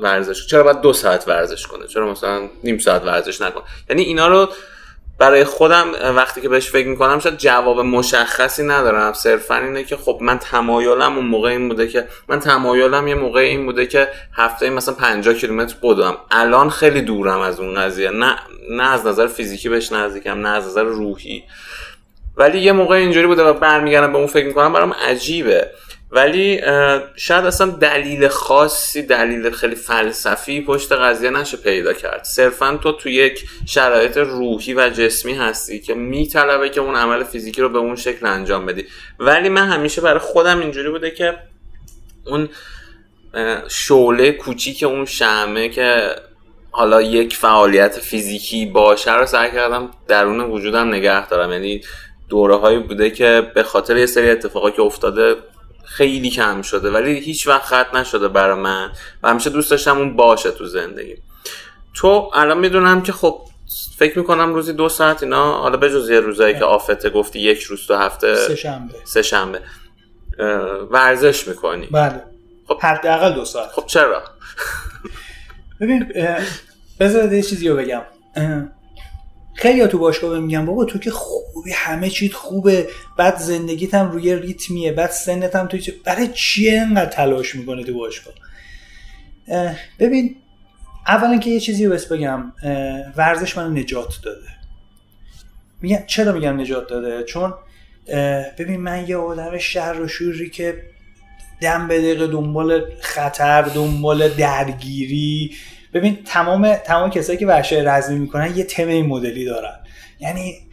ورزش 0.00 0.46
چرا 0.46 0.62
باید 0.62 0.80
دو 0.80 0.92
ساعت 0.92 1.28
ورزش 1.28 1.66
کنه؟ 1.66 1.86
چرا 1.86 2.10
مثلا 2.12 2.48
نیم 2.64 2.78
ساعت 2.78 3.04
ورزش 3.04 3.40
نکنه؟ 3.40 3.62
یعنی 3.90 4.02
اینا 4.02 4.28
رو 4.28 4.48
برای 5.18 5.44
خودم 5.44 5.92
وقتی 6.16 6.40
که 6.40 6.48
بهش 6.48 6.70
فکر 6.70 6.88
می‌کنم 6.88 7.18
شاید 7.18 7.36
جواب 7.36 7.80
مشخصی 7.80 8.62
ندارم. 8.62 9.12
صرفا 9.12 9.56
اینه 9.56 9.84
که 9.84 9.96
خب 9.96 10.18
من 10.20 10.38
تمایلم 10.38 11.16
اون 11.16 11.26
موقع 11.26 11.48
این 11.48 11.68
بوده 11.68 11.88
که 11.88 12.08
من 12.28 12.40
تمایلم 12.40 13.08
یه 13.08 13.14
موقع 13.14 13.40
این 13.40 13.66
بوده 13.66 13.86
که 13.86 14.08
هفته 14.34 14.70
مثلا 14.70 14.94
50 14.94 15.34
کیلومتر 15.34 15.74
بدوم 15.82 16.16
الان 16.30 16.70
خیلی 16.70 17.02
دورم 17.02 17.40
از 17.40 17.60
اون 17.60 17.74
قضیه. 17.74 18.10
نه 18.10 18.36
نه 18.70 18.92
از 18.92 19.06
نظر 19.06 19.26
فیزیکی 19.26 19.68
بهش 19.68 19.92
نزدیکم 19.92 20.40
نه 20.40 20.48
از 20.48 20.66
نظر 20.66 20.82
روحی. 20.82 21.44
ولی 22.36 22.58
یه 22.58 22.72
موقع 22.72 22.94
اینجوری 22.94 23.26
بوده 23.26 23.42
و 23.42 23.52
برمیگردم 23.52 24.12
به 24.12 24.18
اون 24.18 24.26
فکر 24.26 24.46
می‌کنم 24.46 24.72
برام 24.72 24.92
عجیبه. 24.92 25.70
ولی 26.16 26.60
شاید 27.16 27.44
اصلا 27.44 27.66
دلیل 27.66 28.28
خاصی 28.28 29.02
دلیل 29.02 29.50
خیلی 29.50 29.74
فلسفی 29.74 30.64
پشت 30.64 30.92
قضیه 30.92 31.30
نشه 31.30 31.56
پیدا 31.56 31.92
کرد. 31.92 32.24
صرفا 32.24 32.78
تو 32.82 32.92
تو 32.92 33.08
یک 33.08 33.44
شرایط 33.66 34.16
روحی 34.16 34.74
و 34.74 34.90
جسمی 34.90 35.34
هستی 35.34 35.80
که 35.80 35.94
میطلبه 35.94 36.68
که 36.68 36.80
اون 36.80 36.96
عمل 36.96 37.24
فیزیکی 37.24 37.62
رو 37.62 37.68
به 37.68 37.78
اون 37.78 37.96
شکل 37.96 38.26
انجام 38.26 38.66
بدی. 38.66 38.84
ولی 39.18 39.48
من 39.48 39.68
همیشه 39.68 40.00
برای 40.00 40.18
خودم 40.18 40.60
اینجوری 40.60 40.90
بوده 40.90 41.10
که 41.10 41.38
اون 42.26 42.48
شعله 43.68 44.32
کوچیک 44.32 44.82
اون 44.82 45.04
شمه 45.04 45.68
که 45.68 46.16
حالا 46.70 47.02
یک 47.02 47.36
فعالیت 47.36 47.98
فیزیکی 47.98 48.66
باشه 48.66 49.14
رو 49.14 49.26
سعی 49.26 49.50
کردم 49.50 49.90
درون 50.08 50.40
وجودم 50.40 50.88
نگه 50.88 51.28
دارم. 51.28 51.52
یعنی 51.52 51.80
دوره 52.28 52.56
هایی 52.56 52.78
بوده 52.78 53.10
که 53.10 53.50
به 53.54 53.62
خاطر 53.62 53.96
یه 53.96 54.06
سری 54.06 54.30
اتفاقا 54.30 54.70
که 54.70 54.82
افتاده 54.82 55.36
خیلی 55.86 56.30
کم 56.30 56.62
شده 56.62 56.90
ولی 56.90 57.20
هیچ 57.20 57.46
وقت 57.46 57.62
ختم 57.62 57.96
نشده 57.96 58.28
برای 58.28 58.60
من 58.60 58.90
و 59.22 59.28
همیشه 59.28 59.50
دوست 59.50 59.70
داشتم 59.70 59.98
اون 59.98 60.16
باشه 60.16 60.50
تو 60.50 60.66
زندگی. 60.66 61.16
تو 61.94 62.30
الان 62.34 62.58
می‌دونم 62.58 63.02
که 63.02 63.12
خب 63.12 63.40
فکر 63.96 64.18
می‌کنم 64.18 64.54
روزی 64.54 64.72
دو 64.72 64.88
ساعت 64.88 65.22
اینا 65.22 65.52
حالا 65.52 65.76
به 65.76 65.90
جز 65.90 66.10
یه 66.10 66.20
روزایی 66.20 66.54
که 66.54 66.64
آفته 66.64 67.10
گفتی 67.10 67.38
یک 67.38 67.62
روز 67.62 67.86
تو 67.86 67.94
هفته 67.94 68.34
سه 68.34 68.56
شنبه. 68.56 68.94
سه 69.04 69.22
شنبه. 69.22 69.60
ورزش 70.90 71.48
می‌کنی. 71.48 71.86
بله. 71.86 72.22
خب. 72.68 72.78
حداقل 72.82 73.32
دو 73.32 73.44
ساعت. 73.44 73.70
خب 73.70 73.86
چرا؟ 73.86 74.22
ببین 75.80 76.12
بذار 77.00 77.32
یه 77.32 77.42
چیزی 77.42 77.68
رو 77.68 77.76
بگم. 77.76 78.02
خیلی 79.56 79.86
تو 79.86 79.98
باشگاه 79.98 80.38
میگن 80.38 80.66
بابا 80.66 80.84
تو 80.84 80.98
که 80.98 81.10
خوبی 81.10 81.72
همه 81.74 82.10
چیت 82.10 82.32
خوبه 82.32 82.88
بعد 83.16 83.36
زندگیت 83.36 83.94
هم 83.94 84.10
روی 84.10 84.36
ریتمیه 84.36 84.92
بعد 84.92 85.10
سنت 85.10 85.56
هم 85.56 85.66
توی 85.66 85.80
چه- 85.80 85.94
برای 86.04 86.28
چیه 86.34 86.80
انقدر 86.80 87.10
تلاش 87.10 87.54
می‌کنه 87.54 87.84
تو 87.84 87.94
باشگاه؟ 87.94 88.34
اه، 89.48 89.76
ببین 89.98 90.36
اولا 91.06 91.38
که 91.38 91.50
یه 91.50 91.60
چیزی 91.60 91.86
رو 91.86 91.92
بس 91.92 92.06
بگم 92.06 92.52
ورزش 93.16 93.56
منو 93.58 93.70
نجات 93.70 94.14
داده. 94.22 94.46
میگم 95.80 96.02
چرا 96.06 96.32
میگم 96.32 96.60
نجات 96.60 96.88
داده؟ 96.88 97.22
چون 97.24 97.54
ببین 98.58 98.80
من 98.80 99.08
یه 99.08 99.16
آدم 99.16 99.58
شر 99.58 100.00
و 100.00 100.08
شوری 100.08 100.50
که 100.50 100.82
دم 101.60 101.88
به 101.88 101.98
دقیقه 101.98 102.26
دنبال 102.26 102.82
خطر 103.00 103.62
دنبال 103.62 104.28
درگیری 104.28 105.54
ببین 105.96 106.18
تمام 106.24 106.74
تمام 106.74 107.10
کسایی 107.10 107.38
که 107.38 107.46
ورشای 107.46 107.82
رزمی 107.82 108.18
می‌کنن 108.18 108.56
یه 108.56 108.64
تم 108.64 108.84
مدلی 108.84 109.44
دارن. 109.44 109.80
یعنی 110.20 110.65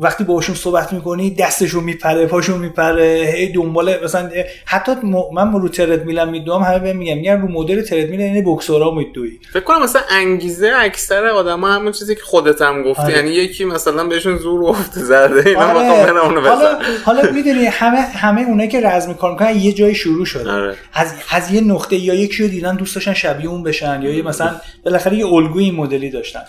وقتی 0.00 0.24
باشون 0.24 0.54
صحبت 0.54 0.92
می‌کنی 0.92 1.30
دستشون 1.30 1.84
میپره 1.84 2.26
پاشون 2.26 2.58
میپره 2.58 3.32
هی 3.34 3.52
دنبال 3.52 4.04
مثلا 4.04 4.30
حتی 4.64 4.92
من 5.32 5.52
رو 5.52 5.68
تردمیلم 5.68 6.28
میدوام 6.28 6.62
همه 6.62 6.78
بهم 6.78 6.96
میگن 6.96 7.14
میگن 7.14 7.40
رو 7.40 7.48
مدل 7.48 7.82
تردمیل 7.82 8.20
این 8.20 8.44
بوکسورا 8.44 8.90
میدوی 8.90 9.38
فکر 9.52 9.64
کنم 9.64 9.82
مثلا 9.82 10.02
انگیزه 10.10 10.72
اکثر 10.76 11.26
آدما 11.26 11.72
همون 11.72 11.92
چیزی 11.92 12.14
که 12.14 12.20
خودت 12.20 12.62
هم 12.62 12.82
گفتی 12.82 13.02
آره. 13.02 13.16
یعنی 13.16 13.30
یکی 13.30 13.64
مثلا 13.64 14.06
بهشون 14.06 14.36
زور 14.36 14.62
گفته 14.62 15.00
زده 15.00 15.48
اینا 15.48 15.62
آره. 15.62 16.48
حالا 16.48 16.78
حالا 17.04 17.30
می‌دونی 17.32 17.66
همه 17.66 18.00
همه 18.00 18.42
اونایی 18.42 18.68
که 18.68 18.80
رزمی 18.80 19.14
کار 19.14 19.32
می‌کنن 19.32 19.56
یه 19.56 19.72
جای 19.72 19.94
شروع 19.94 20.24
شده 20.24 20.50
آره. 20.50 20.76
از 20.92 21.14
از 21.30 21.50
یه 21.50 21.60
نقطه 21.60 21.96
یا 21.96 22.14
یکی 22.14 22.42
رو 22.42 22.48
دیدن 22.48 22.76
دوست 22.76 22.94
داشتن 22.94 23.14
شبیه 23.14 23.48
اون 23.48 23.62
بشن 23.62 24.02
یا 24.02 24.14
یه 24.14 24.22
مثلا 24.22 24.54
بالاخره 24.84 25.16
یه 25.16 25.26
الگوی 25.26 25.64
این 25.64 25.74
مدلی 25.74 26.10
داشتن 26.10 26.42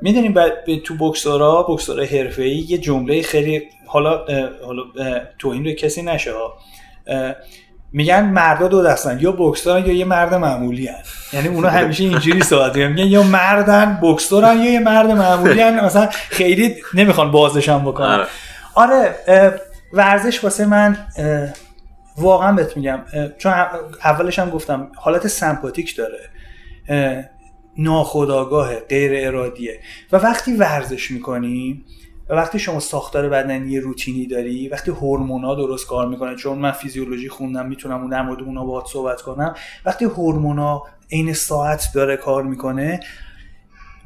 می‌دونیم 0.00 0.34
تو 0.84 0.94
بکسورا 1.00 1.62
بکسورا 1.62 2.04
حرفه‌ای 2.04 2.56
یه 2.68 2.78
جمله 2.78 3.22
خیلی 3.22 3.62
حالا 3.86 4.24
حالا 4.66 4.82
اه، 4.98 5.20
توهین 5.38 5.62
به 5.62 5.74
کسی 5.74 6.02
نشه 6.02 6.32
میگن 7.92 8.24
مردا 8.24 8.68
دو 8.68 8.82
دستن 8.82 9.18
یا 9.20 9.32
بکسورن 9.32 9.86
یا 9.86 9.92
یه 9.92 10.04
مرد 10.04 10.34
معمولی 10.34 10.86
هن. 10.86 11.02
یعنی 11.32 11.48
اونا 11.48 11.68
همیشه 11.68 12.04
اینجوری 12.04 12.42
صحبت 12.42 12.76
میگن 12.76 13.06
یا 13.06 13.22
مردن 13.22 13.98
بکسورن 14.02 14.58
یا 14.58 14.72
یه 14.72 14.80
مرد 14.80 15.10
معمولی 15.10 15.60
هن. 15.60 15.84
مثلا 15.84 16.08
خیلی 16.12 16.76
نمی‌خوان 16.94 17.30
بازشم 17.30 17.82
بکنن 17.84 18.26
آره. 18.74 19.14
آره 19.24 19.60
ورزش 19.92 20.44
واسه 20.44 20.66
من 20.66 20.96
واقعا 22.18 22.52
بهت 22.52 22.76
میگم 22.76 23.00
چون 23.38 23.52
اولش 24.04 24.38
هم 24.38 24.50
گفتم 24.50 24.92
حالت 24.96 25.26
سمپاتیک 25.26 25.96
داره 25.96 26.30
اه، 27.80 27.84
ناخداگاه 27.84 28.74
غیر 28.74 29.26
ارادیه. 29.26 29.80
و 30.12 30.16
وقتی 30.16 30.52
ورزش 30.52 31.10
می‌کنی 31.10 31.84
و 32.28 32.34
وقتی 32.34 32.58
شما 32.58 32.80
ساختار 32.80 33.28
بدنی 33.28 33.80
روتینی 33.80 34.26
داری 34.26 34.68
وقتی 34.68 34.90
هورمونا 34.90 35.54
درست 35.54 35.86
کار 35.86 36.08
می‌کنه 36.08 36.36
چون 36.36 36.58
من 36.58 36.72
فیزیولوژی 36.72 37.28
خوندم 37.28 37.66
می‌تونم 37.66 38.00
اون 38.00 38.10
در 38.10 38.22
مورد 38.22 38.42
اونا 38.42 38.64
باهات 38.64 38.86
صحبت 38.86 39.22
کنم. 39.22 39.54
وقتی 39.84 40.04
هورمونا 40.04 40.82
عین 41.12 41.32
ساعت 41.32 41.88
داره 41.94 42.16
کار 42.16 42.42
می‌کنه 42.42 43.00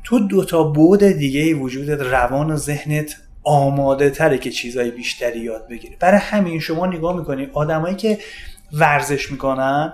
تو 0.04 0.18
دوتا 0.18 0.62
بود 0.62 1.04
دیگه 1.04 1.40
ای 1.40 1.54
وجودت 1.54 2.00
روان 2.00 2.50
و 2.50 2.56
ذهنت 2.56 3.16
آماده 3.42 4.10
تره 4.10 4.38
که 4.38 4.50
چیزای 4.50 4.90
بیشتری 4.90 5.40
یاد 5.40 5.68
بگیری. 5.68 5.96
برای 6.00 6.18
همین 6.18 6.60
شما 6.60 6.86
نگاه 6.86 7.16
می‌کنی 7.16 7.48
آدمایی 7.52 7.96
که 7.96 8.18
ورزش 8.72 9.32
می‌کنن 9.32 9.92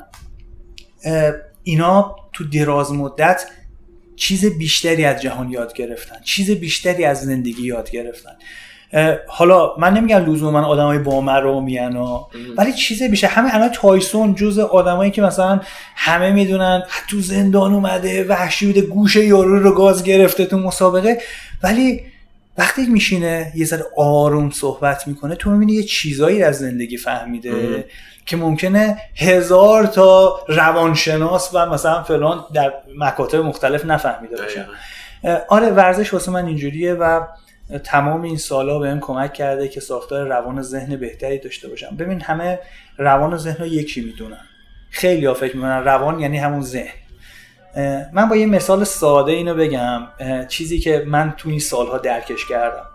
اینا 1.63 2.17
تو 2.33 2.45
دراز 2.45 2.93
مدت 2.93 3.47
چیز 4.21 4.59
بیشتری 4.59 5.05
از 5.05 5.23
جهان 5.23 5.51
یاد 5.51 5.73
گرفتن 5.73 6.17
چیز 6.25 6.51
بیشتری 6.51 7.05
از 7.05 7.23
زندگی 7.23 7.63
یاد 7.63 7.91
گرفتن. 7.91 8.31
حالا 9.27 9.77
من 9.79 9.95
نمیگم 9.95 10.33
لزوما 10.33 10.67
آدمای 10.67 10.99
با 10.99 11.21
ها 11.21 12.31
ولی 12.57 12.73
چیزی 12.73 13.09
بیشه 13.09 13.27
همه 13.27 13.55
الان 13.55 13.69
تایسون 13.69 14.35
جز 14.35 14.59
آدمایی 14.59 15.11
که 15.11 15.23
مثلا 15.23 15.61
همه 15.97 16.31
می‌دونن 16.31 16.83
تو 17.09 17.21
زندان 17.21 17.73
اومده 17.73 18.25
وحشی 18.25 18.67
بوده 18.67 18.81
گوش 18.81 19.17
یارو 19.17 19.59
رو 19.59 19.75
گاز 19.75 20.05
گرفته 20.05 20.47
تو 20.47 20.59
مسابقه. 20.59 21.19
ولی 21.63 22.01
وقتی 22.59 22.87
میشینه 22.87 23.53
یه 23.55 23.67
ذره 23.67 23.85
آروم 23.97 24.51
صحبت 24.51 25.09
می‌کنه 25.09 25.35
تو 25.35 25.51
می‌بینی 25.51 25.73
یه 25.73 25.83
چیزایی 25.83 26.43
از 26.43 26.59
زندگی 26.59 26.97
فهمیده. 26.97 27.85
که 28.31 28.37
ممکنه 28.37 28.99
هزار 29.17 29.87
تا 29.87 30.41
روانشناس 30.49 31.51
و 31.55 31.67
مثلا 31.67 32.03
فلان 32.03 32.45
در 32.55 32.73
مکاتب 32.97 33.39
مختلف 33.39 33.85
نفهمیده 33.85 34.37
باشن. 34.37 34.67
آره 35.49 35.71
ورزش 35.71 36.15
واسه 36.15 36.31
من 36.31 36.47
اینجوریه 36.47 36.95
و 36.95 37.21
تمام 37.85 38.23
این 38.23 38.37
سالا 38.37 38.79
بهم 38.79 39.01
کمک 39.01 39.33
کرده 39.33 39.69
که 39.69 39.81
ساختار 39.81 40.27
روان 40.27 40.63
ذهن 40.63 40.97
بهتری 40.97 41.39
داشته 41.39 41.69
باشم. 41.69 41.97
ببین 41.97 42.21
همه 42.21 42.59
روان 42.99 43.33
و 43.33 43.37
ذهن 43.37 43.57
رو 43.57 43.67
یکی 43.67 44.01
می‌دونن. 44.01 44.45
خیلی 44.91 45.27
ها 45.27 45.35
فکر 45.35 45.57
می‌کنن 45.57 45.85
روان 45.85 46.21
یعنی 46.21 46.39
همون 46.39 46.63
ذهن. 46.63 46.95
من 48.13 48.29
با 48.29 48.37
یه 48.37 48.47
مثال 48.47 48.85
ساده 48.85 49.33
اینو 49.33 49.55
بگم. 49.55 50.03
چیزی 50.49 50.79
که 50.79 51.05
من 51.07 51.35
تو 51.37 51.49
این 51.49 51.61
سالها 51.61 51.99
درکش 51.99 52.47
کردم. 52.47 52.87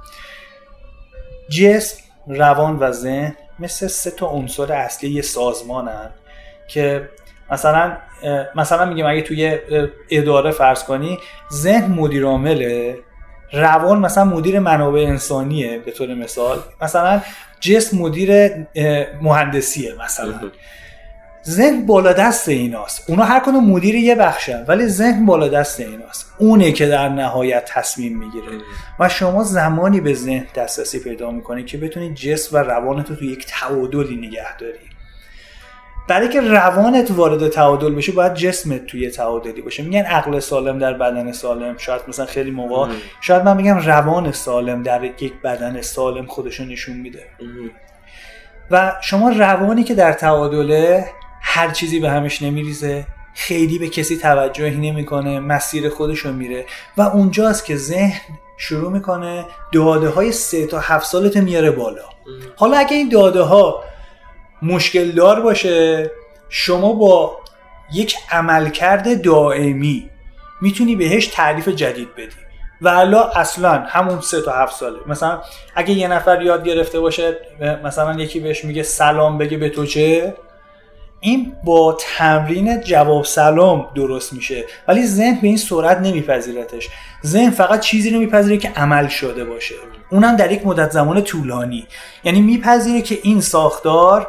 جسم 1.50 2.04
روان 2.28 2.80
و 2.80 2.92
ذهن 2.92 3.36
مثل 3.60 3.88
سه 3.88 4.12
تا 4.12 4.28
عنصر 4.28 4.74
اصلی 4.74 5.10
یه 5.10 5.22
سازمانن 5.22 6.10
که 6.68 7.10
مثلا 7.52 7.98
مثلا 8.56 8.86
میگم 8.86 9.06
اگه 9.06 9.22
توی 9.22 9.58
اداره 10.10 10.52
فرض 10.52 10.84
کنی 10.84 11.20
ذهن 11.54 11.92
مدیر 11.92 12.26
عامله 12.26 12.98
روان 13.54 14.00
مثلا 14.00 14.26
مدیر 14.26 14.60
منابع 14.60 15.00
انسانیه 15.00 15.80
به 15.80 15.92
طور 15.92 16.14
مثال. 16.14 16.60
مثلا 16.82 17.22
جسم 17.60 17.98
مدیر 17.98 18.52
مهندسیه 19.22 19.96
مثلا. 20.06 20.34
ذهن 21.50 21.86
بالا 21.86 22.14
دست 22.14 22.50
ایناست. 22.50 23.10
اونا 23.10 23.24
هر 23.24 23.40
کنون 23.40 23.64
مدیر 23.64 23.96
یه 23.96 24.16
بخشن 24.16 24.66
ولی 24.68 24.88
ذهن 24.88 25.26
بالا 25.26 25.48
دست 25.48 25.80
ایناست. 25.80 26.34
اونه 26.38 26.72
که 26.72 26.88
در 26.88 27.10
نهایت 27.10 27.66
تصمیم 27.66 28.18
می‌گیره. 28.18 28.46
و 29.00 29.10
شما 29.10 29.44
زمانی 29.44 30.02
به 30.02 30.14
ذهن 30.14 30.48
دسترسی 30.56 31.00
پیدا 31.00 31.32
می‌کنی 31.32 31.64
که 31.64 31.78
بتونی 31.78 32.14
جسم 32.14 32.56
و 32.56 32.60
روانتو 32.60 33.16
تو 33.16 33.26
یک 33.26 33.46
تعادلی 33.46 34.16
نگه 34.16 34.58
داری. 34.58 34.80
برای 36.08 36.30
که 36.30 36.42
روانت 36.42 37.12
وارد 37.12 37.50
تعادل 37.50 37.96
بشه 37.96 38.12
باید 38.12 38.34
جسمت 38.34 38.86
توی 38.86 39.10
تعادلی 39.10 39.62
باشه. 39.62 39.84
میگن 39.84 40.02
عقل 40.02 40.40
سالم 40.40 40.80
در 40.80 40.94
بدن 40.94 41.32
سالم. 41.32 41.78
شاید 41.78 42.02
مثلا 42.08 42.26
خیلی 42.26 42.52
موقع 42.52 42.94
شاید 43.22 43.44
من 43.44 43.58
میگم 43.58 43.78
روان 43.78 44.32
سالم 44.32 44.84
در 44.84 45.04
یک 45.04 45.34
بدن 45.44 45.82
سالم 45.82 46.26
خودشو 46.26 46.64
نشون 46.64 46.98
میده. 46.98 47.24
و 48.72 48.94
شما 49.02 49.30
روانی 49.30 49.84
که 49.84 49.94
در 49.94 50.14
تعادله 50.14 51.06
هر 51.56 51.72
چیزی 51.72 52.00
به 52.00 52.10
همش 52.10 52.42
نمیریزه. 52.42 53.06
خیلی 53.36 53.80
به 53.80 53.90
کسی 53.90 54.18
توجهی 54.18 54.92
نمی‌کنه 54.92 55.40
مسیر 55.40 55.90
خودشو 55.90 56.34
میره. 56.34 56.66
و 56.98 57.02
اونجاست 57.02 57.66
که 57.66 57.76
ذهن 57.76 58.22
شروع 58.58 58.92
می‌کنه 58.92 59.46
داده 59.72 60.10
های 60.10 60.32
سه 60.32 60.68
تا 60.68 60.80
هفت 60.80 61.06
سالت 61.06 61.38
میاره 61.38 61.72
بالا. 61.72 62.02
حالا 62.56 62.78
اگه 62.78 62.94
این 62.94 63.10
داده 63.10 63.42
ها 63.42 63.84
مشکل 64.62 65.12
دار 65.12 65.42
باشه 65.42 66.12
شما 66.50 66.94
با 66.94 67.38
یک 67.94 68.16
عملکرد 68.32 69.22
دائمی 69.22 70.10
می‌تونی 70.62 70.96
بهش 70.96 71.28
تعریف 71.28 71.70
جدید 71.70 72.16
بدی. 72.16 72.30
و 72.82 72.88
الا 72.88 73.24
اصلا 73.24 73.84
همون 73.88 74.22
سه 74.22 74.42
تا 74.42 74.52
هفت 74.52 74.76
ساله. 74.76 75.00
مثلا 75.08 75.42
اگه 75.76 75.94
یه 75.94 76.08
نفر 76.08 76.42
یاد 76.42 76.66
گرفته 76.66 77.00
باشه 77.00 77.38
مثلا 77.84 78.14
یکی 78.14 78.40
بهش 78.40 78.66
میگه 78.66 78.84
سلام 78.84 79.38
بگه 79.38 79.58
به 79.58 79.70
تو 79.70 79.86
چه؟ 79.86 80.36
این 81.26 81.54
با 81.64 81.98
تمرین 82.00 82.82
جواب 82.82 83.26
سلام 83.26 83.88
درست 83.96 84.34
میشه. 84.34 84.66
ولی 84.88 85.08
ذهن 85.08 85.40
به 85.42 85.48
این 85.48 85.58
سرعت 85.58 85.98
نمیپذیرتش. 85.98 86.90
ذهن 87.26 87.50
فقط 87.50 87.80
چیزی 87.80 88.10
رو 88.10 88.20
میپذیره 88.20 88.58
که 88.58 88.70
عمل 88.70 89.08
شده 89.08 89.46
باشه. 89.46 89.76
اونم 90.12 90.36
در 90.36 90.52
یک 90.52 90.66
مدت 90.66 90.92
زمان 90.92 91.22
طولانی. 91.22 91.88
یعنی 92.24 92.42
میپذیره 92.42 93.02
که 93.02 93.20
این 93.24 93.42
ساختار 93.42 94.28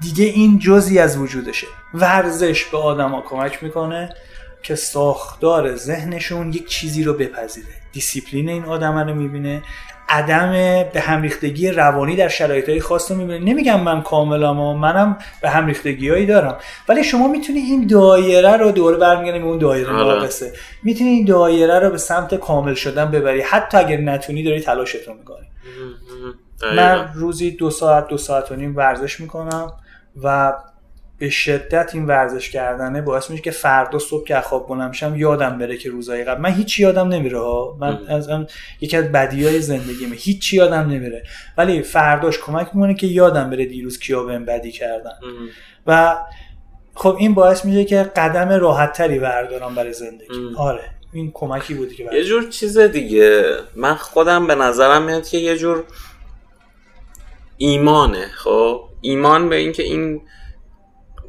دیگه 0.00 0.24
این 0.24 0.58
جزی 0.58 0.98
از 0.98 1.18
وجودشه. 1.18 1.66
ورزش 1.94 2.64
به 2.64 2.78
آدما 2.78 3.20
کمک 3.20 3.62
می‌کنه 3.62 4.14
که 4.62 4.74
ساختار 4.74 5.76
ذهنشون 5.76 6.52
یک 6.52 6.68
چیزی 6.68 7.02
رو 7.02 7.14
بپذیره. 7.14 7.74
دیسیپلین 7.92 8.48
این 8.48 8.64
آدم 8.64 8.98
رو 8.98 9.14
می‌بینه. 9.14 9.62
عدم 10.14 10.52
به 10.92 11.00
همریختگی 11.00 11.70
روانی 11.70 12.16
در 12.16 12.28
شرایط 12.28 12.68
های 12.68 12.80
خاص 12.80 13.10
رو 13.10 13.16
می‌بینه 13.16 13.38
نمیگم 13.38 13.80
من 13.80 14.02
کاملا 14.02 14.52
ما 14.52 14.74
منم 14.74 15.18
به 15.42 15.50
همریختگی 15.50 16.08
هایی 16.08 16.26
دارم. 16.26 16.58
ولی 16.88 17.04
شما 17.04 17.28
می‌تونی 17.28 17.58
این 17.58 17.86
دایره 17.86 18.56
رو 18.56 18.70
دور 18.70 18.96
برمیگردیم 18.96 19.42
به 19.42 19.48
اون 19.48 19.58
دایره 19.58 19.92
آره. 19.92 19.98
ناقصه. 19.98 20.52
می‌تونی 20.82 21.10
این 21.10 21.24
دایره 21.24 21.78
رو 21.78 21.90
به 21.90 21.98
سمت 21.98 22.34
کامل 22.34 22.74
شدن 22.74 23.10
ببری. 23.10 23.40
حتی 23.40 23.78
اگر 23.78 23.96
نتونی 23.96 24.42
داری 24.42 24.60
تلاشت 24.60 25.08
رو 25.08 25.14
می‌کنی. 25.14 25.46
من 26.76 27.08
روزی 27.14 27.50
دو 27.50 27.70
ساعت 27.70 28.08
دو 28.08 28.18
ساعت 28.18 28.52
و 28.52 28.56
نیم 28.56 28.76
ورزش 28.76 29.20
می‌کنم 29.20 29.72
و 30.22 30.52
به 31.18 31.30
شدت 31.30 31.90
این 31.94 32.06
ورزش 32.06 32.50
کردنه 32.50 33.02
باعث 33.02 33.30
میشه 33.30 33.42
که 33.42 33.50
فردا 33.50 33.98
صبح 33.98 34.26
که 34.26 34.40
خواب 34.40 34.68
بلند 34.68 34.92
شم 34.92 35.16
یادم 35.16 35.58
بره 35.58 35.76
که 35.76 35.90
روزای 35.90 36.24
قبل 36.24 36.40
من 36.40 36.50
هیچ 36.50 36.80
یادم 36.80 37.08
نمیره 37.08 37.38
ها. 37.40 37.76
من 37.80 37.98
از 38.08 38.28
اون 38.28 38.46
یکی 38.80 38.96
از 38.96 39.12
بدیهای 39.12 39.60
زندگیمه. 39.60 40.16
هیچ 40.16 40.52
یادم 40.52 40.90
نمیره. 40.90 41.22
ولی 41.58 41.82
فرداش 41.82 42.38
کمک 42.38 42.68
می‌کنه 42.74 42.94
که 42.94 43.06
یادم 43.06 43.50
بره 43.50 43.64
دیروز 43.66 43.98
کیا 43.98 44.22
بهم 44.22 44.44
بدی 44.44 44.72
کردن. 44.72 45.14
و 45.86 46.16
خب 46.94 47.16
این 47.18 47.34
باعث 47.34 47.64
میشه 47.64 47.84
که 47.84 48.02
قدم 48.16 48.48
راحت 48.48 48.92
تری 48.92 49.18
بردارم 49.18 49.74
برای 49.74 49.92
زندگی. 49.92 50.54
آره. 50.56 50.90
این 51.12 51.30
کمکی 51.34 51.74
بودی 51.74 51.94
که 51.94 52.08
یه 52.12 52.24
جور 52.24 52.48
چیز 52.48 52.78
دیگه. 52.78 53.56
من 53.76 53.94
خودم 53.94 54.46
به 54.46 54.54
نظرم 54.54 55.02
میاد 55.02 55.28
که 55.28 55.38
یه 55.38 55.56
جور 55.56 55.84
ایمانه 57.56 58.26
خب؟ 58.26 58.84
ایمان 59.00 59.48
به 59.48 59.56
اینکه 59.56 59.82
این 59.82 60.20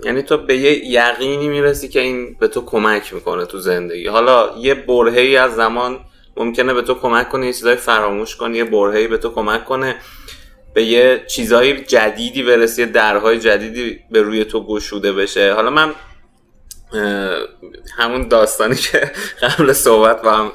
یعنی 0.04 0.22
تو 0.22 0.38
به 0.38 0.58
یه 0.58 0.86
یقینی 0.86 1.48
می‌رسی 1.48 1.88
که 1.88 2.00
این 2.00 2.36
به 2.40 2.48
تو 2.48 2.62
کمک 2.62 3.14
می‌کنه 3.14 3.46
تو 3.46 3.60
زندگی. 3.60 4.08
حالا 4.08 4.50
یه 4.60 4.74
برهی 4.74 5.38
از 5.38 5.56
زمان 5.56 6.00
ممکنه 6.38 6.74
به 6.74 6.82
تو 6.82 6.94
کمک 6.94 7.30
کنه 7.30 7.46
یه 7.46 7.54
چیزای 7.54 7.76
فراموش 7.76 8.36
کنه 8.36 8.58
یه 8.58 8.64
برهی 8.64 9.08
به 9.08 9.18
تو 9.18 9.30
کمک 9.30 9.66
کنه 9.66 9.96
به 10.74 10.84
یه 10.84 11.24
چیزای 11.28 11.82
جدیدی 11.82 12.44
برسی 12.44 12.86
درهای 12.86 13.40
جدیدی 13.40 14.00
به 14.12 14.22
روی 14.22 14.46
تو 14.46 14.66
گشوده 14.68 15.14
بشه. 15.14 15.54
حالا 15.54 15.70
من 15.70 15.94
همون 17.98 18.28
داستانی 18.28 18.76
که 18.76 19.12
قبل 19.42 19.74
صحبت 19.74 20.22
با 20.22 20.32
هم 20.32 20.52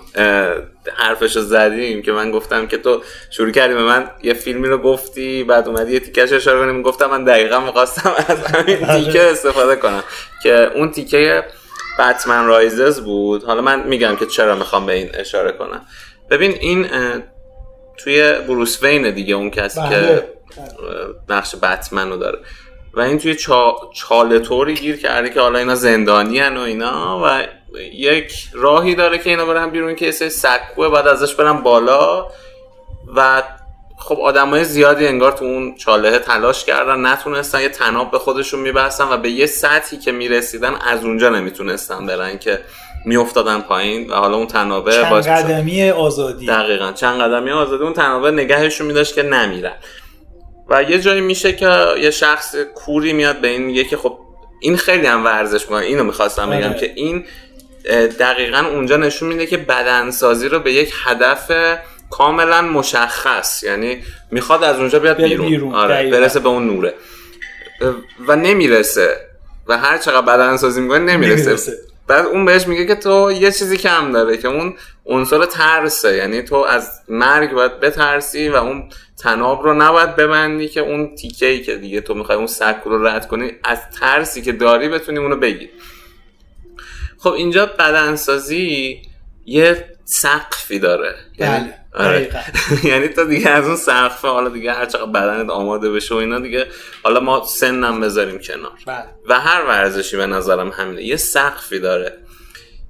حرفش 0.96 1.36
رو 1.36 1.42
زدیم 1.42 2.02
که 2.02 2.12
من 2.12 2.30
گفتم 2.30 2.66
که 2.66 2.78
تو 2.78 3.02
شروع 3.30 3.50
کردی 3.50 3.74
به 3.74 3.82
من 3.82 4.10
یه 4.22 4.34
فیلمی 4.34 4.68
رو 4.68 4.78
گفتی 4.78 5.44
بعد 5.44 5.68
اومدی 5.68 5.92
یه 5.92 6.00
تیکش 6.00 6.32
اشاره 6.32 6.58
کنیم 6.58 6.82
گفتم 6.82 7.06
من 7.06 7.24
دقیقا 7.24 7.60
می‌خواستم 7.60 8.14
از 8.28 8.46
همین 8.46 8.84
آره. 8.90 9.04
تیکه 9.04 9.22
استفاده 9.22 9.76
کنم. 9.76 10.02
که 10.42 10.70
اون 10.74 10.90
تیکه 10.90 11.44
بتمن 11.98 12.46
رایزز 12.46 13.00
بود. 13.00 13.44
حالا 13.44 13.62
من 13.62 13.88
میگم 13.88 14.16
که 14.16 14.26
چرا 14.26 14.54
می‌خوام 14.54 14.86
به 14.86 14.92
این 14.92 15.10
اشاره 15.14 15.52
کنم. 15.52 15.80
ببین 16.30 16.52
این 16.60 16.86
توی 17.96 18.32
بروس 18.32 18.82
وین 18.82 19.10
دیگه 19.10 19.34
اون 19.34 19.50
کسی 19.50 19.80
که 19.80 19.96
بله. 19.96 20.26
نقش 21.28 21.54
بتمن 21.62 22.10
رو 22.10 22.16
داره. 22.16 22.38
و 22.94 23.00
این 23.00 23.18
توی 23.18 23.34
چا... 23.34 23.76
چاله 23.94 24.38
طوری 24.38 24.74
گیر 24.74 24.96
کرده 24.96 25.30
که 25.30 25.40
حالا 25.40 25.58
اینا 25.58 25.74
زندانی 25.74 26.40
و 26.40 26.60
اینا 26.60 27.22
و 27.24 27.42
یک 27.92 28.32
راهی 28.52 28.94
داره 28.94 29.18
که 29.18 29.30
اینا 29.30 29.46
برن 29.46 29.70
بیرون 29.70 29.94
که 29.94 30.12
سه 30.12 30.28
سکوه 30.28 30.88
بعد 30.88 31.06
ازش 31.06 31.34
برن 31.34 31.62
بالا 31.62 32.26
و 33.16 33.42
خب 33.98 34.18
های 34.36 34.64
زیادی 34.64 35.06
انگار 35.06 35.32
تو 35.32 35.44
اون 35.44 35.74
چاله 35.74 36.18
تلاش 36.18 36.64
کردن 36.64 37.06
نتونستن 37.06 37.60
یه 37.60 37.68
تناب 37.68 38.10
به 38.10 38.18
خودشون 38.18 38.60
میبستن 38.60 39.04
و 39.04 39.16
به 39.16 39.30
یه 39.30 39.46
سطحی 39.46 39.98
که 39.98 40.12
می‌رسیدن 40.12 40.74
از 40.86 41.04
اونجا 41.04 41.28
نمی‌تونستن 41.28 42.06
برن 42.06 42.38
که 42.38 42.60
میافتادن 43.04 43.60
پایین 43.60 44.10
و 44.10 44.14
حالا 44.14 44.36
اون 44.36 44.46
تنابه 44.46 44.92
چند 44.92 45.12
قدمی 45.12 45.90
آزادی. 45.90 46.46
دقیقا. 46.46 46.92
چند 46.92 47.20
قدمی 47.20 47.50
آزادی. 47.50 47.84
اون 47.84 47.92
تنابه 47.92 48.30
نگهشون 48.30 48.86
میداشت 48.86 49.14
که 49.14 49.22
نمیرن. 49.22 49.74
و 50.70 50.82
یه 50.82 50.98
جایی 50.98 51.20
میشه 51.20 51.52
که 51.52 51.84
یه 52.00 52.10
شخص 52.10 52.56
کوری 52.74 53.12
میاد 53.12 53.40
به 53.40 53.48
این 53.48 53.62
میگه 53.62 53.84
که 53.84 53.96
خب 53.96 54.18
این 54.60 54.76
خیلی 54.76 55.06
هم 55.06 55.24
ورزش 55.24 55.62
می‌کنه 55.62 55.84
اینو 55.84 56.04
می‌خواستم 56.04 56.50
بگم 56.50 56.68
آره. 56.68 56.78
که 56.80 56.92
این 56.94 57.24
دقیقا 58.20 58.58
اونجا 58.58 58.96
نشون 58.96 59.28
میده 59.28 59.46
که 59.46 59.56
بدنسازی 59.56 60.48
رو 60.48 60.60
به 60.60 60.72
یک 60.72 60.92
هدف 61.04 61.52
کاملا 62.10 62.62
مشخص 62.62 63.62
یعنی 63.62 64.02
می‌خواد 64.30 64.64
از 64.64 64.76
اونجا 64.76 64.98
بیاد 64.98 65.22
بیرون, 65.22 65.48
بیرون. 65.48 65.74
آره 65.74 66.10
برسه 66.10 66.40
به 66.40 66.48
اون 66.48 66.66
نوره 66.66 66.94
و 68.26 68.36
نمی‌رسه 68.36 69.16
و 69.66 69.78
هر 69.78 69.98
چقدر 69.98 70.26
بدنسازی 70.26 70.80
می‌کنه 70.80 70.98
نمی‌رسه, 70.98 71.42
نمی‌رسه. 71.42 71.72
بعد 72.10 72.26
اون 72.26 72.44
بهش 72.44 72.66
میگه 72.66 72.86
که 72.86 72.94
تو 72.94 73.32
یه 73.32 73.52
چیزی 73.52 73.76
کم 73.76 74.12
داره 74.12 74.36
که 74.36 74.48
اون 74.48 74.74
عنصر 75.06 75.44
ترسه. 75.44 76.16
یعنی 76.16 76.42
تو 76.42 76.56
از 76.56 76.90
مرگ 77.08 77.52
باید 77.52 77.80
بترسی 77.80 78.48
و 78.48 78.56
اون 78.56 78.88
تناب 79.18 79.62
رو 79.62 79.74
نباید 79.74 80.16
ببندی 80.16 80.68
که 80.68 80.80
اون 80.80 81.14
تیکه 81.14 81.46
ای 81.46 81.62
که 81.62 81.76
دیگه 81.76 82.00
تو 82.00 82.14
می‌خوای 82.14 82.38
اون 82.38 82.46
سک 82.46 82.76
رو 82.84 83.06
رد 83.06 83.28
کنی 83.28 83.52
از 83.64 83.78
ترسی 84.00 84.42
که 84.42 84.52
داری 84.52 84.88
بتونی 84.88 85.18
اونو 85.18 85.36
بگیری. 85.36 85.70
خب 87.18 87.32
اینجا 87.32 87.66
بدنسازی 87.66 89.02
یه 89.46 89.84
سقفی 90.04 90.78
داره. 90.78 91.14
یعنی 91.38 91.64
بله. 91.64 91.79
آره. 91.94 92.30
یعنی 92.84 93.08
تو 93.08 93.24
دیگه 93.24 93.48
از 93.48 93.66
اون 93.66 93.76
سقف 93.76 94.24
حالا 94.24 94.48
دیگه 94.48 94.72
هر 94.72 94.86
چقدر 94.86 95.06
بدنت 95.06 95.50
آماده 95.50 95.90
بشه 95.90 96.14
و 96.14 96.18
اینا 96.18 96.40
دیگه 96.40 96.66
حالا 97.02 97.20
ما 97.20 97.44
سنم 97.46 98.00
بذاریم 98.00 98.38
کنار. 98.38 98.72
بله. 98.86 99.04
و 99.28 99.40
هر 99.40 99.62
ورزشی 99.62 100.16
به 100.16 100.26
نظرم 100.26 100.68
همینه. 100.68 101.02
یه 101.02 101.16
سقفی 101.16 101.78
داره. 101.78 102.18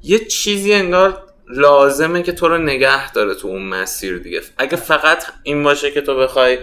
یه 0.02 0.18
چیزی 0.18 0.72
انگار 0.72 1.22
لازمه 1.48 2.22
که 2.22 2.32
تو 2.32 2.48
رو 2.48 2.58
نگه 2.58 3.12
داره 3.12 3.34
تو 3.34 3.48
اون 3.48 3.62
مسیر 3.62 4.18
دیگه. 4.18 4.40
اگه 4.58 4.76
فقط 4.76 5.24
این 5.42 5.62
باشه 5.62 5.90
که 5.90 6.00
تو 6.00 6.16
بخوای 6.16 6.58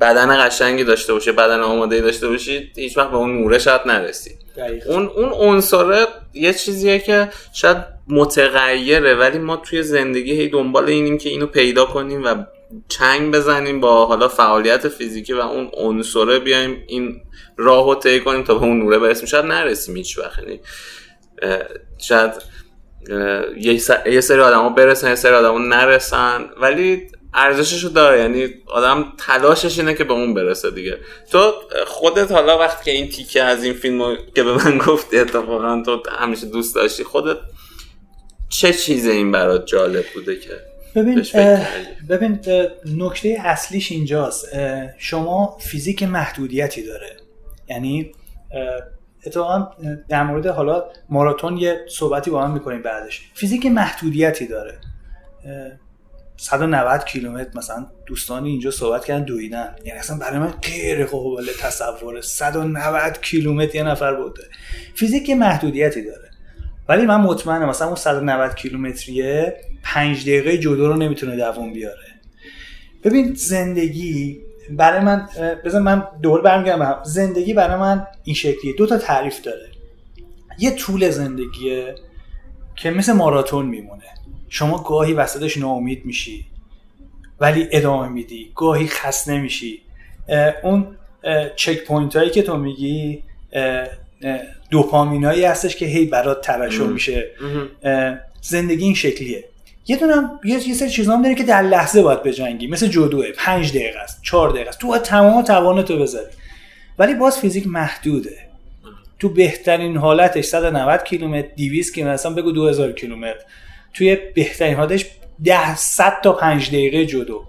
بدن 0.00 0.46
قشنگی 0.46 0.84
داشته 0.84 1.12
باشه 1.12 1.32
بدن 1.32 1.60
آماده 1.60 2.00
داشته 2.00 2.28
باشی 2.28 2.72
هیچ 2.76 2.98
وقت 2.98 3.10
به 3.10 3.16
اون 3.16 3.38
نوره 3.38 3.58
شاید 3.58 3.80
نرسی. 3.86 4.38
اون 4.86 5.06
اون 5.06 5.32
عنصره 5.32 6.06
یه 6.32 6.54
چیزیه 6.54 6.98
که 6.98 7.28
شاید 7.52 7.76
متغیره 8.10 9.14
ولی 9.14 9.38
ما 9.38 9.56
توی 9.56 9.82
زندگی 9.82 10.32
هی 10.32 10.48
دنبال 10.48 10.84
اینیم 10.84 11.18
که 11.18 11.28
اینو 11.28 11.46
پیدا 11.46 11.84
کنیم 11.84 12.24
و 12.24 12.44
چنگ 12.88 13.34
بزنیم 13.34 13.80
با 13.80 14.06
حالا 14.06 14.28
فعالیت 14.28 14.88
فیزیکی 14.88 15.32
و 15.32 15.40
اون 15.40 15.70
عنصره 15.74 16.38
بیایم 16.38 16.84
این 16.86 17.20
راهو 17.56 17.94
طی 17.94 18.20
کنیم 18.20 18.42
تا 18.42 18.54
به 18.54 18.64
اون 18.64 18.78
نوره 18.78 18.98
برسیم. 18.98 19.26
شاید 19.26 19.44
نرسیم 19.44 19.96
هیچ 19.96 20.18
وقت. 20.18 20.38
یعنی 20.38 20.60
شاید 21.98 22.32
یه 24.06 24.20
سری 24.20 24.40
آدما 24.40 24.68
برسن 24.68 25.08
یه 25.08 25.14
سری 25.14 25.32
آدما 25.32 25.58
نرسن 25.58 26.50
ولی 26.60 27.02
ارزششو 27.34 27.88
داره. 27.88 28.20
یعنی 28.20 28.54
آدم 28.66 29.12
تلاشش 29.18 29.78
اینه 29.78 29.94
که 29.94 30.04
به 30.04 30.12
اون 30.12 30.34
برسه 30.34 30.70
دیگه. 30.70 30.98
تو 31.32 31.52
خودت 31.86 32.32
حالا 32.32 32.58
وقتی 32.58 32.84
که 32.84 32.90
این 32.90 33.08
تیکه 33.08 33.42
از 33.42 33.64
این 33.64 33.72
فیلم 33.72 34.16
که 34.34 34.42
به 34.42 34.52
من 34.52 34.78
گفتی 34.78 35.18
اتفاقا 35.18 35.82
تو 35.86 36.02
همیشه 36.18 36.46
دوست 36.46 36.74
داشتی 36.74 37.04
خودت 37.04 37.36
چه 38.50 38.72
چیز 38.72 39.06
این 39.06 39.32
برات 39.32 39.66
جالب 39.66 40.04
بوده 40.14 40.36
که 40.36 40.50
ببین 40.94 41.24
ببین 42.08 42.40
نکته 42.96 43.36
اصلیش 43.44 43.92
اینجاست. 43.92 44.48
شما 44.98 45.58
فیزیک 45.60 46.02
محدودیتی 46.02 46.86
داره. 46.86 47.16
یعنی 47.68 48.12
اتفاقا 49.26 49.70
در 50.08 50.22
مورد 50.22 50.46
حالا 50.46 50.84
ماراتون 51.08 51.56
یه 51.56 51.80
صحبتی 51.88 52.30
با 52.30 52.42
هم 52.44 52.52
می‌کنیم 52.52 52.82
بعدش. 52.82 53.30
فیزیک 53.34 53.66
محدودیتی 53.66 54.46
داره. 54.46 54.78
190 56.36 57.04
کیلومتر 57.04 57.50
مثلا 57.58 57.86
دوستانی 58.06 58.48
اینجا 58.48 58.70
صحبت 58.70 59.04
کردن 59.04 59.24
دویدن. 59.24 59.76
یعنی 59.84 59.98
اصلا 59.98 60.18
برای 60.18 60.38
من 60.38 60.50
غیر 60.50 61.04
قابل 61.04 61.46
تصوره 61.60 62.20
190 62.20 63.20
کیلومتر 63.22 63.74
یه 63.74 63.82
نفر 63.82 64.14
بوده. 64.14 64.42
فیزیک 64.94 65.30
محدودیتی 65.30 66.04
داره. 66.04 66.29
ولی 66.90 67.06
من 67.06 67.20
مطمئنم 67.20 67.68
مثلا 67.68 67.86
اون 67.86 67.96
190 67.96 68.54
کیلومتریه 68.54 69.56
5 69.82 70.22
دقیقه 70.22 70.58
جدا 70.58 70.88
رو 70.88 70.96
نمی‌تونه 70.96 71.36
دووم 71.36 71.72
بیاره. 71.72 72.06
ببین 73.04 73.34
زندگی 73.34 74.40
برای 74.70 75.04
من 75.04 75.28
بذار 75.64 75.80
من 75.80 76.08
دور 76.22 76.42
برمیگردم 76.42 77.00
زندگی 77.04 77.54
برای 77.54 77.80
من 77.80 78.06
این 78.24 78.34
شکلیه. 78.34 78.72
دو 78.72 78.86
تا 78.86 78.98
تعریف 78.98 79.42
داره. 79.42 79.66
یه 80.58 80.70
طول 80.70 81.10
زندگیه 81.10 81.94
که 82.76 82.90
مثل 82.90 83.12
ماراتون 83.12 83.66
میمونه. 83.66 84.04
شما 84.48 84.82
گاهی 84.82 85.12
وسطش 85.12 85.58
ناامید 85.58 86.04
میشی 86.04 86.46
ولی 87.40 87.68
ادامه 87.72 88.08
میدی. 88.08 88.52
گاهی 88.54 88.86
خسته 88.86 89.40
میشی. 89.40 89.82
اون 90.62 90.96
checkpoint 91.56 92.16
هایی 92.16 92.30
که 92.30 92.42
تو 92.42 92.56
میگی 92.56 93.22
دوپامین 94.70 95.24
هایی 95.24 95.44
هستش 95.44 95.76
که 95.76 95.86
هی 95.86 96.04
برات 96.04 96.40
ترشح 96.40 96.82
میشه. 96.82 97.30
زندگی 98.40 98.84
این 98.84 98.94
شکلیه. 98.94 99.44
یه 99.86 99.96
دونم 99.96 100.40
یه 100.44 100.74
سری 100.74 100.90
چیزا 100.90 101.12
هم 101.12 101.22
داره 101.22 101.34
که 101.34 101.42
در 101.42 101.62
لحظه 101.62 102.02
باید 102.02 102.22
بجنگی. 102.22 102.66
مثل 102.66 102.86
جودوه 102.86 103.32
5 103.32 103.70
دقیقه 103.70 103.98
است 103.98 104.20
4 104.22 104.50
دقیقه 104.50 104.68
است. 104.68 104.78
تو 104.78 104.86
باید 104.86 105.02
تمام 105.02 105.42
توانتو 105.42 105.98
بذاری. 105.98 106.32
ولی 106.98 107.14
باز 107.14 107.38
فیزیک 107.38 107.66
محدوده. 107.66 108.38
تو 109.18 109.28
بهترین 109.28 109.96
حالتش 109.96 110.44
190 110.44 111.04
کیلومتر 111.04 111.48
200 111.56 111.94
کیلومتر 111.94 112.14
اصلا 112.14 112.34
بگو 112.34 112.52
2000 112.52 112.92
کیلومتر. 112.92 113.40
توی 113.94 114.16
بهترین 114.34 114.74
حالتش 114.74 115.06
10 115.44 115.76
100 115.76 116.20
تا 116.22 116.32
5 116.32 116.68
دقیقه 116.68 117.06
جودو. 117.06 117.44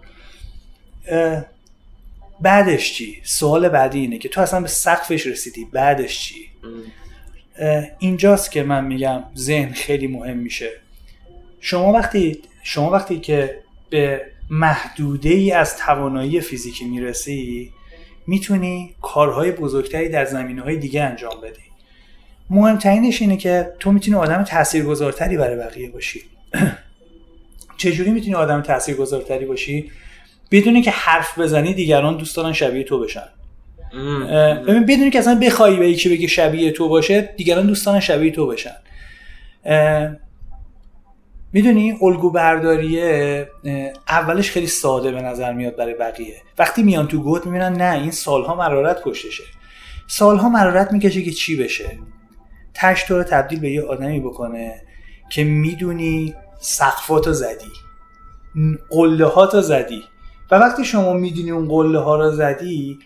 بعدش 2.42 2.94
چی؟ 2.94 3.22
سوال 3.24 3.70
بعدی 3.70 4.00
اینه 4.00 4.18
که 4.18 4.30
تو 4.30 4.42
اصلا 4.42 4.62
به 4.62 4.68
سقفش 4.68 5.28
رسیدی. 5.28 5.68
بعدش 5.72 6.20
چی؟ 6.20 6.36
اینجاست 8.00 8.52
که 8.52 8.64
من 8.64 8.86
میگم 8.86 9.24
ذهن 9.38 9.74
خیلی 9.74 10.08
مهم 10.08 10.38
میشه. 10.38 10.70
شما 11.60 11.94
وقتی 11.94 12.40
شما 12.64 12.90
وقتی 12.90 13.20
که 13.20 13.56
به 13.90 14.22
محدوده 14.50 15.30
ای 15.30 15.52
از 15.52 15.78
توانایی 15.78 16.42
فیزیکی 16.42 16.86
می‌رسی 16.86 17.72
می‌تونی 18.28 18.96
کارهای 19.02 19.52
بزرگتری 19.52 20.10
در 20.10 20.26
زمینه 20.26 20.62
های 20.62 20.76
دیگه 20.76 21.04
انجام 21.04 21.42
بدی. 21.42 21.62
مهمترینش 22.50 23.22
اینه 23.22 23.38
که 23.38 23.74
تو 23.80 23.92
می‌تونی 23.92 24.18
آدم 24.18 24.44
تاثیرگذارتری 24.44 25.38
برای 25.38 25.56
بقیه 25.56 25.90
باشی. 25.90 26.22
چجوری 27.78 28.12
می‌تونی 28.12 28.36
آدم 28.36 28.62
تاثیرگذارتری 28.62 29.46
باشی؟ 29.46 29.92
بدونی 30.52 30.82
که 30.82 30.92
حرف 30.92 31.40
بزنی 31.40 31.74
دیگران 31.74 32.18
دوست 32.18 32.36
دارن 32.36 32.54
شبیه 32.54 32.84
تو 32.84 33.00
بشن. 33.00 33.28
ببین 34.68 34.86
بدونی 34.86 35.10
که 35.10 35.20
اصلا 35.20 35.40
بخوای 35.40 35.78
به 35.78 35.90
یکی 35.90 36.10
بگی 36.10 36.28
شبیه 36.28 36.72
تو 36.72 36.90
باشه 36.90 37.34
دیگران 37.38 37.68
دوست 37.68 37.86
دارن 37.86 38.00
شبیه 38.00 38.32
تو 38.32 38.48
بشن. 38.48 38.76
می‌دونی 41.54 41.98
الگو 42.02 42.32
برداریه 42.32 43.48
اولش 44.10 44.52
خیلی 44.52 44.68
ساده 44.68 45.12
به 45.12 45.22
نظر 45.22 45.54
میاد 45.54 45.76
برای 45.76 45.94
بقیه. 45.94 46.36
وقتی 46.60 46.84
میان 46.84 47.08
تو 47.08 47.24
گوت 47.24 47.46
می‌بینن 47.46 47.74
نه 47.74 47.94
این 48.02 48.12
سالها 48.12 48.56
مرارت 48.56 49.02
کشتشه. 49.04 49.44
سالها 50.08 50.50
مرارت 50.50 50.92
می‌کشه 50.92 51.22
که 51.22 51.32
چی 51.32 51.64
بشه؟ 51.64 52.00
تش 52.74 53.04
تو 53.04 53.18
رو 53.18 53.24
تبدیل 53.24 53.60
به 53.60 53.70
یه 53.70 53.82
آدمی 53.82 54.20
بکنه 54.20 54.82
که 55.30 55.44
می‌دونی 55.44 56.36
سقفاتو 56.60 57.34
زدی 57.34 57.72
قله 58.90 59.26
ها 59.26 59.62
زدی. 59.62 60.04
و 60.52 60.56
وقتی 60.56 60.86
شما 60.86 61.14
می‌دونی 61.14 61.52
اون 61.52 61.68
قله 61.68 62.00
ها 62.00 62.16
رو 62.16 62.32
زدی 62.32 63.00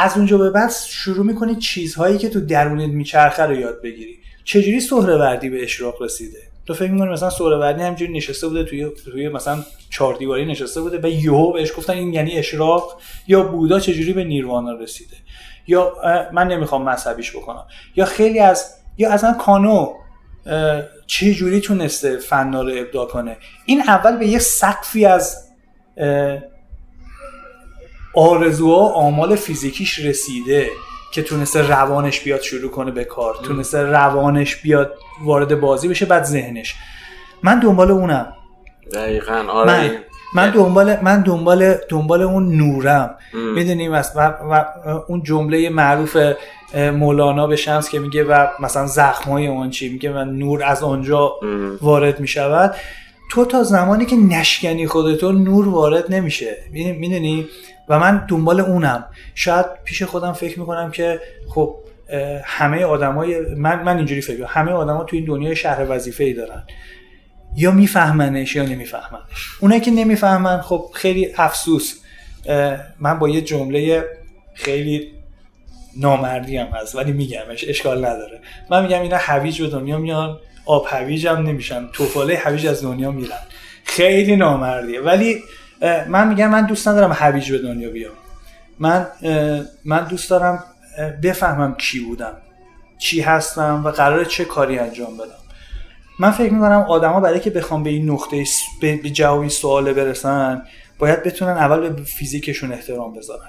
از 0.00 0.16
اونجا 0.16 0.38
به 0.38 0.50
بعد 0.50 0.70
شروع 0.86 1.26
می‌کنی 1.26 1.56
چیزهایی 1.56 2.18
که 2.18 2.28
تو 2.28 2.40
درونت 2.40 2.88
میچرخه 2.88 3.42
رو 3.42 3.60
یاد 3.60 3.82
بگیری. 3.82 4.18
چجوری 4.44 4.80
سهروردی 4.80 5.50
به 5.50 5.62
اشراق 5.62 6.02
رسیده؟ 6.02 6.38
تو 6.66 6.74
فکر 6.74 6.90
می‌کنی 6.90 7.10
مثلا 7.10 7.30
سهروردی 7.30 7.82
همینجوری 7.82 8.12
نشسته 8.12 8.48
بوده 8.48 8.64
توی 8.64 8.90
توی 9.04 9.28
مثلا 9.28 9.64
چهار 9.90 10.14
دیواری 10.14 10.46
نشسته 10.46 10.80
بوده 10.80 11.00
و 11.02 11.06
یهو 11.06 11.52
بهش 11.52 11.72
گفتن 11.76 11.92
این 11.92 12.14
یعنی 12.14 12.38
اشراق؟ 12.38 13.00
یا 13.26 13.42
بودا 13.42 13.80
چجوری 13.80 14.12
به 14.12 14.24
نیروانا 14.24 14.72
رسیده؟ 14.72 15.16
یا 15.66 15.92
من 16.32 16.48
نمی‌خوام 16.48 16.88
مذهبیش 16.88 17.36
بکنم. 17.36 17.66
یا 17.96 18.04
خیلی 18.04 18.38
از 18.38 18.74
یا 18.98 19.10
اصلا 19.10 19.32
کانو 19.32 19.94
چه 21.06 21.34
جوری 21.34 21.60
تونسته 21.60 22.16
فنا 22.16 22.62
رو 22.62 22.72
ابداع 22.76 23.06
کنه؟ 23.06 23.36
این 23.66 23.80
اول 23.80 24.16
به 24.16 24.26
یه 24.26 24.38
سقفی 24.38 25.04
از 25.06 25.48
آرزوها 28.18 28.92
آمال 28.92 29.36
فیزیکیش 29.36 29.98
رسیده 29.98 30.70
که 31.12 31.22
تونسته 31.22 31.68
روانش 31.68 32.20
بیاد 32.20 32.40
شروع 32.40 32.70
کنه 32.70 32.90
به 32.90 33.04
کار 33.04 33.34
تونسته 33.34 33.82
روانش 33.82 34.56
بیاد 34.56 34.94
وارد 35.24 35.60
بازی 35.60 35.88
بشه 35.88 36.06
بعد 36.06 36.24
ذهنش. 36.24 36.74
من 37.42 37.60
دنبال 37.60 37.90
اونم. 37.90 38.32
دقیقا 38.92 39.44
آره. 39.50 39.72
من, 39.72 39.90
من 40.34 40.50
دنبال 40.50 40.96
من 41.02 41.22
دنبال 41.22 41.74
دنبال 41.88 42.22
اون 42.22 42.56
نورم. 42.56 43.14
می‌دونیم 43.54 43.92
و, 43.92 44.02
و 44.50 44.64
اون 45.08 45.22
جمله 45.22 45.70
معروف 45.70 46.16
مولانا 46.74 47.46
به 47.46 47.56
شمس 47.56 47.88
که 47.88 47.98
میگه 47.98 48.24
و 48.24 48.46
مثلا 48.60 48.86
زخم 48.86 49.30
های 49.30 49.46
اون 49.46 49.70
چی 49.70 49.88
میگه 49.88 50.12
و 50.12 50.24
نور 50.24 50.64
از 50.64 50.82
آنجا 50.82 51.32
وارد 51.82 52.20
می‌شود. 52.20 52.74
تو 53.30 53.44
تا 53.44 53.62
زمانی 53.62 54.06
که 54.06 54.16
نشکنی 54.16 54.86
خودتو 54.86 55.32
نور 55.32 55.68
وارد 55.68 56.14
نمیشه. 56.14 56.56
می‌دونی؟ 56.72 57.46
و 57.88 57.98
من 57.98 58.26
دنبال 58.28 58.60
اونم. 58.60 59.04
شاید 59.34 59.66
پیش 59.84 60.02
خودم 60.02 60.32
فکر 60.32 60.60
می‌کنم 60.60 60.90
که 60.90 61.20
خب 61.48 61.76
همه 62.44 62.84
آدمای 62.84 63.40
من 63.40 63.82
من 63.82 63.96
اینجوری 63.96 64.20
فکر 64.20 64.44
همه 64.44 64.72
آدما 64.72 65.04
تو 65.04 65.16
این 65.16 65.24
دنیای 65.24 65.56
شهر 65.56 65.86
وظیفه 65.88 66.24
ای 66.24 66.32
دارن. 66.32 66.64
یا 67.56 67.70
میفهمنش 67.70 68.56
یا 68.56 68.62
نمیفهمنش. 68.62 69.48
اونایی 69.60 69.80
که 69.80 69.90
نمی‌فهمن 69.90 70.60
خب 70.60 70.90
خیلی 70.94 71.28
افسوس. 71.36 72.00
من 73.00 73.18
با 73.18 73.28
یه 73.28 73.40
جمله 73.40 74.04
خیلی 74.54 75.12
نامردی 75.96 76.56
هم 76.56 76.66
هست 76.66 76.96
ولی 76.96 77.12
میگمش 77.12 77.64
اشکال 77.68 77.98
نداره. 77.98 78.40
من 78.70 78.82
میگم 78.82 79.02
اینا 79.02 79.16
هویج 79.20 79.62
به 79.62 79.68
دنیا 79.68 79.98
میان 79.98 80.38
آب 80.66 80.86
هویج 80.90 81.26
هم 81.26 81.36
نمیشم 81.36 81.88
توفاله 81.92 82.36
هویج 82.36 82.66
از 82.66 82.82
دنیا 82.82 83.10
میرن. 83.10 83.38
خیلی 83.84 84.36
نامردیه. 84.36 85.00
ولی 85.00 85.42
من 86.08 86.28
میگم 86.28 86.50
من 86.50 86.66
دوست 86.66 86.88
ندارم 86.88 87.12
هویج 87.12 87.52
به 87.52 87.58
دنیا 87.58 87.90
بیام. 87.90 88.12
من 88.78 89.06
من 89.84 90.04
دوست 90.04 90.30
دارم 90.30 90.64
بفهمم 91.22 91.74
کی 91.74 92.00
بودم 92.00 92.32
چی 92.98 93.20
هستم 93.20 93.82
و 93.84 93.90
قرار 93.90 94.24
چه 94.24 94.44
کاری 94.44 94.78
انجام 94.78 95.16
بدم. 95.16 95.38
من 96.20 96.30
فکر 96.30 96.52
می‌کنم 96.52 96.84
آدما 96.88 97.20
برای 97.20 97.40
که 97.40 97.50
بخوام 97.50 97.82
به 97.82 97.90
این 97.90 98.10
نقطه 98.10 98.44
به 98.80 98.96
جواب 98.96 99.40
این 99.40 99.48
سواله 99.48 99.92
برسن 99.92 100.62
باید 100.98 101.22
بتونن 101.22 101.50
اول 101.50 101.88
به 101.88 102.02
فیزیکشون 102.02 102.72
احترام 102.72 103.14
بذارن. 103.14 103.48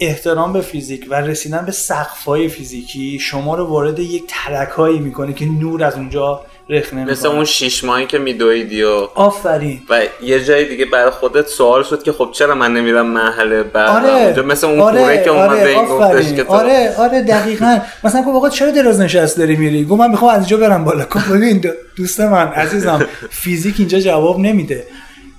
احترام 0.00 0.52
به 0.52 0.60
فیزیک 0.60 1.06
و 1.10 1.14
رسیدن 1.14 1.64
به 1.64 1.72
سقفای 1.72 2.48
فیزیکی 2.48 3.18
شما 3.18 3.54
رو 3.54 3.66
وارد 3.66 3.98
یک 3.98 4.24
ترکایی 4.28 4.98
می‌کنه 4.98 5.32
که 5.32 5.46
نور 5.46 5.84
از 5.84 5.94
اونجا 5.94 6.40
رخ 6.70 6.94
نمی‌کنه. 6.94 7.12
مثل 7.12 7.28
اون 7.28 7.44
شیش 7.44 7.84
ماهی 7.84 8.06
که 8.06 8.18
میدویدی 8.18 8.82
و 8.82 9.08
آفرین. 9.14 9.80
و 9.88 10.02
یه 10.22 10.44
جای 10.44 10.64
دیگه 10.64 10.84
برای 10.84 11.10
خودت 11.10 11.46
سوال 11.46 11.82
شد 11.82 12.02
که 12.02 12.12
خب 12.12 12.28
چرا 12.32 12.54
من 12.54 12.74
نمیرم 12.74 13.06
محل 13.06 13.62
بعد 13.62 14.04
آره. 14.04 14.24
اونجا؟ 14.24 14.42
مثل 14.42 14.66
اون 14.66 14.80
آره 14.80 15.00
کوره 15.00 15.24
که 15.24 15.30
آره 15.30 15.52
اومده 15.52 15.68
این 15.68 15.84
گفتش 15.84 16.32
که 16.32 16.44
تو 16.44 16.52
آره 16.52 16.94
آره 16.98 17.22
دقیقا. 17.22 17.78
مثلا 18.04 18.22
گفت 18.22 18.36
آقا 18.36 18.48
چرا 18.48 18.70
دراز 18.70 19.00
نشست 19.00 19.38
داری 19.38 19.56
میری؟ 19.56 19.84
گفت 19.84 20.00
من 20.00 20.10
می‌خوام 20.10 20.34
از 20.34 20.40
اینجا 20.40 20.56
برم 20.56 20.84
بالا. 20.84 21.04
گفت 21.04 21.28
ببین 21.28 21.64
دوست 21.96 22.20
من 22.20 22.48
عزیزم 22.48 23.06
فیزیک 23.30 23.74
اینجا 23.78 24.00
جواب 24.00 24.38
نمیده. 24.38 24.86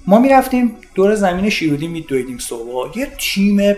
ما 0.08 0.20
می‌رفتیم 0.20 0.76
دور 0.96 1.16
زمین 1.16 1.50
شیرودی 1.50 1.88
میدویدیم 1.88 2.38
صبح. 2.38 2.98
یه 3.00 3.08
تیم 3.18 3.76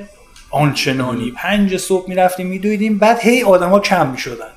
آنچنانی 0.49 1.33
پنج 1.37 1.77
صبح 1.77 2.09
می‌رفتیم 2.09 2.47
میدویدیم. 2.47 2.97
بعد 2.97 3.19
هی 3.19 3.43
آدما 3.43 3.79
کم 3.79 4.07
می‌شدن. 4.11 4.51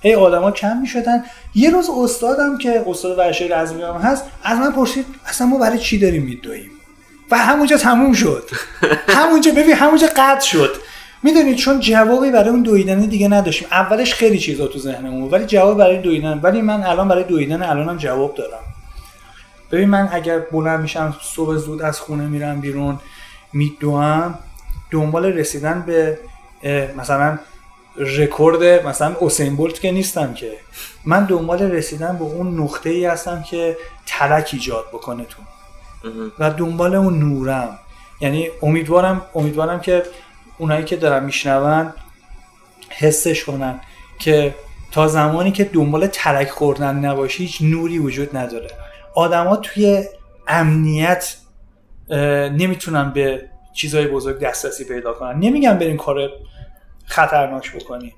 هی 0.00 0.14
آدما 0.14 0.50
کم 0.50 0.76
می‌شدن. 0.76 1.24
یه 1.54 1.70
روز 1.70 1.90
استادم 2.02 2.58
که 2.58 2.84
استاد 2.86 3.18
ورشای 3.18 3.48
رزمی 3.48 3.82
هم 3.82 3.94
هست 3.94 4.24
از 4.44 4.58
من 4.58 4.72
پرسید 4.72 5.06
اصلا 5.26 5.46
ما 5.46 5.58
برای 5.58 5.78
چی 5.78 5.98
داریم 5.98 6.22
میدوییم؟ 6.22 6.70
و 7.30 7.38
همونجا 7.38 7.76
تموم 7.76 8.12
شد. 8.12 8.50
همونجا 9.18 9.52
ببین 9.52 9.74
همونجا 9.74 10.06
قطع 10.16 10.46
شد. 10.46 10.76
می‌دونید 11.22 11.56
چون 11.56 11.80
جوابی 11.80 12.30
برای 12.30 12.48
اون 12.48 12.62
دویدن 12.62 13.00
دیگه 13.00 13.28
نداشتیم. 13.28 13.68
اولش 13.70 14.14
خیلی 14.14 14.38
چیزا 14.38 14.66
تو 14.66 14.78
ذهنمون 14.78 15.30
ولی 15.30 15.46
جواب 15.46 15.78
برای 15.78 15.98
دویدن. 15.98 16.40
ولی 16.42 16.62
من 16.62 16.82
الان 16.82 17.08
برای 17.08 17.24
دویدن 17.24 17.62
الانم 17.62 17.96
جواب 17.96 18.34
دارم. 18.34 18.62
ببین 19.72 19.88
من 19.88 20.08
اگر 20.12 20.38
بلند 20.38 20.80
میشم 20.80 21.16
صبح 21.22 21.56
زود 21.56 21.82
از 21.82 22.00
خونه 22.00 22.26
میرم 22.26 22.60
بیرون 22.60 22.98
میدوام 23.52 24.38
دنبال 24.90 25.24
رسیدن 25.24 25.84
به 25.86 26.18
مثلا 26.98 27.38
رکورد 27.98 28.86
مثلا 28.86 29.14
اوسین 29.14 29.56
بولت 29.56 29.80
که 29.80 29.90
نیستم 29.90 30.34
که. 30.34 30.52
من 31.04 31.24
دنبال 31.24 31.62
رسیدن 31.62 32.16
به 32.18 32.24
اون 32.24 32.60
نقطه 32.60 32.90
ای 32.90 33.04
هستم 33.06 33.42
که 33.42 33.76
ترک 34.06 34.50
ایجاد 34.52 34.84
بکنه 34.92 35.24
تو. 35.24 35.42
و 36.38 36.50
دنبال 36.50 36.94
اون 36.94 37.18
نورم. 37.18 37.78
یعنی 38.20 38.48
امیدوارم 38.62 39.22
امیدوارم 39.34 39.80
که 39.80 40.02
اونایی 40.58 40.84
که 40.84 40.96
دارن 40.96 41.24
میشنون 41.24 41.92
حسش 42.90 43.44
کنن 43.44 43.80
که 44.18 44.54
تا 44.92 45.08
زمانی 45.08 45.52
که 45.52 45.64
دنبال 45.64 46.06
ترک 46.06 46.50
خوردن 46.50 46.96
نباشی 46.96 47.42
هیچ 47.42 47.62
نوری 47.62 47.98
وجود 47.98 48.36
نداره. 48.36 48.70
آدما 49.14 49.56
توی 49.56 50.04
امنیت 50.48 51.36
نمی‌تونن 52.50 53.12
به 53.12 53.48
چیزهای 53.74 54.06
بزرگ 54.06 54.38
دسترسی 54.38 54.84
پیدا 54.84 55.12
کنن. 55.12 55.38
نمیگم 55.38 55.78
برین 55.78 55.96
کار 55.96 56.30
خطرناک 57.08 57.72
بکنین 57.72 58.12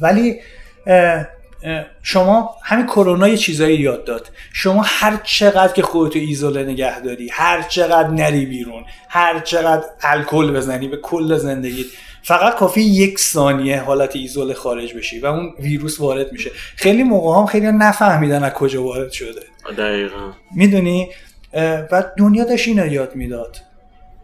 ولی 0.00 0.40
شما 2.02 2.56
همین 2.62 2.86
کرونا 2.86 3.28
یه 3.28 3.36
چیزایی 3.36 3.76
یاد 3.76 4.04
داد. 4.04 4.30
شما 4.52 4.82
هر 4.86 5.20
چقدر 5.24 5.72
که 5.72 5.82
خودتو 5.82 6.18
ایزوله 6.18 6.62
نگه 6.62 7.00
داری 7.00 7.28
هر 7.32 7.62
چقدر 7.62 8.08
نری 8.08 8.46
بیرون 8.46 8.84
هر 9.08 9.40
چقدر 9.40 9.84
الکل 10.02 10.52
بزنی 10.52 10.88
به 10.88 10.96
کل 10.96 11.38
زندگیت 11.38 11.86
فقط 12.22 12.54
کافی 12.54 12.80
یک 12.80 13.18
ثانیه 13.18 13.80
حالت 13.80 14.16
ایزوله 14.16 14.54
خارج 14.54 14.94
بشی 14.94 15.20
و 15.20 15.26
اون 15.26 15.54
ویروس 15.58 16.00
وارد 16.00 16.32
میشه. 16.32 16.50
خیلی 16.76 17.02
موقع 17.02 17.40
هم 17.40 17.46
خیلی 17.46 17.66
نفهمیدن 17.66 18.44
از 18.44 18.52
کجا 18.52 18.82
وارد 18.82 19.12
شده. 19.12 19.42
دقیقا. 19.78 20.32
می‌دونی؟ 20.56 21.08
و 21.92 22.04
دنیا 22.18 22.44
داشت 22.44 22.68
اینو 22.68 22.92
یاد 22.92 23.16
می‌داد. 23.16 23.56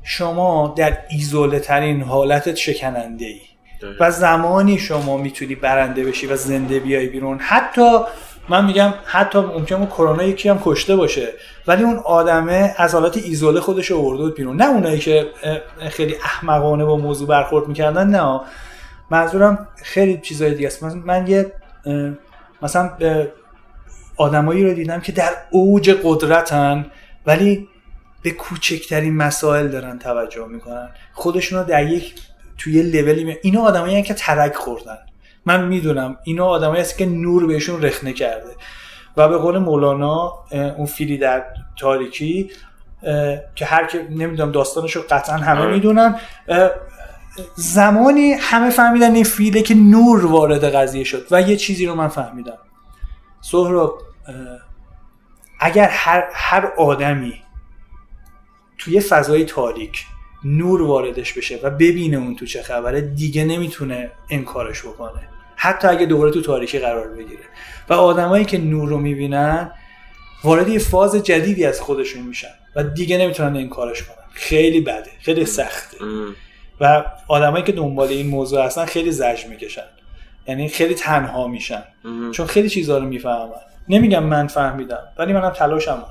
شما 0.02 0.74
در 0.78 0.98
ایزوله 1.10 1.60
ترین 1.60 2.02
حالتت 2.02 2.54
شکننده 2.54 3.24
ای 3.24 3.40
و 4.00 4.10
زمانی 4.10 4.78
شما 4.78 5.16
می‌تونی 5.16 5.54
برنده 5.54 6.04
بشی 6.04 6.26
و 6.26 6.36
زنده 6.36 6.80
بیای 6.80 7.06
بیرون. 7.06 7.38
حتی 7.38 7.98
من 8.48 8.64
میگم 8.64 8.94
حتی 9.04 9.38
ممکنه 9.38 9.86
کرونا 9.86 10.22
یکی 10.22 10.48
هم 10.48 10.60
کشته 10.64 10.96
باشه 10.96 11.28
ولی 11.66 11.82
اون 11.82 11.96
آدمه 11.96 12.74
از 12.76 12.94
حالت 12.94 13.16
ایزوله 13.16 13.60
خودش 13.60 13.92
آورده 13.92 14.22
بود 14.22 14.34
بیرون. 14.34 14.56
نه 14.56 14.68
اونایی 14.68 14.98
که 14.98 15.26
خیلی 15.90 16.16
احمقانه 16.24 16.84
با 16.84 16.96
موضوع 16.96 17.28
برخورد 17.28 17.68
می‌کردن 17.68 18.06
نه. 18.06 18.40
منظورم 19.10 19.68
خیلی 19.82 20.20
چیزای 20.22 20.54
دیگه 20.54 20.66
است. 20.66 20.82
من 20.82 21.26
یه 21.26 21.52
مثلا 22.62 22.90
آدمایی 24.16 24.64
رو 24.64 24.74
دیدم 24.74 25.00
که 25.00 25.12
در 25.12 25.30
اوج 25.50 25.90
قدرتن 26.02 26.86
ولی 27.26 27.68
به 28.22 28.30
کوچکترین 28.30 29.16
مسائل 29.16 29.68
دارن 29.68 29.98
توجه 29.98 30.46
می‌کنن. 30.46 30.88
خودشون 31.12 31.58
رو 31.58 31.64
در 31.64 31.86
یک 31.86 32.14
توی 32.60 32.82
لولی 32.82 33.24
می... 33.24 33.36
اینا 33.42 33.60
آدمایی 33.60 34.02
که 34.02 34.14
ترک 34.14 34.54
خوردن. 34.54 34.98
من 35.46 35.68
می‌دونم. 35.68 36.18
اینا 36.24 36.46
آدمایی 36.46 36.80
هست 36.80 36.98
که 36.98 37.06
نور 37.06 37.46
بهشون 37.46 37.82
رخنه 37.82 38.12
کرده. 38.12 38.56
و 39.16 39.28
به 39.28 39.38
قول 39.38 39.58
مولانا 39.58 40.32
اون 40.50 40.86
فیلی 40.86 41.18
در 41.18 41.44
تاریکی 41.78 42.50
که 43.54 43.64
هر 43.64 43.86
که 43.86 44.06
نمی‌دونم 44.10 44.52
داستانش 44.52 44.96
رو 44.96 45.02
قطعا 45.10 45.36
همه 45.36 45.66
می‌دونن. 45.66 46.20
زمانی 47.54 48.32
همه 48.32 48.70
فهمیدن 48.70 49.14
این 49.14 49.24
فیله 49.24 49.62
که 49.62 49.74
نور 49.74 50.26
وارد 50.26 50.74
قضیه 50.74 51.04
شد. 51.04 51.26
و 51.30 51.42
یه 51.42 51.56
چیزی 51.56 51.86
رو 51.86 51.94
من 51.94 52.08
فهمیدم. 52.08 52.58
سهراب 53.40 54.02
اگر 55.60 55.88
هر, 55.88 56.24
هر 56.32 56.72
آدمی 56.78 57.42
توی 58.78 59.00
فضای 59.00 59.44
تاریک 59.44 60.06
نور 60.44 60.82
واردش 60.82 61.32
بشه 61.32 61.60
و 61.62 61.70
ببینه 61.70 62.16
اون 62.16 62.36
تو 62.36 62.46
چه 62.46 62.62
خبره 62.62 63.00
دیگه 63.00 63.44
نمی‌تونه 63.44 64.10
انکارش 64.30 64.82
بکنه. 64.82 65.28
حتی 65.56 65.88
اگه 65.88 66.06
دوباره 66.06 66.30
تو 66.30 66.40
تاریکی 66.40 66.78
قرار 66.78 67.08
بگیره. 67.08 67.42
و 67.88 67.92
آدمایی 67.92 68.44
که 68.44 68.58
نور 68.58 68.88
رو 68.88 68.98
می‌بینن 68.98 69.70
وارد 70.44 70.68
یه 70.68 70.78
فاز 70.78 71.16
جدیدی 71.16 71.64
از 71.64 71.80
خودشون 71.80 72.22
میشن 72.22 72.54
و 72.76 72.84
دیگه 72.84 73.18
نمی‌تونن 73.18 73.56
انکارش 73.56 74.02
کنن. 74.02 74.16
خیلی 74.32 74.80
بده 74.80 75.10
خیلی 75.20 75.46
سخته. 75.46 75.98
و 76.80 77.04
آدمایی 77.28 77.64
که 77.64 77.72
دنبال 77.72 78.08
این 78.08 78.26
موضوع 78.26 78.64
هستن 78.64 78.84
خیلی 78.84 79.12
زجر 79.12 79.48
می‌کشن. 79.48 79.86
یعنی 80.48 80.68
خیلی 80.68 80.94
تنها 80.94 81.46
میشن. 81.46 81.82
چون 82.32 82.46
خیلی 82.46 82.68
چیزها 82.68 82.98
رو 82.98 83.04
می‌فهمن. 83.04 83.50
نمیگم 83.88 84.24
من 84.24 84.46
فهمیدم 84.46 85.02
ولی 85.18 85.32
منم 85.32 85.50
تلاشم 85.50 86.04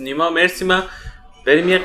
نیما 0.00 0.30
مرسی 0.30 0.64
من. 0.64 0.82
بریم 1.46 1.68
یه 1.68 1.80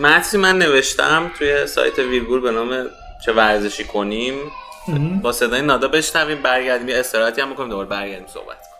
متنی 0.00 0.40
من 0.40 0.58
نوشتم 0.58 1.30
توی 1.38 1.66
سایت 1.66 1.98
ویرگول 1.98 2.40
به 2.40 2.50
نام 2.50 2.86
چه 3.24 3.32
ورزشی 3.32 3.84
کنیم. 3.84 4.34
با 5.22 5.32
صدای 5.32 5.62
نادا 5.62 5.88
بشنویم 5.88 6.42
برگردیم 6.42 6.88
یه 6.88 6.98
استراحتی 6.98 7.40
هم 7.40 7.52
بکنیم 7.52 7.68
دوباره 7.68 7.88
برگردیم 7.88 8.26
صحبت 8.26 8.46
کنیم. 8.46 8.70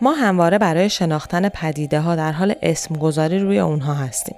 ما 0.00 0.12
همواره 0.12 0.58
برای 0.58 0.90
شناختن 0.90 1.48
پدیده 1.48 2.00
ها 2.00 2.16
در 2.16 2.32
حال 2.32 2.54
اسم 2.62 2.94
گذاری 2.94 3.38
روی 3.38 3.58
اونها 3.58 3.94
هستیم. 3.94 4.36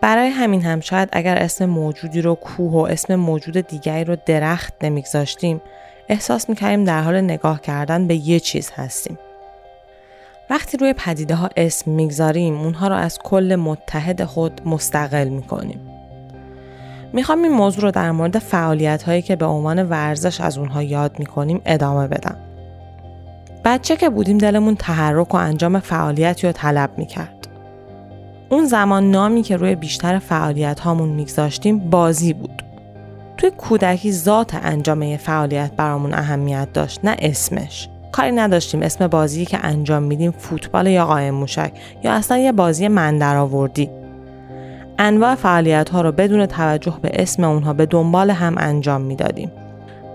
برای 0.00 0.28
همین 0.28 0.62
هم 0.62 0.80
شاید 0.80 1.08
اگر 1.12 1.36
اسم 1.36 1.66
موجودی 1.66 2.22
رو 2.22 2.34
کوه 2.34 2.72
و 2.72 2.86
اسم 2.90 3.14
موجود 3.14 3.60
دیگری 3.60 4.04
رو 4.04 4.16
درخت 4.26 4.74
نمیگذاشتیم 4.82 5.62
احساس 6.08 6.48
می‌کردیم 6.48 6.84
در 6.84 7.02
حال 7.02 7.20
نگاه 7.20 7.60
کردن 7.60 8.06
به 8.06 8.14
یه 8.14 8.40
چیز 8.40 8.70
هستیم. 8.74 9.18
وقتی 10.50 10.76
روی 10.76 10.92
پدیده 10.92 11.34
ها 11.34 11.50
اسم 11.56 11.90
می‌گذاریم 11.90 12.60
اونها 12.60 12.88
رو 12.88 12.94
از 12.94 13.18
کل 13.18 13.56
متحد 13.56 14.24
خود 14.24 14.60
مستقل 14.64 15.28
می‌کنیم. 15.28 15.80
می‌خوام 17.12 17.42
این 17.42 17.52
موضوع 17.52 17.82
رو 17.82 17.90
در 17.90 18.10
مورد 18.10 18.38
فعالیت 18.38 19.02
هایی 19.02 19.22
که 19.22 19.36
به 19.36 19.46
عنوان 19.46 19.88
ورزش 19.88 20.40
از 20.40 20.58
اونها 20.58 20.82
یاد 20.82 21.18
می‌کنیم 21.18 21.62
ادامه 21.66 22.08
بدم. 22.08 22.36
بچه 23.64 23.96
که 23.96 24.10
بودیم 24.10 24.38
دلمون 24.38 24.74
تحرک 24.74 25.34
و 25.34 25.36
انجام 25.36 25.80
فعالیتی 25.80 26.46
رو 26.46 26.52
طلب 26.52 26.90
می‌کرد. 26.96 27.48
اون 28.48 28.66
زمان 28.66 29.10
نامی 29.10 29.42
که 29.42 29.56
روی 29.56 29.74
بیشتر 29.74 30.18
فعالیت 30.18 30.80
هامون 30.80 31.08
میگذاشتیم 31.08 31.78
بازی 31.78 32.32
بود. 32.32 32.63
توی 33.36 33.50
کودکی 33.50 34.12
ذات 34.12 34.54
انجام 34.54 35.02
یه 35.02 35.16
فعالیت 35.16 35.72
برامون 35.76 36.14
اهمیت 36.14 36.72
داشت 36.72 37.00
نه 37.04 37.16
اسمش. 37.18 37.88
کاری 38.12 38.32
نداشتیم 38.32 38.82
اسم 38.82 39.06
بازی 39.06 39.44
که 39.44 39.58
انجام 39.62 40.02
میدیم 40.02 40.30
فوتبال 40.30 40.86
یا 40.86 41.06
قایم 41.06 41.34
موشک 41.34 41.72
یا 42.04 42.12
اصلا 42.12 42.38
یه 42.38 42.52
بازی 42.52 42.88
من 42.88 43.22
آوردی. 43.22 43.90
انواع 44.98 45.34
فعالیت 45.34 45.88
ها 45.88 46.00
رو 46.00 46.12
بدون 46.12 46.46
توجه 46.46 46.94
به 47.02 47.10
اسم 47.14 47.44
اونها 47.44 47.72
به 47.72 47.86
دنبال 47.86 48.30
هم 48.30 48.54
انجام 48.58 49.00
می‌دادیم. 49.00 49.52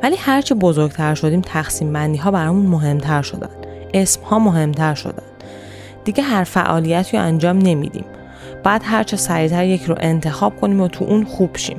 ولی 0.03 0.15
هرچه 0.15 0.55
بزرگتر 0.55 1.15
شدیم 1.15 1.41
تقسیم 1.41 1.93
بندی 1.93 2.17
ها 2.17 2.32
برامون 2.32 2.65
مهمتر 2.65 3.22
شدن. 3.22 3.49
اسم 3.93 4.22
ها 4.24 4.39
مهمتر 4.39 4.93
شدن. 4.93 5.24
دیگه 6.05 6.24
هر 6.24 6.43
فعالیتی 6.43 7.17
رو 7.17 7.24
انجام 7.24 7.57
نمیدیم. 7.57 8.05
بعد 8.63 8.82
هرچه 8.86 9.17
سریعتر 9.17 9.65
یک 9.65 9.84
رو 9.84 9.95
انتخاب 9.99 10.61
کنیم 10.61 10.82
و 10.82 10.88
تو 10.88 11.05
اون 11.05 11.24
خوب 11.24 11.57
شیم. 11.57 11.78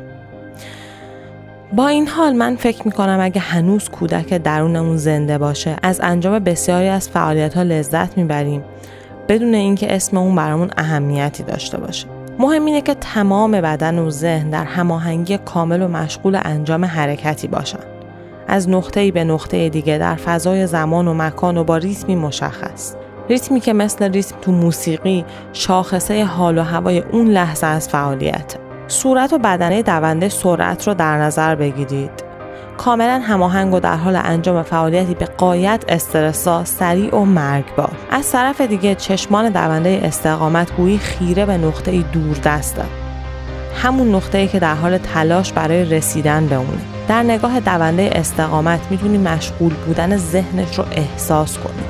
با 1.73 1.89
این 1.89 2.09
حال 2.09 2.33
من 2.33 2.57
فکر 2.57 2.83
می‌کنم 2.85 3.18
اگه 3.21 3.41
هنوز 3.41 3.89
کودک 3.89 4.35
درونمون 4.35 4.97
زنده 4.97 5.39
باشه 5.39 5.77
از 5.83 6.01
انجام 6.03 6.39
بسیاری 6.39 6.89
از 6.89 7.09
فعالیت 7.09 7.55
ها 7.55 7.62
لذت 7.62 8.18
می‌بریم. 8.18 8.64
بدون 9.29 9.55
اینکه 9.55 9.95
اسم 9.95 10.16
اون 10.16 10.37
برامون 10.37 10.71
اهمیتی 10.77 11.43
داشته 11.43 11.79
باشه. 11.79 12.07
مهم 12.39 12.64
اینه 12.64 12.81
که 12.81 12.95
تمام 12.95 13.51
بدن 13.51 13.99
و 13.99 14.11
ذهن 14.11 14.51
در 14.51 14.64
هماهنگی 14.64 15.39
کامل 15.39 15.83
و 15.83 15.89
مشغول 15.89 16.39
انجام 16.45 16.85
حرکتی 16.85 17.49
باشن. 17.49 17.79
از 18.49 18.68
نقطه‌ای 18.68 19.11
به 19.11 19.25
نقطه 19.25 19.68
دیگه 19.68 19.99
در 19.99 20.14
فضای 20.14 20.66
زمان 20.66 21.09
و 21.09 21.14
مکان 21.14 21.57
و 21.57 21.64
با 21.64 21.77
ریتمی 21.77 22.16
مشخص. 22.16 22.95
ریتمی 23.29 23.61
که 23.61 23.73
مثل 23.73 24.12
ریتم 24.12 24.37
تو 24.43 24.53
موسیقی 24.53 25.25
شاخصه 25.53 26.25
حال 26.25 26.59
و 26.59 26.62
هوای 26.62 26.99
اون 26.99 27.27
لحظه 27.27 27.66
از 27.66 27.89
فعالیت 27.89 28.57
صورت 28.91 29.32
و 29.32 29.38
بدنه 29.38 29.82
دونده 29.82 30.28
سرعت 30.28 30.88
رو 30.88 30.95
در 30.95 31.18
نظر 31.18 31.55
بگیرید. 31.55 32.11
کاملا 32.76 33.20
هماهنگ 33.24 33.74
و 33.74 33.80
در 33.80 33.97
حال 33.97 34.16
انجام 34.16 34.62
فعالیتی 34.62 35.14
به 35.14 35.24
قایت 35.24 35.84
استرسا 35.88 36.64
سریع 36.64 37.16
و 37.16 37.24
مرگبار 37.24 37.93
از 38.11 38.32
طرف 38.32 38.61
دیگه 38.61 38.95
چشمان 38.95 39.49
دونده 39.49 40.01
استقامت 40.03 40.72
گویی 40.72 40.99
خیره 40.99 41.47
به 41.47 41.57
نقطه 41.57 42.03
دور 42.03 42.36
دسته 42.45 42.82
همون 43.82 44.14
نقطه 44.14 44.38
ای 44.38 44.49
که 44.49 44.59
در 44.59 44.74
حال 44.74 44.99
تلاش 44.99 45.53
برای 45.53 45.84
رسیدن 45.84 46.47
به 46.47 46.57
اونه. 46.57 46.80
در 47.09 47.22
نگاه 47.22 47.61
دونده 47.61 48.11
استقامت 48.14 48.80
می‌تونی 48.91 49.18
مشغول 49.18 49.74
بودن 49.74 50.16
ذهنش 50.16 50.78
رو 50.78 50.84
احساس 50.93 51.59
کنی. 51.59 51.82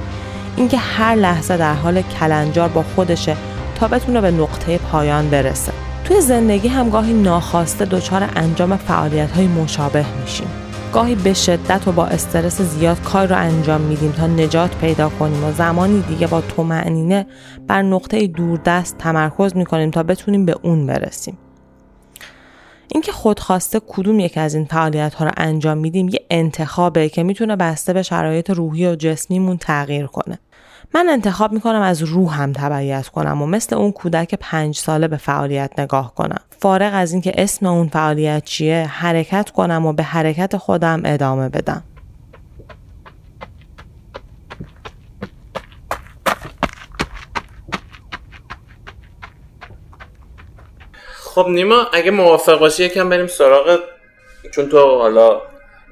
اینکه 0.57 0.76
هر 0.76 1.14
لحظه 1.14 1.57
در 1.57 1.74
حال 1.74 2.03
کلنجار 2.03 2.68
با 2.68 2.84
خودشه 2.94 3.36
تا 3.74 3.88
بتونه 3.88 4.20
به 4.20 4.30
نقطه 4.30 4.78
پایان 4.78 5.30
برسه. 5.30 5.72
توی 6.11 6.21
زندگی 6.21 6.69
هم 6.69 6.91
گاهی 6.91 7.13
ناخواسته 7.13 7.85
دچار 7.85 8.31
انجام 8.37 8.77
فعالیت 8.77 9.31
های 9.31 9.47
مشابه 9.47 10.05
میشیم. 10.21 10.47
گاهی 10.93 11.15
به 11.15 11.35
شدت 11.35 11.89
و 11.89 11.93
با 11.93 12.07
استرس 12.07 12.61
زیاد 12.61 13.03
کار 13.03 13.27
رو 13.27 13.37
انجام 13.37 13.81
میدیم 13.81 14.13
تا 14.13 14.27
نجات 14.27 14.77
پیدا 14.77 15.09
کنیم 15.09 15.45
و 15.45 15.53
زمانی 15.53 16.03
دیگه 16.03 16.27
با 16.27 16.41
تو 16.41 16.63
معنینه 16.63 17.27
بر 17.67 17.83
نقطه 17.83 18.27
دوردست 18.27 18.99
تمرکز 18.99 19.57
می‌کنیم 19.57 19.91
تا 19.91 20.03
بتونیم 20.03 20.47
به 20.47 20.57
اون 20.63 20.87
برسیم. 20.87 21.39
اینکه 22.89 23.13
خودخواسته 23.13 23.81
کدوم 23.89 24.21
یک 24.21 24.39
از 24.39 24.55
این 24.55 24.65
فعالیت 24.65 25.15
ها 25.15 25.25
رو 25.25 25.31
انجام 25.37 25.79
میدیم 25.79 26.09
یه 26.09 26.21
انتخابه 26.31 27.09
که 27.09 27.23
می‌تونه 27.23 27.57
بسته 27.57 27.93
به 27.93 28.03
شرایط 28.03 28.51
روحی 28.51 28.87
و 28.87 28.95
جسمیمون 28.95 29.57
تغییر 29.57 30.07
کنه. 30.07 30.39
من 30.95 31.09
انتخاب 31.09 31.53
می‌کنم 31.53 31.80
از 31.80 32.03
روحم 32.03 32.53
تبعیت 32.53 33.09
کنم 33.09 33.43
و 33.43 33.47
مثل 33.47 33.76
اون 33.76 33.93
کودک 33.93 34.34
پنج 34.41 34.76
ساله 34.76 35.09
به 35.09 35.16
فعالیت 35.16 35.70
نگاه 35.78 36.14
کنم. 36.14 36.41
فارغ 36.59 36.91
از 36.95 37.12
اینکه 37.12 37.32
اسم 37.34 37.66
اون 37.66 37.88
فعالیت 37.88 38.45
چیه 38.45 38.86
حرکت 38.86 39.51
کنم 39.51 39.86
و 39.86 39.93
به 39.93 40.03
حرکت 40.03 40.57
خودم 40.57 41.03
ادامه 41.05 41.49
بدم. 41.49 41.82
خب 51.34 51.47
نیما 51.49 51.86
اگه 51.93 52.11
موافق 52.11 52.59
باشی 52.59 52.84
یکم 52.84 53.09
بریم 53.09 53.26
سراغ 53.26 53.78
چون 54.55 54.68
تو 54.68 54.99
حالا 54.99 55.43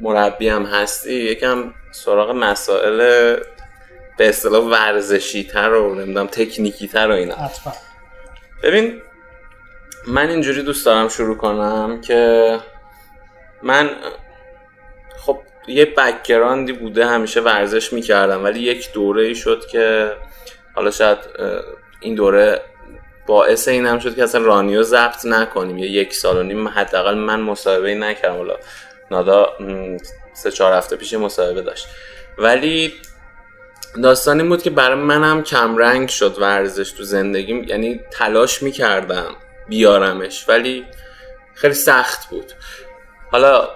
مربی 0.01 0.49
هم 0.49 0.67
هستی 0.67 1.15
یکم 1.15 1.65
سراغ 1.93 2.31
مسائل 2.31 3.37
به 4.19 4.29
اصطلاح 4.29 4.65
ورزشی 4.65 5.45
تر 5.45 5.71
و 5.71 5.95
نمی‌دونم 5.95 6.27
تکنیکی 6.27 6.89
تر 6.89 7.09
و 7.09 7.13
اینا. 7.13 7.37
ببین 8.63 9.03
من 10.07 10.29
اینجوری 10.29 10.63
دوست 10.63 10.87
دارم 10.87 11.09
شروع 11.09 11.37
کنم 11.37 12.01
که 12.01 12.59
من 13.63 13.91
خب 15.19 15.39
یه 15.69 15.85
بکگراندی 15.85 16.73
بوده 16.73 17.07
همیشه 17.07 17.41
ورزش 17.41 17.93
می‌کردم 17.93 18.45
ولی 18.45 18.61
یک 18.61 18.93
دوره 18.93 19.23
ای 19.23 19.35
شد 19.35 19.67
که 19.67 20.13
حالا 20.75 20.91
شاید 20.91 21.19
این 22.01 22.15
دوره 22.15 22.61
باعث 23.27 23.69
این 23.69 23.87
هم 23.87 23.99
شد 23.99 24.17
که 24.17 24.23
اصلا 24.23 24.45
رانیو 24.45 24.83
ضبط 24.83 25.27
نکنیم. 25.27 25.79
یه 25.79 25.91
یک 25.91 26.15
سال 26.15 26.37
و 26.37 26.43
نیم 26.43 26.69
حداقل 26.69 27.15
من 27.15 27.41
مصاحبه 27.41 27.95
نکردم. 27.95 28.37
حالا 28.37 28.57
نادا 29.11 29.53
سه 30.33 30.51
چهار 30.51 30.73
هفته 30.73 30.97
پیش 30.97 31.15
مصاحبه 31.15 31.63
داشت. 31.63 31.87
ولی 32.39 32.93
داستان 34.03 34.41
این 34.41 34.49
بود 34.49 34.63
که 34.63 34.71
برای 34.71 34.97
منم 34.97 35.43
کمرنگ 35.43 36.09
شد 36.09 36.39
ورزش 36.39 36.91
تو 36.91 37.03
زندگیم. 37.03 37.65
یعنی 37.65 38.01
تلاش 38.11 38.63
می‌کردم 38.63 39.35
بیارمش 39.69 40.49
ولی 40.49 40.85
خیلی 41.55 41.75
سخت 41.75 42.31
بود. 42.31 42.53
حالا 43.33 43.69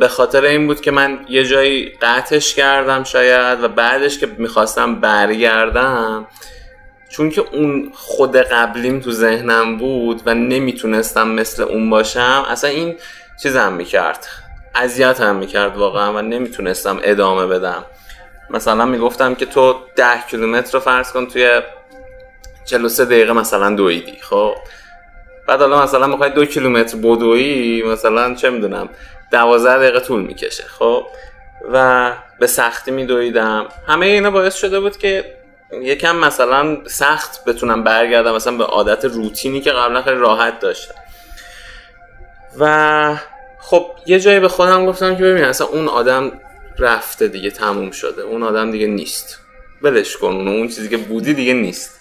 به 0.00 0.08
خاطر 0.08 0.44
این 0.44 0.66
بود 0.66 0.80
که 0.80 0.90
من 0.90 1.18
یه 1.28 1.44
جایی 1.44 1.92
قطعش 2.02 2.54
کردم 2.54 3.04
شاید 3.04 3.64
و 3.64 3.68
بعدش 3.68 4.18
که 4.18 4.26
می‌خواستم 4.26 5.00
برگردم 5.00 6.26
چون 7.10 7.30
که 7.30 7.44
اون 7.52 7.92
خود 7.94 8.36
قبلیم 8.36 9.00
تو 9.00 9.10
ذهنم 9.10 9.78
بود 9.78 10.22
و 10.26 10.34
نمی‌تونستم 10.34 11.28
مثل 11.28 11.62
اون 11.62 11.90
باشم 11.90 12.46
اصلا 12.48 12.70
این 12.70 12.96
چیزم 13.42 13.72
می‌کرد. 13.72 14.26
اذیت 14.74 15.20
هم 15.20 15.36
می‌کرد 15.36 15.76
واقعا 15.76 16.12
و 16.12 16.22
نمی‌تونستم 16.22 17.00
ادامه 17.02 17.46
بدم. 17.46 17.84
مثلا 18.50 18.84
می‌گفتم 18.84 19.34
که 19.34 19.46
تو 19.46 19.74
ده 19.96 20.22
کیلومتر 20.30 20.72
رو 20.72 20.80
فرض 20.80 21.12
کن 21.12 21.26
توی 21.26 21.60
43 22.64 23.04
دقیقه 23.04 23.32
مثلا 23.32 23.70
دویدی 23.76 24.18
خب؟ 24.20 24.54
بعد 25.48 25.60
حالا 25.60 25.82
مثلا 25.82 26.06
می‌خوای 26.06 26.30
دو 26.30 26.44
کیلومتر 26.44 26.96
بدویی 26.96 27.82
مثلا 27.82 28.34
چه 28.34 28.50
می‌دونم 28.50 28.88
دوازده 29.32 29.78
دقیقه 29.78 30.00
طول 30.00 30.20
می‌کشه 30.20 30.64
خب؟ 30.64 31.06
و 31.72 32.12
به 32.40 32.46
سختی 32.46 32.90
میدویدم. 32.90 33.66
همه 33.88 34.06
اینا 34.06 34.30
باعث 34.30 34.54
شده 34.54 34.80
بود 34.80 34.96
که 34.96 35.34
یکم 35.82 36.16
مثلا 36.16 36.76
سخت 36.86 37.44
بتونم 37.44 37.84
برگردم 37.84 38.34
مثلا 38.34 38.56
به 38.56 38.64
عادت 38.64 39.04
روتینی 39.04 39.60
که 39.60 39.72
قبلا 39.72 40.02
خیلی 40.02 40.16
راحت 40.16 40.60
داشتم. 40.60 40.94
و 42.58 43.16
خب 43.60 43.86
یه 44.06 44.20
جایی 44.20 44.40
به 44.40 44.48
خودم 44.48 44.86
گفتم 44.86 45.16
که 45.16 45.22
ببین 45.22 45.44
اصلا 45.44 45.66
اون 45.66 45.88
آدم 45.88 46.32
رفته 46.80 47.28
دیگه 47.28 47.50
تموم 47.50 47.90
شده. 47.90 48.22
اون 48.22 48.42
آدم 48.42 48.70
دیگه 48.70 48.86
نیست. 48.86 49.40
بلش 49.82 50.16
کن 50.16 50.26
اون 50.26 50.48
اون 50.48 50.68
چیزی 50.68 50.88
که 50.88 50.96
بودی 50.96 51.34
دیگه 51.34 51.52
نیست. 51.52 52.00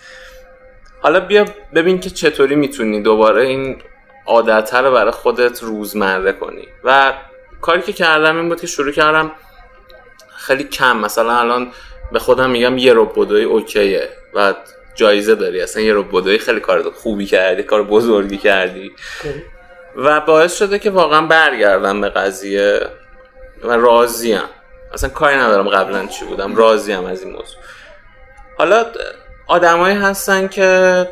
حالا 1.02 1.20
بیا 1.20 1.46
ببین 1.76 2.00
که 2.00 2.10
چطوری 2.10 2.56
می‌تونی 2.56 3.02
دوباره 3.02 3.48
این 3.48 3.82
عادت 4.26 4.74
رو 4.74 4.92
برای 4.92 5.12
خودت 5.12 5.64
روزمره 5.64 6.32
کنی. 6.32 6.68
و 6.84 7.14
کاری 7.62 7.82
که 7.82 7.94
کردم 7.94 8.38
این 8.38 8.50
بود 8.50 8.62
که 8.62 8.68
شروع 8.68 8.92
کردم 8.92 9.32
خیلی 10.38 10.64
کم. 10.64 10.98
مثلا 10.98 11.40
الان 11.40 11.72
به 12.12 12.20
خودم 12.20 12.50
میگم 12.50 12.78
یه 12.78 12.94
رو 12.94 13.06
بدوی 13.06 13.44
اوکیه 13.44 14.10
و 14.34 14.54
جایزه 14.96 15.36
داری. 15.36 15.62
اصلا 15.62 15.84
یه 15.84 15.94
رو 15.94 16.04
بدوی 16.04 16.38
خیلی 16.38 16.60
کار 16.60 16.92
خوبی 16.92 17.26
کردی 17.26 17.64
کار 17.64 17.84
بزرگی 17.84 18.38
کردی. 18.38 18.92
و 19.96 20.22
باعث 20.22 20.58
شده 20.58 20.80
که 20.80 20.90
واقعا 20.90 21.22
برگردم 21.22 22.02
به 22.02 22.10
قضیه 22.10 22.82
و 23.64 23.72
راضیم. 23.72 24.42
اصلا 24.94 25.10
کاری 25.10 25.36
ندارم 25.36 25.70
قبلا 25.70 26.06
چی 26.06 26.26
بودم 26.26 26.56
راضیم 26.56 27.06
از 27.06 27.24
این 27.24 27.32
موضوع. 27.32 27.58
حالا 28.58 28.86
آدمایی 29.48 29.96
هستن 29.96 30.48
که 30.48 31.08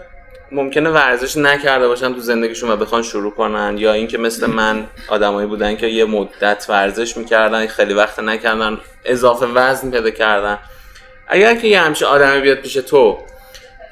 ممکنه 0.51 0.89
ورزش 0.89 1.37
نکرده 1.37 1.87
باشن 1.87 2.13
تو 2.13 2.19
زندگیشون 2.19 2.69
و 2.69 2.75
بخوان 2.75 3.01
شروع 3.01 3.31
کنن 3.31 3.77
یا 3.77 3.93
اینکه 3.93 4.17
مثل 4.17 4.45
من 4.45 4.87
آدمایی 5.07 5.47
بودن 5.47 5.75
که 5.75 5.87
یه 5.87 6.05
مدت 6.05 6.65
ورزش 6.69 7.17
می‌کردن 7.17 7.67
خیلی 7.67 7.93
وقت 7.93 8.19
نکردن 8.19 8.77
اضافه 9.05 9.45
وزن 9.45 9.91
پیدا 9.91 10.09
کردن. 10.09 10.59
اگر 11.27 11.55
که 11.55 11.67
یه 11.67 11.79
همچه 11.79 12.05
آدمی 12.05 12.41
بیاد 12.41 12.57
پیش 12.57 12.73
تو 12.73 13.17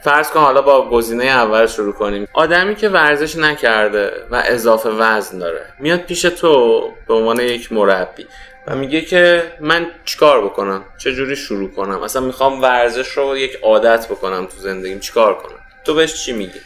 فرض 0.04 0.30
کن 0.30 0.40
حالا 0.40 0.62
با 0.62 0.90
گزینه 0.90 1.26
اول 1.26 1.66
شروع 1.66 1.94
کنیم. 1.94 2.28
آدمی 2.34 2.76
که 2.76 2.90
ورزش 2.90 3.36
نکرده 3.36 4.12
و 4.32 4.44
اضافه 4.46 4.90
وزن 4.90 5.40
داره 5.40 5.66
میاد 5.80 6.00
پیش 6.00 6.22
تو 6.22 6.82
به 7.08 7.14
عنوان 7.14 7.40
یک 7.40 7.72
مربی. 7.72 8.28
و 8.68 8.76
میگه 8.76 9.02
که 9.02 9.52
من 9.60 9.88
چیکار 10.06 10.46
بکنم؟ 10.46 10.84
چجوری 10.98 11.36
شروع 11.36 11.72
کنم؟ 11.72 12.04
اصلا 12.04 12.22
می‌خوام 12.22 12.62
ورزش 12.62 13.08
رو 13.08 13.38
یک 13.38 13.60
عادت 13.64 14.08
بکنم 14.08 14.46
تو 14.46 14.58
زندگیم. 14.58 15.00
چیکار 15.00 15.34
کنم؟ 15.34 15.60
تو 15.84 15.94
بهش 15.94 16.26
چی 16.26 16.34
میگی؟ 16.34 16.60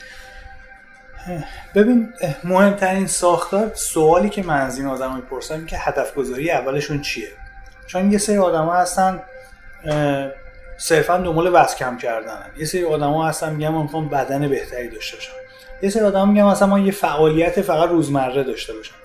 ببین 1.76 2.14
مهمترین 2.44 3.08
ساختار 3.08 3.72
سوالی 3.74 4.30
که 4.30 4.44
من 4.44 4.62
از 4.62 4.78
این 4.78 4.88
آدم 4.88 5.16
می‌پرسم 5.16 5.66
که 5.66 5.78
هدف 5.78 6.14
گذاری 6.14 6.52
اولشون 6.52 7.02
چیه؟ 7.02 7.28
چون 7.88 8.12
یه 8.12 8.18
سری 8.18 8.38
آدم 8.38 8.66
ها 8.66 8.74
هستن 8.74 9.24
صرفا 10.78 11.18
دنبال 11.18 11.50
وزن 11.54 11.76
کم 11.76 11.98
کردن 11.98 12.46
یه 12.58 12.66
سری 12.66 12.86
آدم 12.86 13.10
ها 13.10 13.28
هستن 13.28 13.54
میگن 13.54 13.70
من 13.70 13.82
می‌خوام 13.82 14.10
بدن 14.10 14.48
بهتری 14.48 14.90
داشته 14.90 15.18
باشم. 15.18 15.34
یه 15.82 15.90
سری 15.90 16.04
آدم 16.04 16.30
میگن 16.30 16.44
مثلا 16.44 16.68
ما 16.68 16.80
یه 16.80 16.92
فعالیت 16.92 17.62
فقط 17.62 17.90
روزمره 17.90 18.44
داشته 18.44 18.74
باشم. 18.74 18.96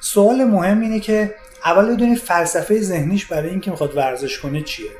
سوال 0.00 0.44
مهم 0.44 0.80
اینه 0.80 1.00
که 1.00 1.34
اول 1.64 1.94
بدونید 1.94 2.18
فلسفه 2.18 2.80
ذهنیش 2.80 3.26
برای 3.26 3.50
اینکه 3.50 3.70
می‌خواد 3.70 3.96
ورزش 3.96 4.38
کنه 4.38 4.62
چیه. 4.62 4.90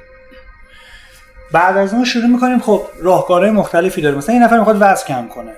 بعد 1.53 1.77
از 1.77 1.95
اون 1.95 2.05
شروع 2.05 2.27
می‌کنیم 2.27 2.59
خب 2.59 2.83
راهکارهای 3.03 3.51
مختلفی 3.51 4.01
داره 4.01 4.17
مثلا 4.17 4.33
این 4.33 4.43
نفر 4.43 4.59
می‌خواد 4.59 4.77
وزن 4.81 5.07
کم 5.07 5.29
کنه. 5.29 5.53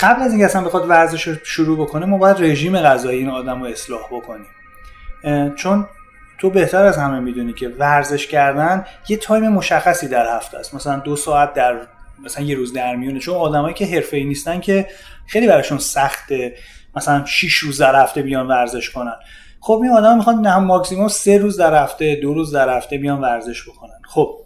قبل 0.00 0.22
از 0.22 0.30
اینکه 0.30 0.44
اصلا 0.44 0.64
بخواد 0.64 0.90
ورزش 0.90 1.28
رو 1.28 1.34
شروع 1.44 1.78
بکنه 1.78 2.06
ما 2.06 2.18
باید 2.18 2.36
رژیم 2.40 2.78
غذایی 2.78 3.18
این 3.18 3.28
آدم 3.30 3.62
رو 3.62 3.66
اصلاح 3.66 4.06
بکنیم. 4.10 4.46
چون 5.56 5.86
تو 6.38 6.50
بهتر 6.50 6.84
از 6.84 6.96
همه 6.96 7.20
می‌دونی 7.20 7.52
که 7.52 7.68
ورزش 7.68 8.26
کردن 8.26 8.86
یه 9.08 9.16
تایم 9.16 9.48
مشخصی 9.48 10.08
در 10.08 10.36
هفته 10.36 10.58
است. 10.58 10.74
مثلا 10.74 10.96
دو 10.96 11.16
ساعت 11.16 11.54
در 11.54 11.76
مثلا 12.24 12.44
یه 12.44 12.56
روز 12.56 12.72
در 12.72 12.96
میونه. 12.96 13.18
چون 13.18 13.34
آدمایی 13.34 13.74
که 13.74 13.86
حرفه‌ای 13.86 14.24
نیستن 14.24 14.60
که 14.60 14.86
خیلی 15.26 15.46
براشون 15.46 15.78
سخته. 15.78 16.56
مثلا 16.96 17.24
6 17.24 17.54
روز 17.54 17.80
در 17.80 18.02
هفته 18.02 18.22
بیان 18.22 18.46
ورزش 18.46 18.90
کنن. 18.90 19.14
خب 19.60 19.80
این 19.82 19.92
آدم 19.92 20.16
می‌خوان 20.16 20.40
نه 20.40 20.56
ماکسیموم 20.58 21.08
سه 21.08 21.38
روز 21.38 21.56
در 21.56 21.82
هفته 21.82 22.14
دو 22.14 22.34
روز 22.34 22.54
در 22.54 22.76
هفته 22.76 22.98
بیان 22.98 23.20
ورزش 23.20 23.68
بکنن. 23.68 24.00
خب 24.08 24.36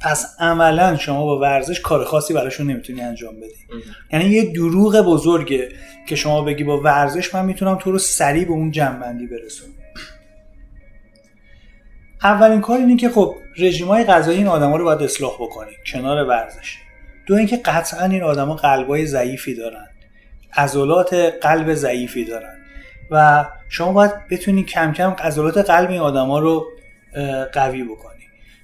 پس 0.00 0.36
عملا 0.38 0.96
شما 0.96 1.24
با 1.24 1.38
ورزش 1.38 1.80
کار 1.80 2.04
خاصی 2.04 2.34
براشون 2.34 2.70
نمی‌تونی 2.70 3.00
انجام 3.00 3.36
بدی. 3.36 3.82
یعنی 4.12 4.24
یه 4.24 4.52
دروغ 4.52 5.00
بزرگه 5.00 5.68
که 6.06 6.16
شما 6.16 6.42
بگی 6.42 6.64
با 6.64 6.80
ورزش 6.80 7.34
من 7.34 7.44
می‌تونم 7.44 7.74
تو 7.74 7.92
رو 7.92 7.98
سریع 7.98 8.44
به 8.44 8.50
اون 8.50 8.70
جمع‌بندی 8.70 9.26
برسونم. 9.26 9.74
اولین 12.22 12.60
کار 12.60 12.78
اینه 12.78 12.96
که 12.96 13.08
خب 13.08 13.34
های 13.88 14.04
غذایی 14.04 14.38
این 14.38 14.46
آدما 14.46 14.76
رو 14.76 14.84
باید 14.84 15.02
اصلاح 15.02 15.34
بکنی 15.34 15.72
کنار 15.92 16.28
ورزش. 16.28 16.76
دو 17.26 17.34
اینکه 17.34 17.56
قطعا 17.56 18.04
این 18.04 18.22
آدما 18.22 18.54
قلبای 18.54 19.06
ضعیفی 19.06 19.54
دارن. 19.54 19.86
عضلات 20.56 21.14
قلب 21.14 21.74
ضعیفی 21.74 22.24
دارن. 22.24 22.56
و 23.10 23.44
شما 23.68 23.92
باید 23.92 24.12
بتونی 24.30 24.62
کم 24.62 24.92
کم 24.92 25.10
عضلات 25.10 25.58
قلب 25.70 25.90
این 25.90 26.00
آدما 26.00 26.38
رو 26.38 26.66
قوی 27.52 27.84
بکنی. 27.84 28.14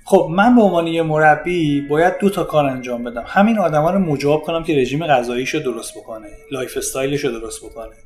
خب 0.05 0.29
من 0.31 0.57
به 0.57 0.63
عنوان 0.63 0.87
یه 0.87 1.03
مربی 1.03 1.81
باید 1.81 2.19
دو 2.19 2.31
تا 2.31 2.45
کار 2.45 2.67
انجام 2.67 3.05
بدم. 3.05 3.25
همین 3.27 3.59
آدما 3.59 3.91
رو 3.91 3.99
مجاب 3.99 4.43
کنم 4.43 4.65
که 4.65 4.77
رژیم 4.77 5.07
غذاییشو 5.07 5.59
درست 5.59 5.95
بکنه 5.99 6.29
lifestyle 6.53 6.77
ش 6.77 7.25
رو 7.25 7.31
درست 7.31 7.65
بکنه. 7.65 7.97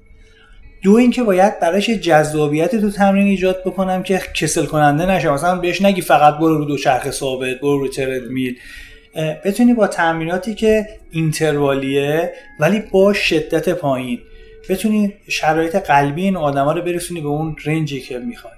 دو 0.83 0.93
اینکه 0.93 1.23
باید 1.23 1.61
براش 1.61 1.91
جذابیت 1.91 2.77
تو 2.77 2.91
تمرین 2.91 3.27
ایجاد 3.27 3.63
بکنم 3.67 4.03
که 4.03 4.21
کسل 4.35 4.67
کننده 4.67 5.07
نشه. 5.07 5.31
مثلا 5.31 5.59
بهش 5.59 5.83
نگی 5.83 6.01
فقط 6.01 6.35
برو 6.35 6.59
رو 6.59 6.65
دوچرخه 6.65 7.11
ثابت 7.11 7.61
برو 7.61 7.79
رو 7.79 7.89
ترد 7.89 8.23
میل 8.23 8.57
بتونی 9.45 9.75
با 9.75 9.87
تمریناتی 9.87 10.55
که 10.55 10.87
اینتروالیه 11.11 12.33
ولی 12.61 12.81
با 12.81 13.13
شدت 13.13 13.69
پایین. 13.69 14.19
بتونی 14.69 15.15
شرایط 15.29 15.77
قلبی 15.77 16.23
این 16.23 16.37
آدما 16.37 16.73
رو 16.73 16.83
برسونی 16.83 17.21
به 17.21 17.29
اون 17.29 17.57
رنجی 17.65 18.01
که 18.01 18.19
می‌خوای 18.19 18.53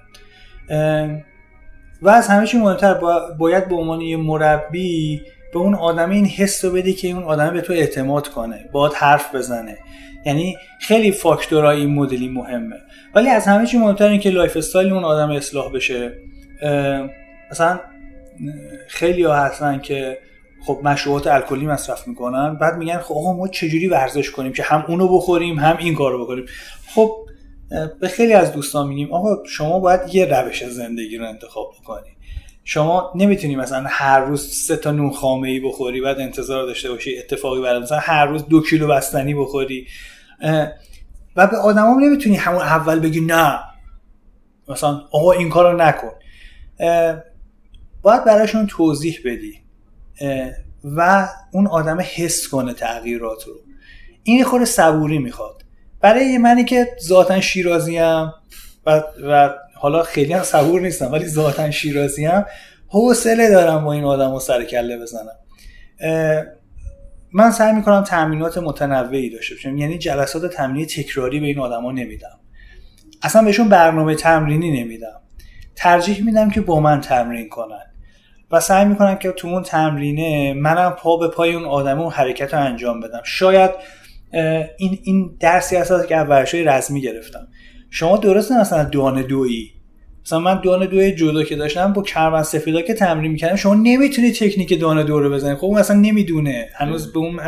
و 2.01 2.09
از 2.09 2.27
همه 2.27 2.47
چی 2.47 2.57
مهمتر 2.57 2.93
باید 3.39 3.67
به 3.67 3.75
عنوان 3.75 4.01
یه 4.01 4.17
مربی 4.17 5.21
به 5.53 5.59
اون 5.59 5.75
آدم 5.75 6.09
این 6.09 6.25
حس 6.25 6.65
رو 6.65 6.71
بدی 6.71 6.93
که 6.93 7.07
اون 7.07 7.23
آدم 7.23 7.53
به 7.53 7.61
تو 7.61 7.73
اعتماد 7.73 8.27
کنه 8.27 8.69
باید 8.71 8.93
حرف 8.93 9.35
بزنه. 9.35 9.77
یعنی 10.25 10.57
خیلی 10.81 11.11
فاکتورهای 11.11 11.79
این 11.79 11.93
مدلی 11.93 12.27
مهمه. 12.27 12.75
ولی 13.15 13.29
از 13.29 13.45
همه 13.45 13.65
چی 13.65 13.77
مهمتر 13.77 14.07
این 14.07 14.19
که 14.19 14.29
lifestyle 14.29 14.93
اون 14.93 15.03
آدم 15.03 15.31
اصلاح 15.31 15.71
بشه. 15.71 16.11
مثلا 17.51 17.79
خیلی 18.87 19.23
ها 19.23 19.35
هستن 19.35 19.79
که 19.79 20.17
خب 20.67 20.79
مشروبات 20.83 21.27
الکلی 21.27 21.65
مصرف 21.65 22.07
می‌کنن. 22.07 22.57
بعد 22.57 22.77
میگن 22.77 22.97
خب 22.97 23.35
ما 23.37 23.47
چجوری 23.47 23.87
ورزش 23.87 24.31
کنیم 24.31 24.53
که 24.53 24.63
هم 24.63 24.85
اونو 24.87 25.17
بخوریم 25.17 25.59
هم 25.59 25.77
این 25.77 25.95
کارو 25.95 26.25
بکنیم. 26.25 26.45
خب 26.95 27.11
به 27.99 28.07
خیلی 28.07 28.33
از 28.33 28.51
دوستان 28.53 28.87
میگیم 28.87 29.13
آقا 29.13 29.43
شما 29.45 29.79
باید 29.79 30.15
یه 30.15 30.25
روش 30.25 30.65
زندگی 30.65 31.17
رو 31.17 31.25
انتخاب 31.25 31.71
بکنی. 31.81 32.09
شما 32.63 33.13
نمی‌تونی 33.15 33.55
مثلا 33.55 33.85
هر 33.87 34.19
روز 34.19 34.65
سه 34.67 34.75
تا 34.75 34.91
نون 34.91 35.11
خامه 35.11 35.49
ای 35.49 35.59
بخوری 35.59 36.01
بعد 36.01 36.19
انتظار 36.19 36.65
داشته 36.65 36.91
باشی 36.91 37.17
اتفاقی 37.17 37.61
برای 37.61 37.81
مثلا 37.81 37.99
هر 37.99 38.25
روز 38.25 38.45
دو 38.47 38.63
کیلو 38.63 38.87
بستنی 38.87 39.33
بخوری. 39.33 39.87
و 41.35 41.47
به 41.47 41.57
آدما 41.57 41.99
نمی‌تونی 42.01 42.35
همون 42.35 42.61
اول 42.61 42.99
بگی 42.99 43.21
نه. 43.21 43.59
مثلا 44.67 45.01
آقا 45.11 45.31
این 45.31 45.49
کارو 45.49 45.77
نکن. 45.77 46.11
باید 48.01 48.23
براشون 48.25 48.67
توضیح 48.67 49.19
بدی. 49.25 49.66
و 50.83 51.29
اون 51.51 51.67
آدم 51.67 51.97
حس 52.15 52.47
کنه 52.47 52.73
تغییرات 52.73 53.43
رو. 53.43 53.53
این 54.23 54.43
خود 54.43 54.63
صبوری 54.63 55.17
می‌خواد. 55.17 55.61
برای 56.01 56.37
منی 56.37 56.65
که 56.65 56.87
ذاتا 57.01 57.41
شیرازیم 57.41 58.31
و, 58.85 59.03
و 59.23 59.49
حالا 59.75 60.03
خیلی 60.03 60.33
هم 60.33 60.43
صبور 60.43 60.81
نیستم 60.81 61.11
ولی 61.11 61.27
ذاتا 61.27 61.71
شیرازیم 61.71 62.45
حوصله 62.87 63.49
دارم 63.49 63.83
با 63.83 63.93
این 63.93 64.03
آدم 64.03 64.31
رو 64.31 64.39
سر 64.39 64.63
کله 64.63 64.97
بزنم. 64.97 65.35
من 67.33 67.51
سعی 67.51 67.73
می‌کنم 67.73 68.03
تمرینات 68.03 68.57
متنوعی 68.57 69.29
داشته 69.29 69.55
باشم. 69.55 69.77
یعنی 69.77 69.97
جلسات 69.97 70.53
تمرینی 70.53 70.85
تکراری 70.85 71.39
به 71.39 71.45
این 71.45 71.59
آدما 71.59 71.91
نمیدم. 71.91 72.39
اصلا 73.21 73.41
بهشون 73.41 73.69
برنامه 73.69 74.15
تمرینی 74.15 74.83
نمیدم. 74.83 75.21
ترجیح 75.75 76.25
میدم 76.25 76.49
که 76.49 76.61
با 76.61 76.79
من 76.79 77.01
تمرین 77.01 77.49
کنن. 77.49 77.85
و 78.51 78.59
سعی 78.59 78.85
می‌کنم 78.85 79.15
که 79.15 79.31
تو 79.31 79.47
اون 79.47 79.63
تمرینه 79.63 80.53
منم 80.53 80.91
پا 80.91 81.17
به 81.17 81.27
پای 81.27 81.53
اون 81.53 81.65
آدم 81.65 81.99
اون 81.99 82.11
حرکت 82.11 82.53
رو 82.53 82.59
انجام 82.59 82.99
بدم. 82.99 83.21
شاید 83.23 83.71
این 84.77 84.99
این 85.03 85.35
درسی 85.39 85.75
هست 85.75 86.07
که 86.07 86.17
ورشای 86.17 86.63
رزمی 86.63 87.01
گرفتم. 87.01 87.47
شما 87.89 88.17
درست 88.17 88.51
مثلا 88.51 88.83
دانه 88.83 89.23
دویی. 89.23 89.71
مثلا 90.25 90.39
من 90.39 90.61
دانه 90.61 90.87
دوی 90.87 91.11
جودو 91.11 91.43
که 91.43 91.55
داشتم 91.55 91.93
با 91.93 92.01
کرون 92.01 92.43
سفیدا 92.43 92.81
که 92.81 92.93
تمرین 92.93 93.31
می‌کردم 93.31 93.55
شما 93.55 93.75
نمی‌تونی 93.75 94.31
تکنیک 94.31 94.79
دانه 94.79 95.03
دو 95.03 95.19
رو 95.19 95.29
بزنی. 95.29 95.55
خب 95.55 95.65
اون 95.65 95.77
اصلا 95.77 95.97
نمی‌دونه. 95.99 96.69
هنوز 96.75 97.13
به 97.13 97.19
اون 97.19 97.39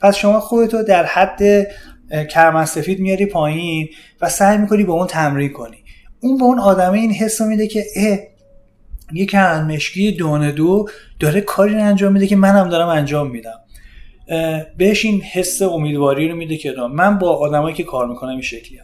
پس 0.00 0.16
شما 0.16 0.40
خودتو 0.40 0.82
در 0.82 1.04
حد 1.04 1.66
کرون 2.30 2.64
سفید 2.64 3.00
میاری 3.00 3.26
پایین 3.26 3.88
و 4.20 4.28
سعی 4.28 4.58
می‌کنی 4.58 4.84
با 4.84 4.94
اون 4.94 5.06
تمرین 5.06 5.52
کنی. 5.52 5.76
اون 6.20 6.38
به 6.38 6.44
اون 6.44 6.58
آدمه 6.58 6.98
این 6.98 7.12
حس 7.12 7.40
میده 7.40 7.66
که 7.66 7.84
اه 7.96 8.18
یه 9.12 9.26
کرن 9.26 9.72
مشکی 9.74 10.12
دانه 10.12 10.52
دو 10.52 10.86
داره 11.20 11.40
کاری 11.40 11.74
رو 11.74 11.82
انجام 11.82 12.12
میده 12.12 12.26
که 12.26 12.36
منم 12.36 12.68
دارم 12.68 12.88
انجام 12.88 13.30
میدم. 13.30 13.60
بهش 14.76 15.04
این 15.04 15.20
حس 15.20 15.62
امیدواری 15.62 16.28
رو 16.28 16.36
میده 16.36 16.56
که 16.56 16.74
من 16.94 17.18
با 17.18 17.36
آدمایی 17.36 17.74
که 17.74 17.82
کار 17.84 18.06
می‌کنم 18.06 18.30
این 18.30 18.42
شکلی 18.42 18.80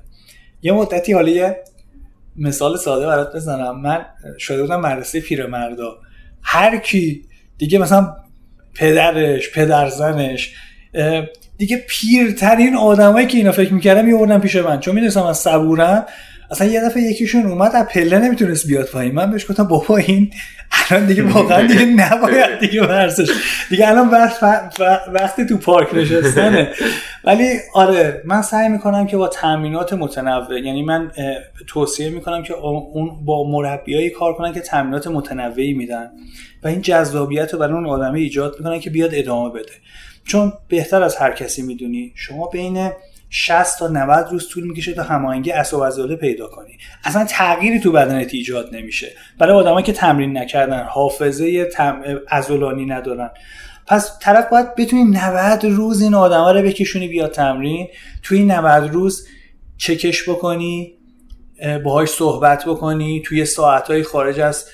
یه 0.62 0.72
مدتی 0.72 1.12
حالا 1.12 1.28
یه 1.28 1.56
مثال 2.36 2.76
ساده 2.76 3.06
برات 3.06 3.36
بزنم. 3.36 3.80
من 3.80 4.06
شده 4.38 4.62
بودم 4.62 4.80
مدرسه 4.80 5.20
پیرمردا. 5.20 5.98
هر 6.42 6.78
کی 6.78 7.22
دیگه 7.58 7.78
مثلا 7.78 8.16
پدرش 8.74 9.52
پدرزنش 9.52 10.54
دیگه 11.58 11.84
پیرترین 11.88 12.76
آدمایی 12.76 13.26
که 13.26 13.38
اینا 13.38 13.52
فکر 13.52 13.74
می‌کردم 13.74 14.04
میوردن 14.04 14.38
پیش 14.38 14.56
من. 14.56 14.80
چون 14.80 14.94
می‌دونستم 14.94 15.22
از 15.22 15.38
صبورم 15.38 16.06
اصلا 16.50 16.66
یه 16.66 16.80
دفعه 16.80 17.02
یکیشون 17.02 17.46
اومد 17.46 17.76
از 17.76 17.86
پله 17.86 18.18
نمی‌تونست 18.18 18.66
بیاد 18.66 18.86
پایین. 18.86 19.14
من 19.14 19.30
بهش 19.30 19.50
گفتم 19.50 19.64
بابا 19.64 19.96
این 19.96 20.30
الان 20.90 21.06
دیگه 21.06 21.22
واقعا 21.22 21.66
دیگه 21.66 21.84
نباید 21.84 22.58
دیگه 22.58 22.86
ورزش. 22.86 23.28
دیگه 23.70 23.88
الان 23.88 24.08
وقت 24.08 24.42
وقتی 25.12 25.46
تو 25.46 25.56
پارک 25.56 25.94
نشستنه. 25.94 26.72
ولی 27.24 27.58
آره 27.74 28.22
من 28.24 28.42
سعی 28.42 28.68
می‌کنم 28.68 29.06
که 29.06 29.16
با 29.16 29.28
تامینات 29.28 29.92
متنوع 29.92 30.60
یعنی 30.60 30.82
من 30.82 31.12
توصیه 31.66 32.10
می‌کنم 32.10 32.42
که 32.42 32.54
اون 32.54 33.24
با 33.24 33.50
مربیایی 33.50 34.10
کار 34.10 34.34
کنن 34.34 34.52
که 34.52 34.60
تامینات 34.60 35.06
متنوعی 35.06 35.74
میدن 35.74 36.10
و 36.62 36.68
این 36.68 36.80
جذابیت 36.80 37.52
رو 37.52 37.58
برای 37.58 37.74
اون 37.74 37.86
آدمه 37.86 38.18
ایجاد 38.18 38.54
می‌کنن 38.58 38.80
که 38.80 38.90
بیاد 38.90 39.10
ادامه 39.12 39.50
بده. 39.50 39.72
چون 40.24 40.52
بهتر 40.68 41.02
از 41.02 41.16
هر 41.16 41.32
کسی 41.32 41.62
می‌دونی. 41.62 42.12
شما 42.14 42.46
بین 42.46 42.90
60 43.30 43.78
تا 43.78 43.88
90 43.88 44.28
روز 44.30 44.48
طول 44.48 44.64
می‌کشه 44.64 44.94
تا 44.94 45.02
هماهنگی 45.02 45.50
عصب 45.50 45.84
عضله 45.84 46.16
پیدا 46.16 46.46
کنی. 46.46 46.78
اصلا 47.04 47.24
تغییری 47.24 47.80
تو 47.80 47.92
بدنت 47.92 48.34
ایجاد 48.34 48.74
نمیشه. 48.74 49.12
برای 49.38 49.56
آدمایی 49.56 49.86
که 49.86 49.92
تمرین 49.92 50.38
نکردن 50.38 50.84
حافظه. 50.84 51.68
عضلانی 52.30 52.86
ندارن. 52.86 53.30
پس 53.86 54.18
طرف 54.18 54.48
باید 54.48 54.74
بتونی 54.74 55.04
90 55.04 55.64
روز 55.64 56.02
این 56.02 56.14
آدما 56.14 56.52
رو 56.52 56.62
بکشونی 56.62 57.08
بیاد 57.08 57.32
تمرین. 57.32 57.88
توی 58.22 58.38
این 58.38 58.50
90 58.50 58.90
روز 58.90 59.26
چکش 59.76 60.28
بکنی 60.28 60.92
باهاش 61.84 62.08
صحبت 62.08 62.64
بکنی. 62.64 63.22
توی 63.26 63.44
ساعتهای 63.44 64.02
خارج 64.02 64.40
از 64.40 64.66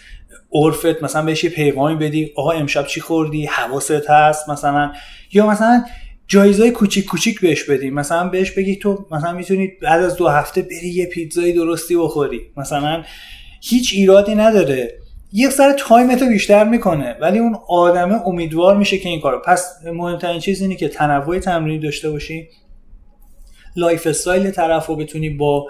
عرفت 0.53 1.03
مثلا 1.03 1.23
بهش 1.23 1.45
یه 1.45 1.51
پیغامی 1.51 1.97
بدی. 1.97 2.33
آقا 2.37 2.51
امشب 2.51 2.87
چی 2.87 3.01
خوردی؟ 3.01 3.47
حواست 3.47 4.11
هست 4.11 4.49
مثلا. 4.49 4.93
یا 5.33 5.47
مثلا 5.47 5.85
جایزای 6.29 6.71
کوچیک 6.71 7.05
کوچیک 7.05 7.41
بهش 7.41 7.65
بدیم. 7.65 7.95
مثلا 7.95 8.29
بهش 8.29 8.51
بگی 8.51 8.77
تو 8.77 9.07
مثلا 9.11 9.33
می‌تونی 9.33 9.73
بعد 9.83 10.03
از 10.03 10.17
دو 10.17 10.29
هفته 10.29 10.63
بری 10.63 10.89
یه 10.89 11.07
پیتزای 11.07 11.53
درستی 11.53 11.97
بخوری. 11.97 12.41
مثلا 12.57 13.05
هیچ 13.63 13.93
ایرادی 13.95 14.35
نداره. 14.35 14.99
یه 15.33 15.51
سر 15.51 15.73
تایمتو 15.79 16.27
بیشتر 16.27 16.65
می‌کنه. 16.65 17.17
ولی 17.21 17.39
اون 17.39 17.57
آدمه 17.69 18.29
امیدوار 18.29 18.77
میشه 18.77 18.99
که 18.99 19.09
این 19.09 19.21
کارو. 19.21 19.39
پس 19.39 19.67
مهمترین 19.85 20.41
چیز 20.41 20.63
اینه 20.63 20.77
که 20.77 20.89
تنوع 20.89 21.39
تمرینی 21.39 21.79
داشته 21.79 22.11
باشی. 22.11 22.49
lifestyle 23.77 24.51
طرف 24.51 24.87
رو 24.87 24.97
بتونی 24.97 25.31
با 25.31 25.69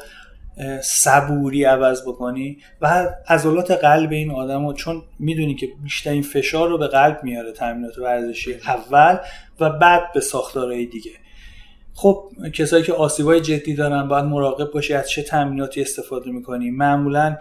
صبوری 0.83 1.65
عوض 1.65 2.03
بکنی 2.03 2.59
و 2.81 3.09
عضلات 3.29 3.71
قلب 3.71 4.13
این 4.13 4.31
آدم 4.31 4.67
رو 4.67 4.73
چون 4.73 5.03
می‌دونی 5.19 5.55
که 5.55 5.69
بیشترین 5.83 6.23
فشار 6.23 6.69
رو 6.69 6.79
به 6.79 6.87
قلب 6.87 7.21
میاره 7.23 7.53
تمرینات 7.53 7.99
ورزشی 7.99 8.55
اول 8.55 9.17
و 9.61 9.71
بعد 9.71 10.13
به 10.15 10.21
ساختارهای 10.21 10.87
دیگه. 10.87 11.11
خب 11.95 12.31
کسایی 12.55 12.85
که 12.85 12.93
آسیبای 12.93 13.41
جدی 13.41 13.75
دارن 13.75 14.09
باید 14.09 14.25
مراقب 14.25 14.71
باشی 14.71 14.95
از 14.95 15.11
چه 15.11 15.23
تمریناتی 15.23 15.81
استفاده 15.81 16.31
می‌کنی. 16.31 16.71
معمولا 16.71 17.37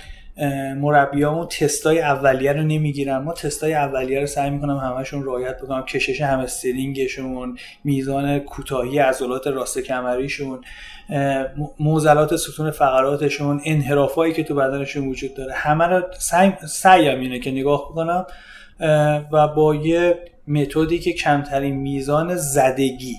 مربیامون 0.77 1.47
تستای 1.47 2.01
اولیه 2.01 2.53
رو 2.53 2.63
نمی‌گیرن. 2.63 3.17
ما 3.17 3.33
تستای 3.33 3.73
اولیه 3.73 4.19
رو 4.19 4.27
سعی 4.27 4.49
می‌کنم 4.49 4.77
همشون 4.77 5.23
رعایت 5.23 5.57
بکنم. 5.57 5.81
کشش 5.81 6.21
همسترینگشون 6.21 7.57
میزان 7.83 8.39
کوتاهی 8.39 8.99
عضلات 8.99 9.47
راست 9.47 9.79
کمریشون. 9.79 10.61
موزلات 11.79 12.35
ستون 12.35 12.71
فقراتشون 12.71 13.61
انحرافایی 13.65 14.33
که 14.33 14.43
تو 14.43 14.55
بدنشون 14.55 15.07
وجود 15.07 15.33
داره. 15.33 15.53
همه 15.53 15.85
رو 15.85 16.03
سعی 16.67 17.09
اینه 17.09 17.39
که 17.39 17.51
نگاه 17.51 17.89
بکنم 17.91 18.25
و 19.31 19.47
با 19.47 19.75
یه 19.75 20.19
متدی 20.47 20.99
که 20.99 21.13
کمترین 21.13 21.75
میزان 21.75 22.35
زدگی 22.35 23.17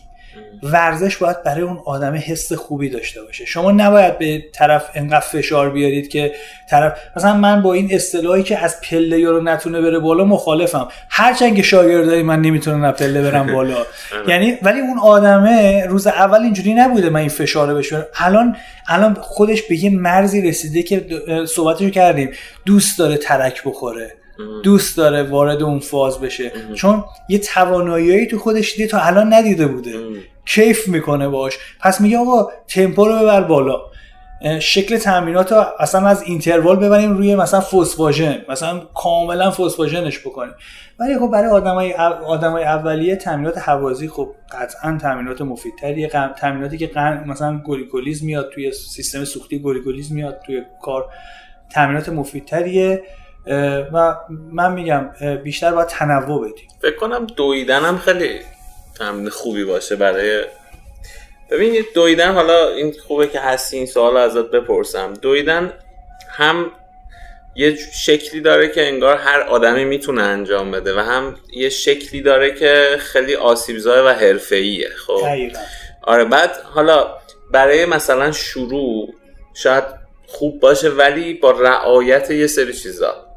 ورزش 0.62 1.16
باید 1.16 1.42
برای 1.42 1.62
اون 1.62 1.80
آدم 1.84 2.14
حس 2.26 2.52
خوبی 2.52 2.88
داشته 2.88 3.22
باشه. 3.22 3.44
شما 3.44 3.72
نباید 3.72 4.18
به 4.18 4.44
طرف 4.52 4.90
انقدر 4.94 5.20
فشار 5.20 5.70
بیارید 5.70 6.08
که 6.08 6.32
طرف 6.70 6.98
مثلا 7.16 7.34
من 7.34 7.62
با 7.62 7.72
این 7.72 7.94
اصطلاحی 7.94 8.42
که 8.42 8.58
از 8.58 8.80
پله 8.80 9.30
رو 9.30 9.42
نتونه 9.42 9.80
بره 9.80 9.98
بالا 9.98 10.24
مخالفم. 10.24 10.88
هرچند 11.10 11.56
که 11.56 11.62
شاگردای 11.62 12.22
من 12.22 12.40
نمی‌تونن 12.40 12.84
از 12.84 12.94
پله 12.94 13.22
برم 13.30 13.52
بالا. 13.54 13.86
یعنی 14.28 14.58
ولی 14.62 14.80
اون 14.80 14.98
آدمه 14.98 15.86
روز 15.86 16.06
اول 16.06 16.42
اینجوری 16.42 16.74
نبوده 16.74 17.10
من 17.10 17.20
این 17.20 17.28
فشار 17.28 17.68
رو 17.68 17.76
بشه 17.76 18.06
الان 18.14 18.56
الان 18.88 19.14
خودش 19.14 19.62
به 19.62 19.84
یه 19.84 19.90
مرزی 19.90 20.42
رسیده 20.42 20.82
که 20.82 21.06
صحبتشو 21.48 21.90
کردیم. 21.90 22.30
دوست 22.66 22.98
داره 22.98 23.16
ترک 23.16 23.62
بخوره. 23.64 24.21
دوست 24.62 24.96
داره 24.96 25.22
وارد 25.22 25.62
اون 25.62 25.78
فاز 25.78 26.20
بشه. 26.20 26.52
چون 26.74 27.04
یه 27.28 27.38
توانایی 27.38 28.26
تو 28.26 28.38
خودش 28.38 28.72
دیده 28.72 28.88
تا 28.90 28.98
الان 28.98 29.32
ندیده 29.32 29.66
بوده. 29.66 29.92
کیف 30.46 30.88
می‌کنه 30.88 31.28
باش 31.28 31.58
پس 31.80 32.00
میگه 32.00 32.18
آقا 32.18 32.48
تمپو 32.68 33.04
رو 33.04 33.18
ببر 33.18 33.40
بالا. 33.40 33.80
شکل 34.60 34.98
تمرینات 34.98 35.52
رو 35.52 35.64
اصلا 35.78 36.08
از 36.08 36.22
اینتروال 36.22 36.76
ببریم 36.76 37.16
روی 37.16 37.34
مثلا 37.34 37.60
فوسفاژن 37.60 38.44
مثلا 38.48 38.80
کاملا 38.94 39.50
فوسفاژنش 39.50 40.18
بکنیم. 40.18 40.54
ولی 40.98 41.18
خب 41.18 41.30
برای 41.30 41.50
آدمای 41.50 41.92
آدمای 42.26 42.64
اولیه 42.64 43.16
تمرینات 43.16 43.58
هوازی 43.58 44.08
خب 44.08 44.34
قطعا 44.52 44.98
تمرینات 45.02 45.40
مفیدتریه. 45.40 46.08
تمریناتی 46.40 46.78
که 46.78 46.90
مثلا 47.26 47.60
گلیکولیز 47.64 48.24
میاد 48.24 48.50
توی 48.54 48.72
سیستم 48.72 49.24
سوختی 49.24 49.58
گلیکولیز 49.58 50.12
میاد 50.12 50.40
توی 50.46 50.62
کار. 50.82 51.08
تمرینات 51.70 52.08
مفیدتریه. 52.08 53.02
و 53.92 54.16
من 54.28 54.72
میگم 54.72 55.10
بیشتر 55.44 55.72
باید 55.72 55.88
تنوع 55.88 56.50
بدیم. 56.50 56.68
فکر 56.82 56.96
کنم 56.96 57.26
دویدن 57.26 57.80
هم 57.80 57.98
خیلی 57.98 58.40
تمرین 58.98 59.28
خوبی 59.28 59.64
باشه 59.64 59.96
برای 59.96 60.44
ببینید 61.50 61.86
دویدن 61.94 62.34
حالا 62.34 62.68
این 62.68 62.94
خوبه 63.06 63.26
که 63.26 63.40
هستی 63.40 63.76
این 63.76 63.86
سوال 63.86 64.16
ازت 64.16 64.50
بپرسم. 64.50 65.12
دویدن 65.12 65.72
هم 66.30 66.70
یه 67.56 67.76
شکلی 67.94 68.40
داره 68.40 68.68
که 68.68 68.88
انگار 68.88 69.16
هر 69.16 69.40
آدمی 69.40 69.84
می‌تونه 69.84 70.22
انجام 70.22 70.70
بده 70.70 70.96
و 70.96 70.98
هم 70.98 71.36
یه 71.52 71.68
شکلی 71.68 72.22
داره 72.22 72.54
که 72.54 72.96
خیلی 72.98 73.34
آسیبزای 73.34 74.00
و 74.00 74.08
حرفه‌ایه 74.08 74.88
خب؟ 75.06 75.20
آره 76.02 76.24
بعد 76.24 76.50
حالا 76.62 77.06
برای 77.50 77.86
مثلا 77.86 78.32
شروع 78.32 79.14
شاید 79.54 79.84
خوب 80.26 80.60
باشه 80.60 80.88
ولی 80.88 81.34
با 81.34 81.50
رعایت 81.50 82.30
یه 82.30 82.46
سری 82.46 82.72
چیزا. 82.72 83.31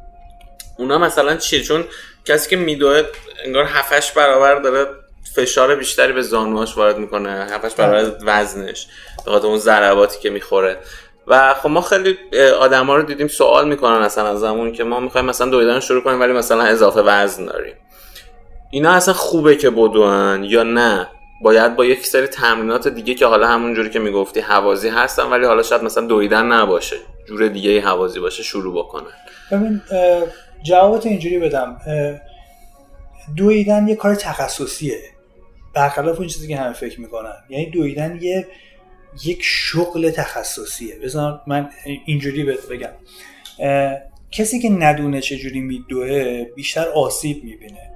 اونا 0.78 0.98
مثلا 0.98 1.36
چیه 1.36 1.62
چون 1.62 1.84
کسی 2.26 2.50
که 2.50 2.56
میدوه 2.56 3.02
انگار 3.46 3.64
هفتش 3.64 4.12
برابر 4.12 4.56
داره 4.56 4.88
فشار 5.36 5.76
بیشتری 5.76 6.14
به 6.14 6.22
زانوهاش 6.22 6.78
وارد 6.78 6.98
می‌کنه 6.98 7.30
هفتش 7.30 7.74
برابر 7.74 8.12
وزنش 8.26 8.88
به 9.26 9.32
خاطر 9.32 9.48
اون 9.48 9.58
ضرباتی 9.58 10.20
که 10.20 10.30
می‌خوره. 10.30 10.78
و 11.28 11.54
خب 11.54 11.70
ما 11.70 11.82
خیلی 11.82 12.18
آدما 12.60 12.96
رو 12.96 13.04
دیدیم 13.04 13.28
سوال 13.28 13.68
می‌کنن 13.68 14.02
اصلا 14.02 14.28
از 14.28 14.40
زمان 14.40 14.72
که 14.72 14.84
ما 14.84 15.00
می‌خوایم 15.00 15.26
مثلا 15.26 15.50
دویدن 15.50 15.80
شروع 15.80 16.04
کنیم 16.04 16.20
ولی 16.20 16.34
مثلا 16.34 16.64
اضافه 16.64 17.02
وزن 17.02 17.46
داریم. 17.46 17.76
اینا 18.72 18.92
اصلا 18.92 19.14
خوبه 19.14 19.56
که 19.56 19.70
بدون 19.70 20.44
یا 20.44 20.64
نه؟ 20.64 21.08
باید 21.42 21.76
با 21.76 21.86
یک 21.86 22.06
سری 22.06 22.28
تمرینات 22.28 22.88
دیگه 22.88 23.14
که 23.14 23.26
حالا 23.26 23.48
همون 23.48 23.74
جوری 23.74 23.90
که 23.90 24.00
می‌گفتی 24.00 24.40
حوازی 24.40 24.90
هستن 24.90 25.24
ولی 25.24 25.46
حالا 25.46 25.64
شاید 25.64 25.84
مثلا 25.84 26.08
دویدن 26.08 26.46
نباشه. 26.46 26.96
جور 27.28 27.48
دیگه 27.48 27.82
حوازی 27.82 28.20
باشه 28.20 28.44
شروع 28.44 28.76
بکنن. 28.84 29.12
ببین 29.52 29.82
جوابت 30.66 31.06
اینجوری 31.06 31.40
بدم. 31.40 31.82
دویدن 33.36 33.88
یه 33.88 33.96
کار 33.96 34.16
تخصصیه. 34.16 35.00
برخلاف 35.74 36.18
اون 36.18 36.28
چیزی 36.28 36.48
که 36.48 36.58
همه 36.58 36.74
فکر 36.74 37.02
می‌کنن. 37.02 37.36
یعنی 37.50 37.70
دویدن 37.70 38.18
یه 38.22 38.48
یک 39.26 39.40
شغل 39.42 40.10
تخصصیه. 40.10 41.00
بذار 41.00 41.42
من 41.48 41.70
اینجوری 42.06 42.44
بگم. 42.44 42.90
کسی 44.32 44.60
که 44.60 44.70
ندونه 44.70 45.22
چجوری 45.22 45.60
میدوه 45.60 46.44
بیشتر 46.56 46.88
آسیب 46.88 47.44
می‌بینه. 47.44 47.92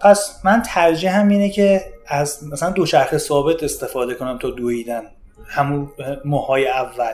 پس 0.00 0.40
من 0.44 0.62
ترجیح 0.62 1.18
هم 1.18 1.28
اینه 1.28 1.50
که 1.50 1.84
از 2.06 2.44
مثلا 2.52 2.70
دوچرخه 2.70 3.18
ثابت 3.18 3.62
استفاده 3.62 4.14
کنم 4.14 4.38
تا 4.38 4.50
دویدن. 4.50 5.02
همون 5.46 5.90
ماهای 6.24 6.68
اول. 6.68 7.12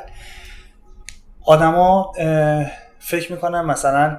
آدما 1.44 2.12
فکر 2.98 3.32
می‌کنن 3.32 3.60
مثلا 3.60 4.18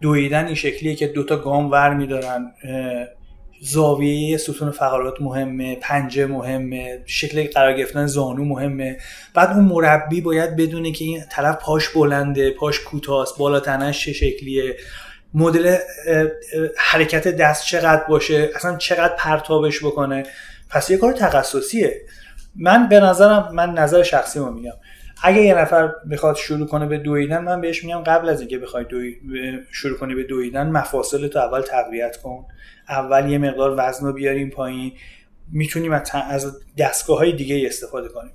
دویدن 0.00 0.46
این 0.46 0.54
شکلیه 0.54 0.94
که 0.94 1.06
دوتا 1.06 1.36
گام 1.36 1.70
ور 1.70 1.94
میدارن. 1.94 2.52
زاویه 3.62 4.36
ستون 4.36 4.70
فقرات 4.70 5.14
مهمه 5.20 5.76
پنجه 5.76 6.26
مهمه 6.26 7.02
شکل 7.06 7.48
قرار 7.54 7.72
گرفتن 7.72 8.06
زانو 8.06 8.44
مهمه. 8.44 8.96
بعد 9.34 9.50
اون 9.50 9.64
مربی 9.64 10.20
باید 10.20 10.56
بدونه 10.56 10.92
که 10.92 11.04
این 11.04 11.22
طرف 11.30 11.56
پاش 11.56 11.88
بلنده 11.88 12.50
پاش 12.50 12.80
کوتاست 12.80 13.38
بالا 13.38 13.60
تنش 13.60 14.04
چه 14.04 14.12
شکلیه. 14.12 14.76
مدل 15.34 15.76
حرکت 16.76 17.28
دست 17.28 17.64
چقدر 17.64 18.04
باشه 18.08 18.50
اصلا 18.54 18.76
چقدر 18.76 19.14
پرتابش 19.18 19.84
بکنه. 19.84 20.22
پس 20.70 20.90
یه 20.90 20.96
کار 20.96 21.12
تخصصیه. 21.12 22.00
من 22.56 22.88
به 22.88 23.00
نظرم 23.00 23.50
من 23.54 23.70
نظر 23.70 24.02
شخصی 24.02 24.40
ما 24.40 24.50
میگم. 24.50 24.72
اگه 25.22 25.42
یه 25.42 25.54
نفر 25.54 25.92
بخواد 26.10 26.36
شروع 26.36 26.66
کنه 26.66 26.86
به 26.86 26.98
دویدن 26.98 27.44
من 27.44 27.60
بهش 27.60 27.84
میگم 27.84 27.98
قبل 27.98 28.28
از 28.28 28.40
اینکه 28.40 28.58
بخوای 28.58 28.84
دوی... 28.84 29.16
شروع 29.72 29.98
کنی 29.98 30.14
به 30.14 30.22
دویدن 30.22 30.70
مفاصل 30.70 31.28
تو 31.28 31.38
اول 31.38 31.60
تقویت 31.60 32.16
کن. 32.16 32.46
اول 32.88 33.30
یه 33.30 33.38
مقدار 33.38 33.74
وزن 33.78 34.06
رو 34.06 34.12
بیاریم 34.12 34.50
پایین. 34.50 34.92
می‌تونیم 35.52 35.92
از 36.30 36.56
دستگاه 36.78 37.18
های 37.18 37.32
دیگه 37.32 37.66
استفاده 37.66 38.08
کنیم. 38.08 38.32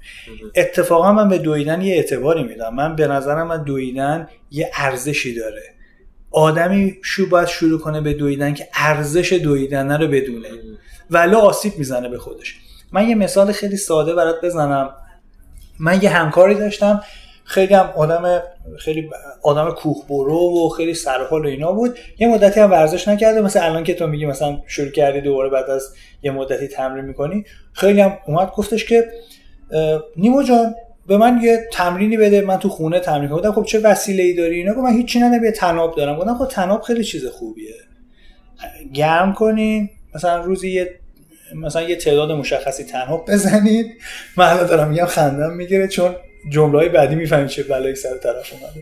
اتفاقا 0.56 1.12
من 1.12 1.30
به 1.30 1.38
دویدن 1.38 1.82
یه 1.82 1.96
اعتباری 1.96 2.44
میدم. 2.44 2.76
من 2.76 2.96
به 2.96 3.08
نظرم 3.08 3.48
من 3.48 3.64
دویدن 3.64 4.28
یه 4.52 4.72
ارزشی 4.74 5.36
داره. 5.36 5.62
آدمی 6.32 6.98
شو 7.02 7.30
باید 7.30 7.48
شروع 7.48 7.80
کنه 7.80 8.02
به 8.02 8.14
دویدن 8.14 8.54
که 8.54 8.68
ارزش 8.74 9.34
دویدن 9.34 10.02
رو 10.02 10.08
بدونه. 10.08 10.50
ولی 11.10 11.36
آسیب 11.36 11.74
می‌زنه 11.78 12.10
به 12.10 12.18
خودش. 12.18 12.60
من 12.92 13.10
یه 13.10 13.16
مثال 13.16 13.52
خیلی 13.52 13.78
ساده 13.78 14.16
برات 14.16 14.46
بزنم. 14.46 14.94
من 15.80 16.02
یه 16.02 16.10
همکاری 16.10 16.56
داشتم 16.56 17.02
خیلی 17.44 17.74
هم 17.74 17.94
آدم 17.96 18.44
خیلی 18.80 19.10
آدم 19.44 19.72
کوه 19.72 20.08
برو 20.10 20.66
و 20.66 20.70
خیلی 20.70 20.94
سرحال 20.94 21.46
و 21.46 21.48
اینا 21.48 21.72
بود. 21.72 21.98
یه 22.20 22.28
مدتی 22.28 22.60
هم 22.60 22.72
ورزش 22.72 23.08
نکرده 23.08 23.42
مثلا 23.42 23.64
الان 23.64 23.84
که 23.84 23.94
تو 23.94 24.08
میگی 24.08 24.26
مثلا 24.26 24.62
شروع 24.68 24.92
کردی 24.92 25.22
دوباره 25.22 25.50
بعد 25.50 25.70
از 25.70 25.94
یه 26.24 26.32
مدتی 26.32 26.68
تمرین 26.68 27.06
می‌کنی. 27.06 27.44
خیلی 27.74 28.02
هم 28.02 28.18
اومد 28.28 28.52
گفتش 28.52 28.86
که 28.86 29.08
نیمو 30.18 30.44
جان 30.44 30.76
به 31.08 31.18
من 31.18 31.40
یه 31.44 31.68
تمرینی 31.74 32.18
بده 32.18 32.42
من 32.42 32.58
تو 32.60 32.70
خونه 32.70 33.00
تمرین 33.00 33.30
کنم. 33.30 33.52
خب 33.52 33.64
چه 33.64 33.80
وسیله 33.80 34.24
ای 34.24 34.34
داری 34.34 34.56
اینا؟ 34.56 34.82
من 34.82 34.92
هیچ 34.92 35.06
چیزی 35.06 35.26
ندارم 35.26 35.52
تناب 35.52 35.96
دارم. 35.96 36.18
گفتم 36.18 36.38
خب 36.38 36.48
تناب 36.48 36.82
خیلی 36.82 37.04
چیز 37.04 37.26
خوبیه. 37.26 37.74
گرم 38.94 39.34
کنین. 39.34 39.90
مثلا 40.16 40.42
روزی 40.42 40.72
یه 40.72 41.00
مثلا 41.54 41.82
یه 41.82 41.96
تعداد 41.96 42.32
مشخصی 42.32 42.84
تنها 42.84 43.18
بزنید. 43.18 43.86
من 44.38 44.58
دارم 44.58 44.90
میگم 44.90 45.06
خندم 45.06 45.54
می‌گیره 45.54 45.88
چون 45.88 46.16
جمله 46.50 46.78
های 46.78 46.90
بعدی 46.90 47.16
می‌فهمید 47.16 47.48
چه 47.48 47.64
بلایی 47.64 47.96
سر 47.96 48.18
طرف 48.18 48.54
اومده. 48.54 48.82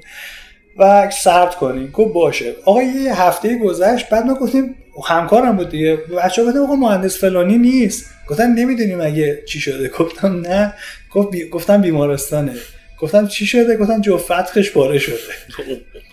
و 0.78 1.12
سرد 1.12 1.56
کنیم. 1.56 1.92
گفت 1.92 2.14
باشه. 2.14 2.54
آقا 2.66 2.84
یه 2.84 3.22
هفته 3.22 3.58
گذشت. 3.58 4.10
بعد 4.10 4.26
ما 4.26 4.34
گفتیم 4.34 4.76
همکارم 5.06 5.58
بود 5.58 5.70
دیگه. 5.70 5.96
بچه 5.96 6.46
گفتم 6.46 6.60
آقا 6.60 6.76
مهندس 6.76 7.20
فلانی 7.20 7.58
نیست. 7.58 8.06
گفتن 8.28 8.54
نمی‌دونیم 8.54 9.02
اگه 9.02 9.44
چی 9.48 9.60
شده. 9.60 9.90
گفتم 9.90 10.42
نه. 10.42 10.74
گفت 11.12 11.32
بی... 11.32 11.50
گفتم 11.50 11.82
بیمارستانه. 11.82 12.54
گفتم 13.00 13.28
چی 13.28 13.46
شده؟ 13.46 13.78
گفتم 13.78 14.02
جو 14.02 14.18
فتخش 14.18 14.72
پاره 14.72 15.00
شده. 15.00 15.18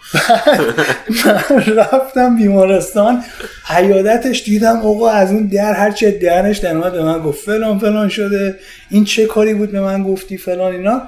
من 1.25 1.65
رفتم 1.77 2.37
بیمارستان 2.37 3.25
عیادتش 3.69 4.43
دیدم 4.43 4.77
آقا 4.77 5.11
از 5.11 5.33
اون 5.33 5.47
در 5.47 5.73
هر 5.73 5.91
چه 5.91 6.11
درنش 6.11 6.59
در 6.59 6.77
اومد 6.77 6.93
به 6.93 7.03
من 7.03 7.19
گفت 7.19 7.45
فلان 7.45 7.79
فلان 7.79 8.09
شده 8.09 8.59
این 8.91 9.05
چه 9.05 9.27
کاری 9.27 9.55
بود 9.55 9.73
به 9.73 9.81
من 9.81 10.03
گفتی 10.03 10.37
فلان 10.37 10.73
اینا. 10.73 11.03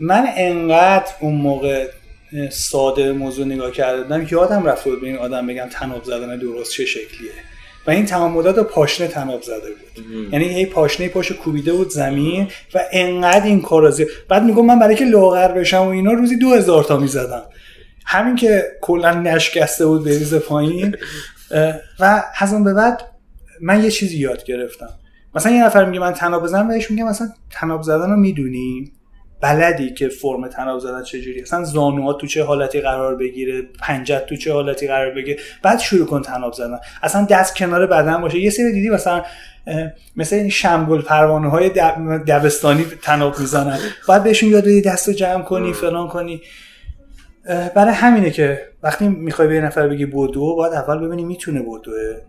من 0.00 0.26
انقدر 0.36 1.12
اون 1.20 1.34
موقع 1.34 1.88
ساده 2.50 3.12
موضوع 3.12 3.46
نگاه 3.46 3.70
کردم 3.70 4.26
یادم 4.30 4.66
رفت 4.66 4.84
بود 4.84 5.00
به 5.00 5.06
این 5.06 5.16
آدم 5.16 5.46
بگم 5.46 5.66
تناب 5.70 6.04
زدن 6.04 6.38
درست 6.38 6.72
چه 6.72 6.84
شکلیه. 6.84 7.30
و 7.86 7.90
این 7.90 8.06
تمام 8.06 8.32
مدت 8.32 8.58
پاشنه 8.58 9.08
تناب 9.08 9.42
زده 9.42 9.56
بود. 9.56 10.04
یعنی 10.32 10.44
هی 10.44 10.66
پاشنه 10.66 11.08
پاش 11.08 11.32
کوبیده 11.32 11.72
بود 11.72 11.90
زمین 11.90 12.48
و 12.74 12.80
انقدر 12.92 13.44
این 13.44 13.62
کار 13.62 13.90
زیاد 13.90 14.08
بعد 14.28 14.42
میگم 14.42 14.66
من 14.66 14.78
برای 14.78 14.94
که 14.94 15.04
لاغر 15.04 15.52
بشم 15.52 15.82
و 15.82 15.88
اینا 15.88 16.12
روزی 16.12 16.36
دو 16.36 16.54
هزار 16.54 16.84
تا 16.84 16.96
می‌زدم. 16.96 17.42
همین 18.06 18.36
که 18.36 18.64
کلا 18.80 19.14
نشکسته 19.14 19.86
بود 19.86 20.04
بریز 20.04 20.34
پایین 20.34 20.96
و 22.00 22.24
از 22.38 22.52
اون 22.52 22.64
به 22.64 22.74
بعد 22.74 23.02
من 23.60 23.84
یه 23.84 23.90
چیزی 23.90 24.18
یاد 24.18 24.44
گرفتم. 24.44 24.88
مثلا 25.34 25.52
یه 25.52 25.64
نفر 25.64 25.84
میگه 25.84 26.00
من 26.00 26.12
تناب 26.12 26.42
بزنم 26.42 26.68
بهش 26.68 26.90
میگم 26.90 27.08
مثلا 27.08 27.28
تناب 27.50 27.82
زدن 27.82 28.10
رو 28.10 28.16
می‌دونی؟ 28.16 28.92
بلدی 29.40 29.94
که 29.94 30.08
فرم 30.08 30.48
تناب 30.48 30.78
زدن 30.78 31.02
چجوری 31.02 31.40
اصلا 31.40 31.64
زانوها 31.64 32.12
تو 32.12 32.26
چه 32.26 32.44
حالتی 32.44 32.80
قرار 32.80 33.16
بگیره؟ 33.16 33.62
پنجت 33.80 34.26
تو 34.26 34.36
چه 34.36 34.52
حالتی 34.52 34.86
قرار 34.86 35.14
بگیره؟ 35.14 35.38
بعد 35.62 35.78
شروع 35.78 36.06
کن 36.06 36.22
تناب 36.22 36.52
زدن. 36.52 36.78
اصلا 37.02 37.24
دست 37.30 37.56
کنار 37.56 37.86
بدن 37.86 38.20
باشه. 38.20 38.38
یه 38.38 38.50
سری 38.50 38.72
دیدی 38.72 38.88
مثلا 38.88 39.24
مثل 40.16 40.36
این 40.36 40.48
شمگل 40.48 41.02
پروانه 41.02 41.50
های 41.50 41.68
دبستانی 42.26 42.86
تناب 43.02 43.40
می‌زنن. 43.40 43.78
بعد 44.08 44.24
بهشون 44.24 44.48
یاد 44.48 44.62
بدی 44.62 44.82
دست 44.82 45.08
رو 45.08 45.14
جمع 45.14 45.42
کنی 45.42 45.72
فلان 45.72 46.08
کنی. 46.08 46.42
برای 47.46 47.94
همینه 47.94 48.30
که 48.30 48.68
وقتی 48.82 49.08
می‌خوای 49.08 49.48
به 49.48 49.54
یه 49.54 49.60
نفر 49.60 49.88
بگی 49.88 50.06
بودو 50.06 50.56
باید 50.56 50.72
اول 50.72 51.06
ببینی 51.06 51.24
می‌تونه 51.24 51.62
بودوه 51.62 52.20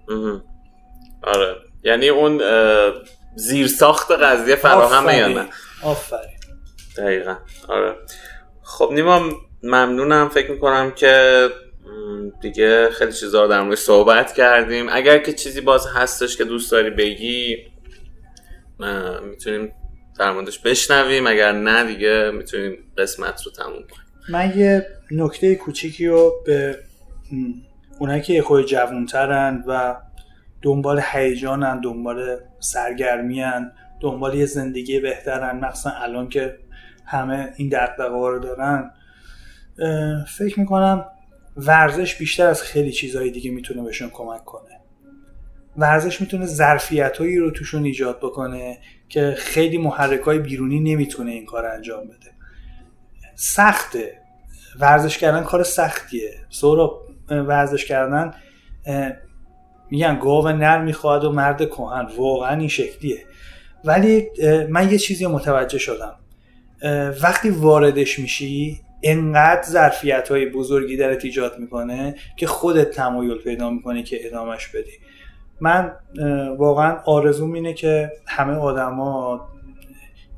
آره. 1.23 1.56
یعنی 1.84 2.10
اون 2.10 2.41
زیر 3.35 3.68
ساخت 3.68 4.11
قضیه 4.11 4.56
فراهم 4.56 5.18
یا 5.19 5.27
نه؟ 5.27 5.45
آفرین. 5.84 6.38
دقیقا. 6.98 7.35
آره. 7.68 7.95
خب 8.64 8.89
نیما 8.94 9.22
ممنونم. 9.64 10.30
فکر 10.30 10.52
می‌کنم 10.52 10.91
که 10.91 11.48
دیگه 12.41 12.89
خیلی 12.89 13.14
چیزا 13.14 13.41
رو 13.41 13.48
در 13.48 13.61
مورد 13.61 13.77
صحبت 13.77 14.34
کردیم. 14.34 14.88
اگر 14.91 15.18
که 15.18 15.34
چیزی 15.34 15.61
باز 15.61 15.88
هستش 15.95 16.38
که 16.38 16.44
دوست 16.44 16.72
داری 16.72 16.89
بگی 16.89 17.57
می‌تونیم 19.23 19.73
در 20.19 20.31
موردش 20.31 20.60
بشنویم. 20.60 21.27
اگر 21.27 21.52
نه 21.52 21.84
دیگه 21.84 22.31
می‌تونیم 22.31 22.91
قسمت 22.98 23.41
رو 23.45 23.52
تموم 23.52 23.73
کنیم. 23.73 24.06
من 24.29 24.53
یه 24.57 24.85
نکته 25.11 25.55
کوچیکی 25.55 26.07
رو 26.07 26.33
به 26.45 26.79
اونایی 27.99 28.21
که 28.21 28.41
خود 28.41 28.65
جوانترن 28.65 29.63
و 29.67 29.95
دنبال 30.61 31.01
هیجانن 31.11 31.81
دنبال 31.81 32.37
سرگرمیان 32.59 33.71
دنبال 34.01 34.35
یه 34.35 34.45
زندگی 34.45 34.99
بهترن 34.99 35.59
مخصوصا 35.59 35.89
الان 35.89 36.29
که 36.29 36.57
همه 37.05 37.53
این 37.57 37.69
دقدقه 37.69 38.29
رو 38.29 38.39
دارن 38.39 38.91
فکر 40.37 40.59
می‌کنم 40.59 41.05
ورزش 41.57 42.15
بیشتر 42.15 42.47
از 42.47 42.61
خیلی 42.61 42.91
چیزهای 42.91 43.31
دیگه 43.31 43.51
می‌تونه 43.51 43.83
بهشون 43.83 44.09
کمک 44.09 44.45
کنه. 44.45 44.81
ورزش 45.77 46.21
می‌تونه 46.21 46.45
ظرفیت 46.45 47.17
هایی 47.17 47.37
رو 47.37 47.51
توشون 47.51 47.85
ایجاد 47.85 48.17
بکنه 48.17 48.77
که 49.09 49.35
خیلی 49.37 49.77
محرک 49.77 50.21
های 50.21 50.39
بیرونی 50.39 50.79
نمی‌تونه 50.79 51.31
این 51.31 51.45
کار 51.45 51.65
انجام 51.65 52.07
بده. 52.07 52.36
سخته. 53.39 54.22
ورزش 54.80 55.18
کردن 55.18 55.43
کار 55.43 55.64
سختیه. 55.64 56.34
سورا 56.49 57.07
ورزش 57.30 57.85
کردن 57.85 58.34
میگن 59.91 60.19
گاو 60.19 60.47
نر 60.47 60.81
می‌خواد 60.81 61.23
و 61.23 61.31
مرد 61.31 61.69
کهن. 61.69 62.07
واقعا 62.18 62.59
این 62.59 62.68
شکلیه. 62.68 63.26
ولی 63.85 64.27
من 64.69 64.91
یه 64.91 64.97
چیزی 64.97 65.27
متوجه 65.27 65.77
شدم. 65.77 66.15
وقتی 67.23 67.49
واردش 67.49 68.19
میشی 68.19 68.81
انقدر 69.03 69.64
ظرفیت 69.64 70.30
های 70.30 70.45
بزرگی 70.45 70.97
درت 70.97 71.26
ایجاد 71.26 71.59
می‌کنه 71.59 72.15
که 72.38 72.47
خودت 72.47 72.91
تمایل 72.91 73.38
پیدا 73.38 73.69
می‌کنی 73.69 74.03
که 74.03 74.27
ادامش 74.27 74.68
بدی. 74.68 74.91
من 75.61 75.91
واقعا 76.57 76.97
آرزوم 77.05 77.53
اینه 77.53 77.73
که 77.73 78.11
همه 78.27 78.53
آدما 78.53 79.41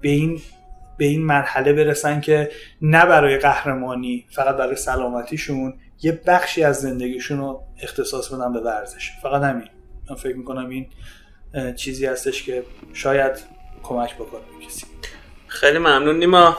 به 0.02 0.10
این 0.10 0.42
به 1.00 1.06
این 1.06 1.26
مرحله 1.26 1.74
برسن 1.74 2.22
که 2.22 2.52
نه 2.82 3.06
برای 3.06 3.38
قهرمانی 3.38 4.26
فقط 4.32 4.58
برای 4.58 4.76
سلامتیشون 4.76 5.74
یه 6.02 6.22
بخشی 6.28 6.64
از 6.64 6.82
زندگیشون 6.82 7.38
رو 7.38 7.64
اختصاص 7.82 8.34
بدن 8.34 8.54
به 8.54 8.60
ورزش. 8.60 9.12
فقط 9.22 9.42
همین. 9.42 9.68
من 10.10 10.16
فکر 10.16 10.36
می‌کنم 10.36 10.70
این 10.70 10.88
چیزی 11.76 12.06
هستش 12.06 12.44
که 12.44 12.64
شاید 12.94 13.32
کمک 13.84 14.16
بکنه 14.16 14.42
کسی. 14.68 14.86
خیلی 15.48 15.78
ممنون 15.78 16.20
نیما. 16.20 16.58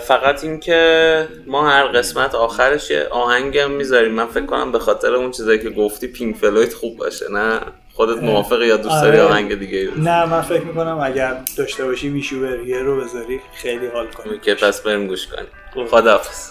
فقط 0.00 0.44
اینکه 0.44 1.28
ما 1.46 1.70
هر 1.70 1.86
قسمت 1.86 2.34
آخرش 2.34 2.90
یه 2.90 3.04
آهنگم 3.10 3.70
می‌ذاریم. 3.70 4.12
من 4.12 4.26
فکر 4.26 4.46
کنم 4.46 4.72
به 4.72 4.78
خاطر 4.78 5.14
اون 5.14 5.30
چیزایی 5.30 5.58
که 5.58 5.70
گفتی 5.70 6.06
پینک 6.06 6.36
فلوید 6.36 6.72
خوب 6.72 6.96
باشه 6.96 7.26
نه؟ 7.32 7.60
خودت 8.00 8.22
موافقی 8.22 8.66
یا 8.66 8.76
دوست 8.76 9.02
داری 9.02 9.18
آره. 9.18 9.28
آهنگ 9.32 9.54
دیگه 9.58 9.88
نه 9.96 10.26
من 10.26 10.40
فکر 10.40 10.62
می‌کنم 10.62 11.00
اگر 11.02 11.36
داشته 11.56 11.84
باشی 11.84 12.08
ویشو 12.08 12.36
رو 12.84 13.00
بذاری 13.00 13.40
خیلی 13.54 13.86
حال 13.86 14.06
کنی. 14.06 14.38
که 14.38 14.54
پس 14.54 14.82
بریم 14.82 15.06
گوش 15.06 15.26
کنیم. 15.26 15.86
خداحافظ. 15.88 16.50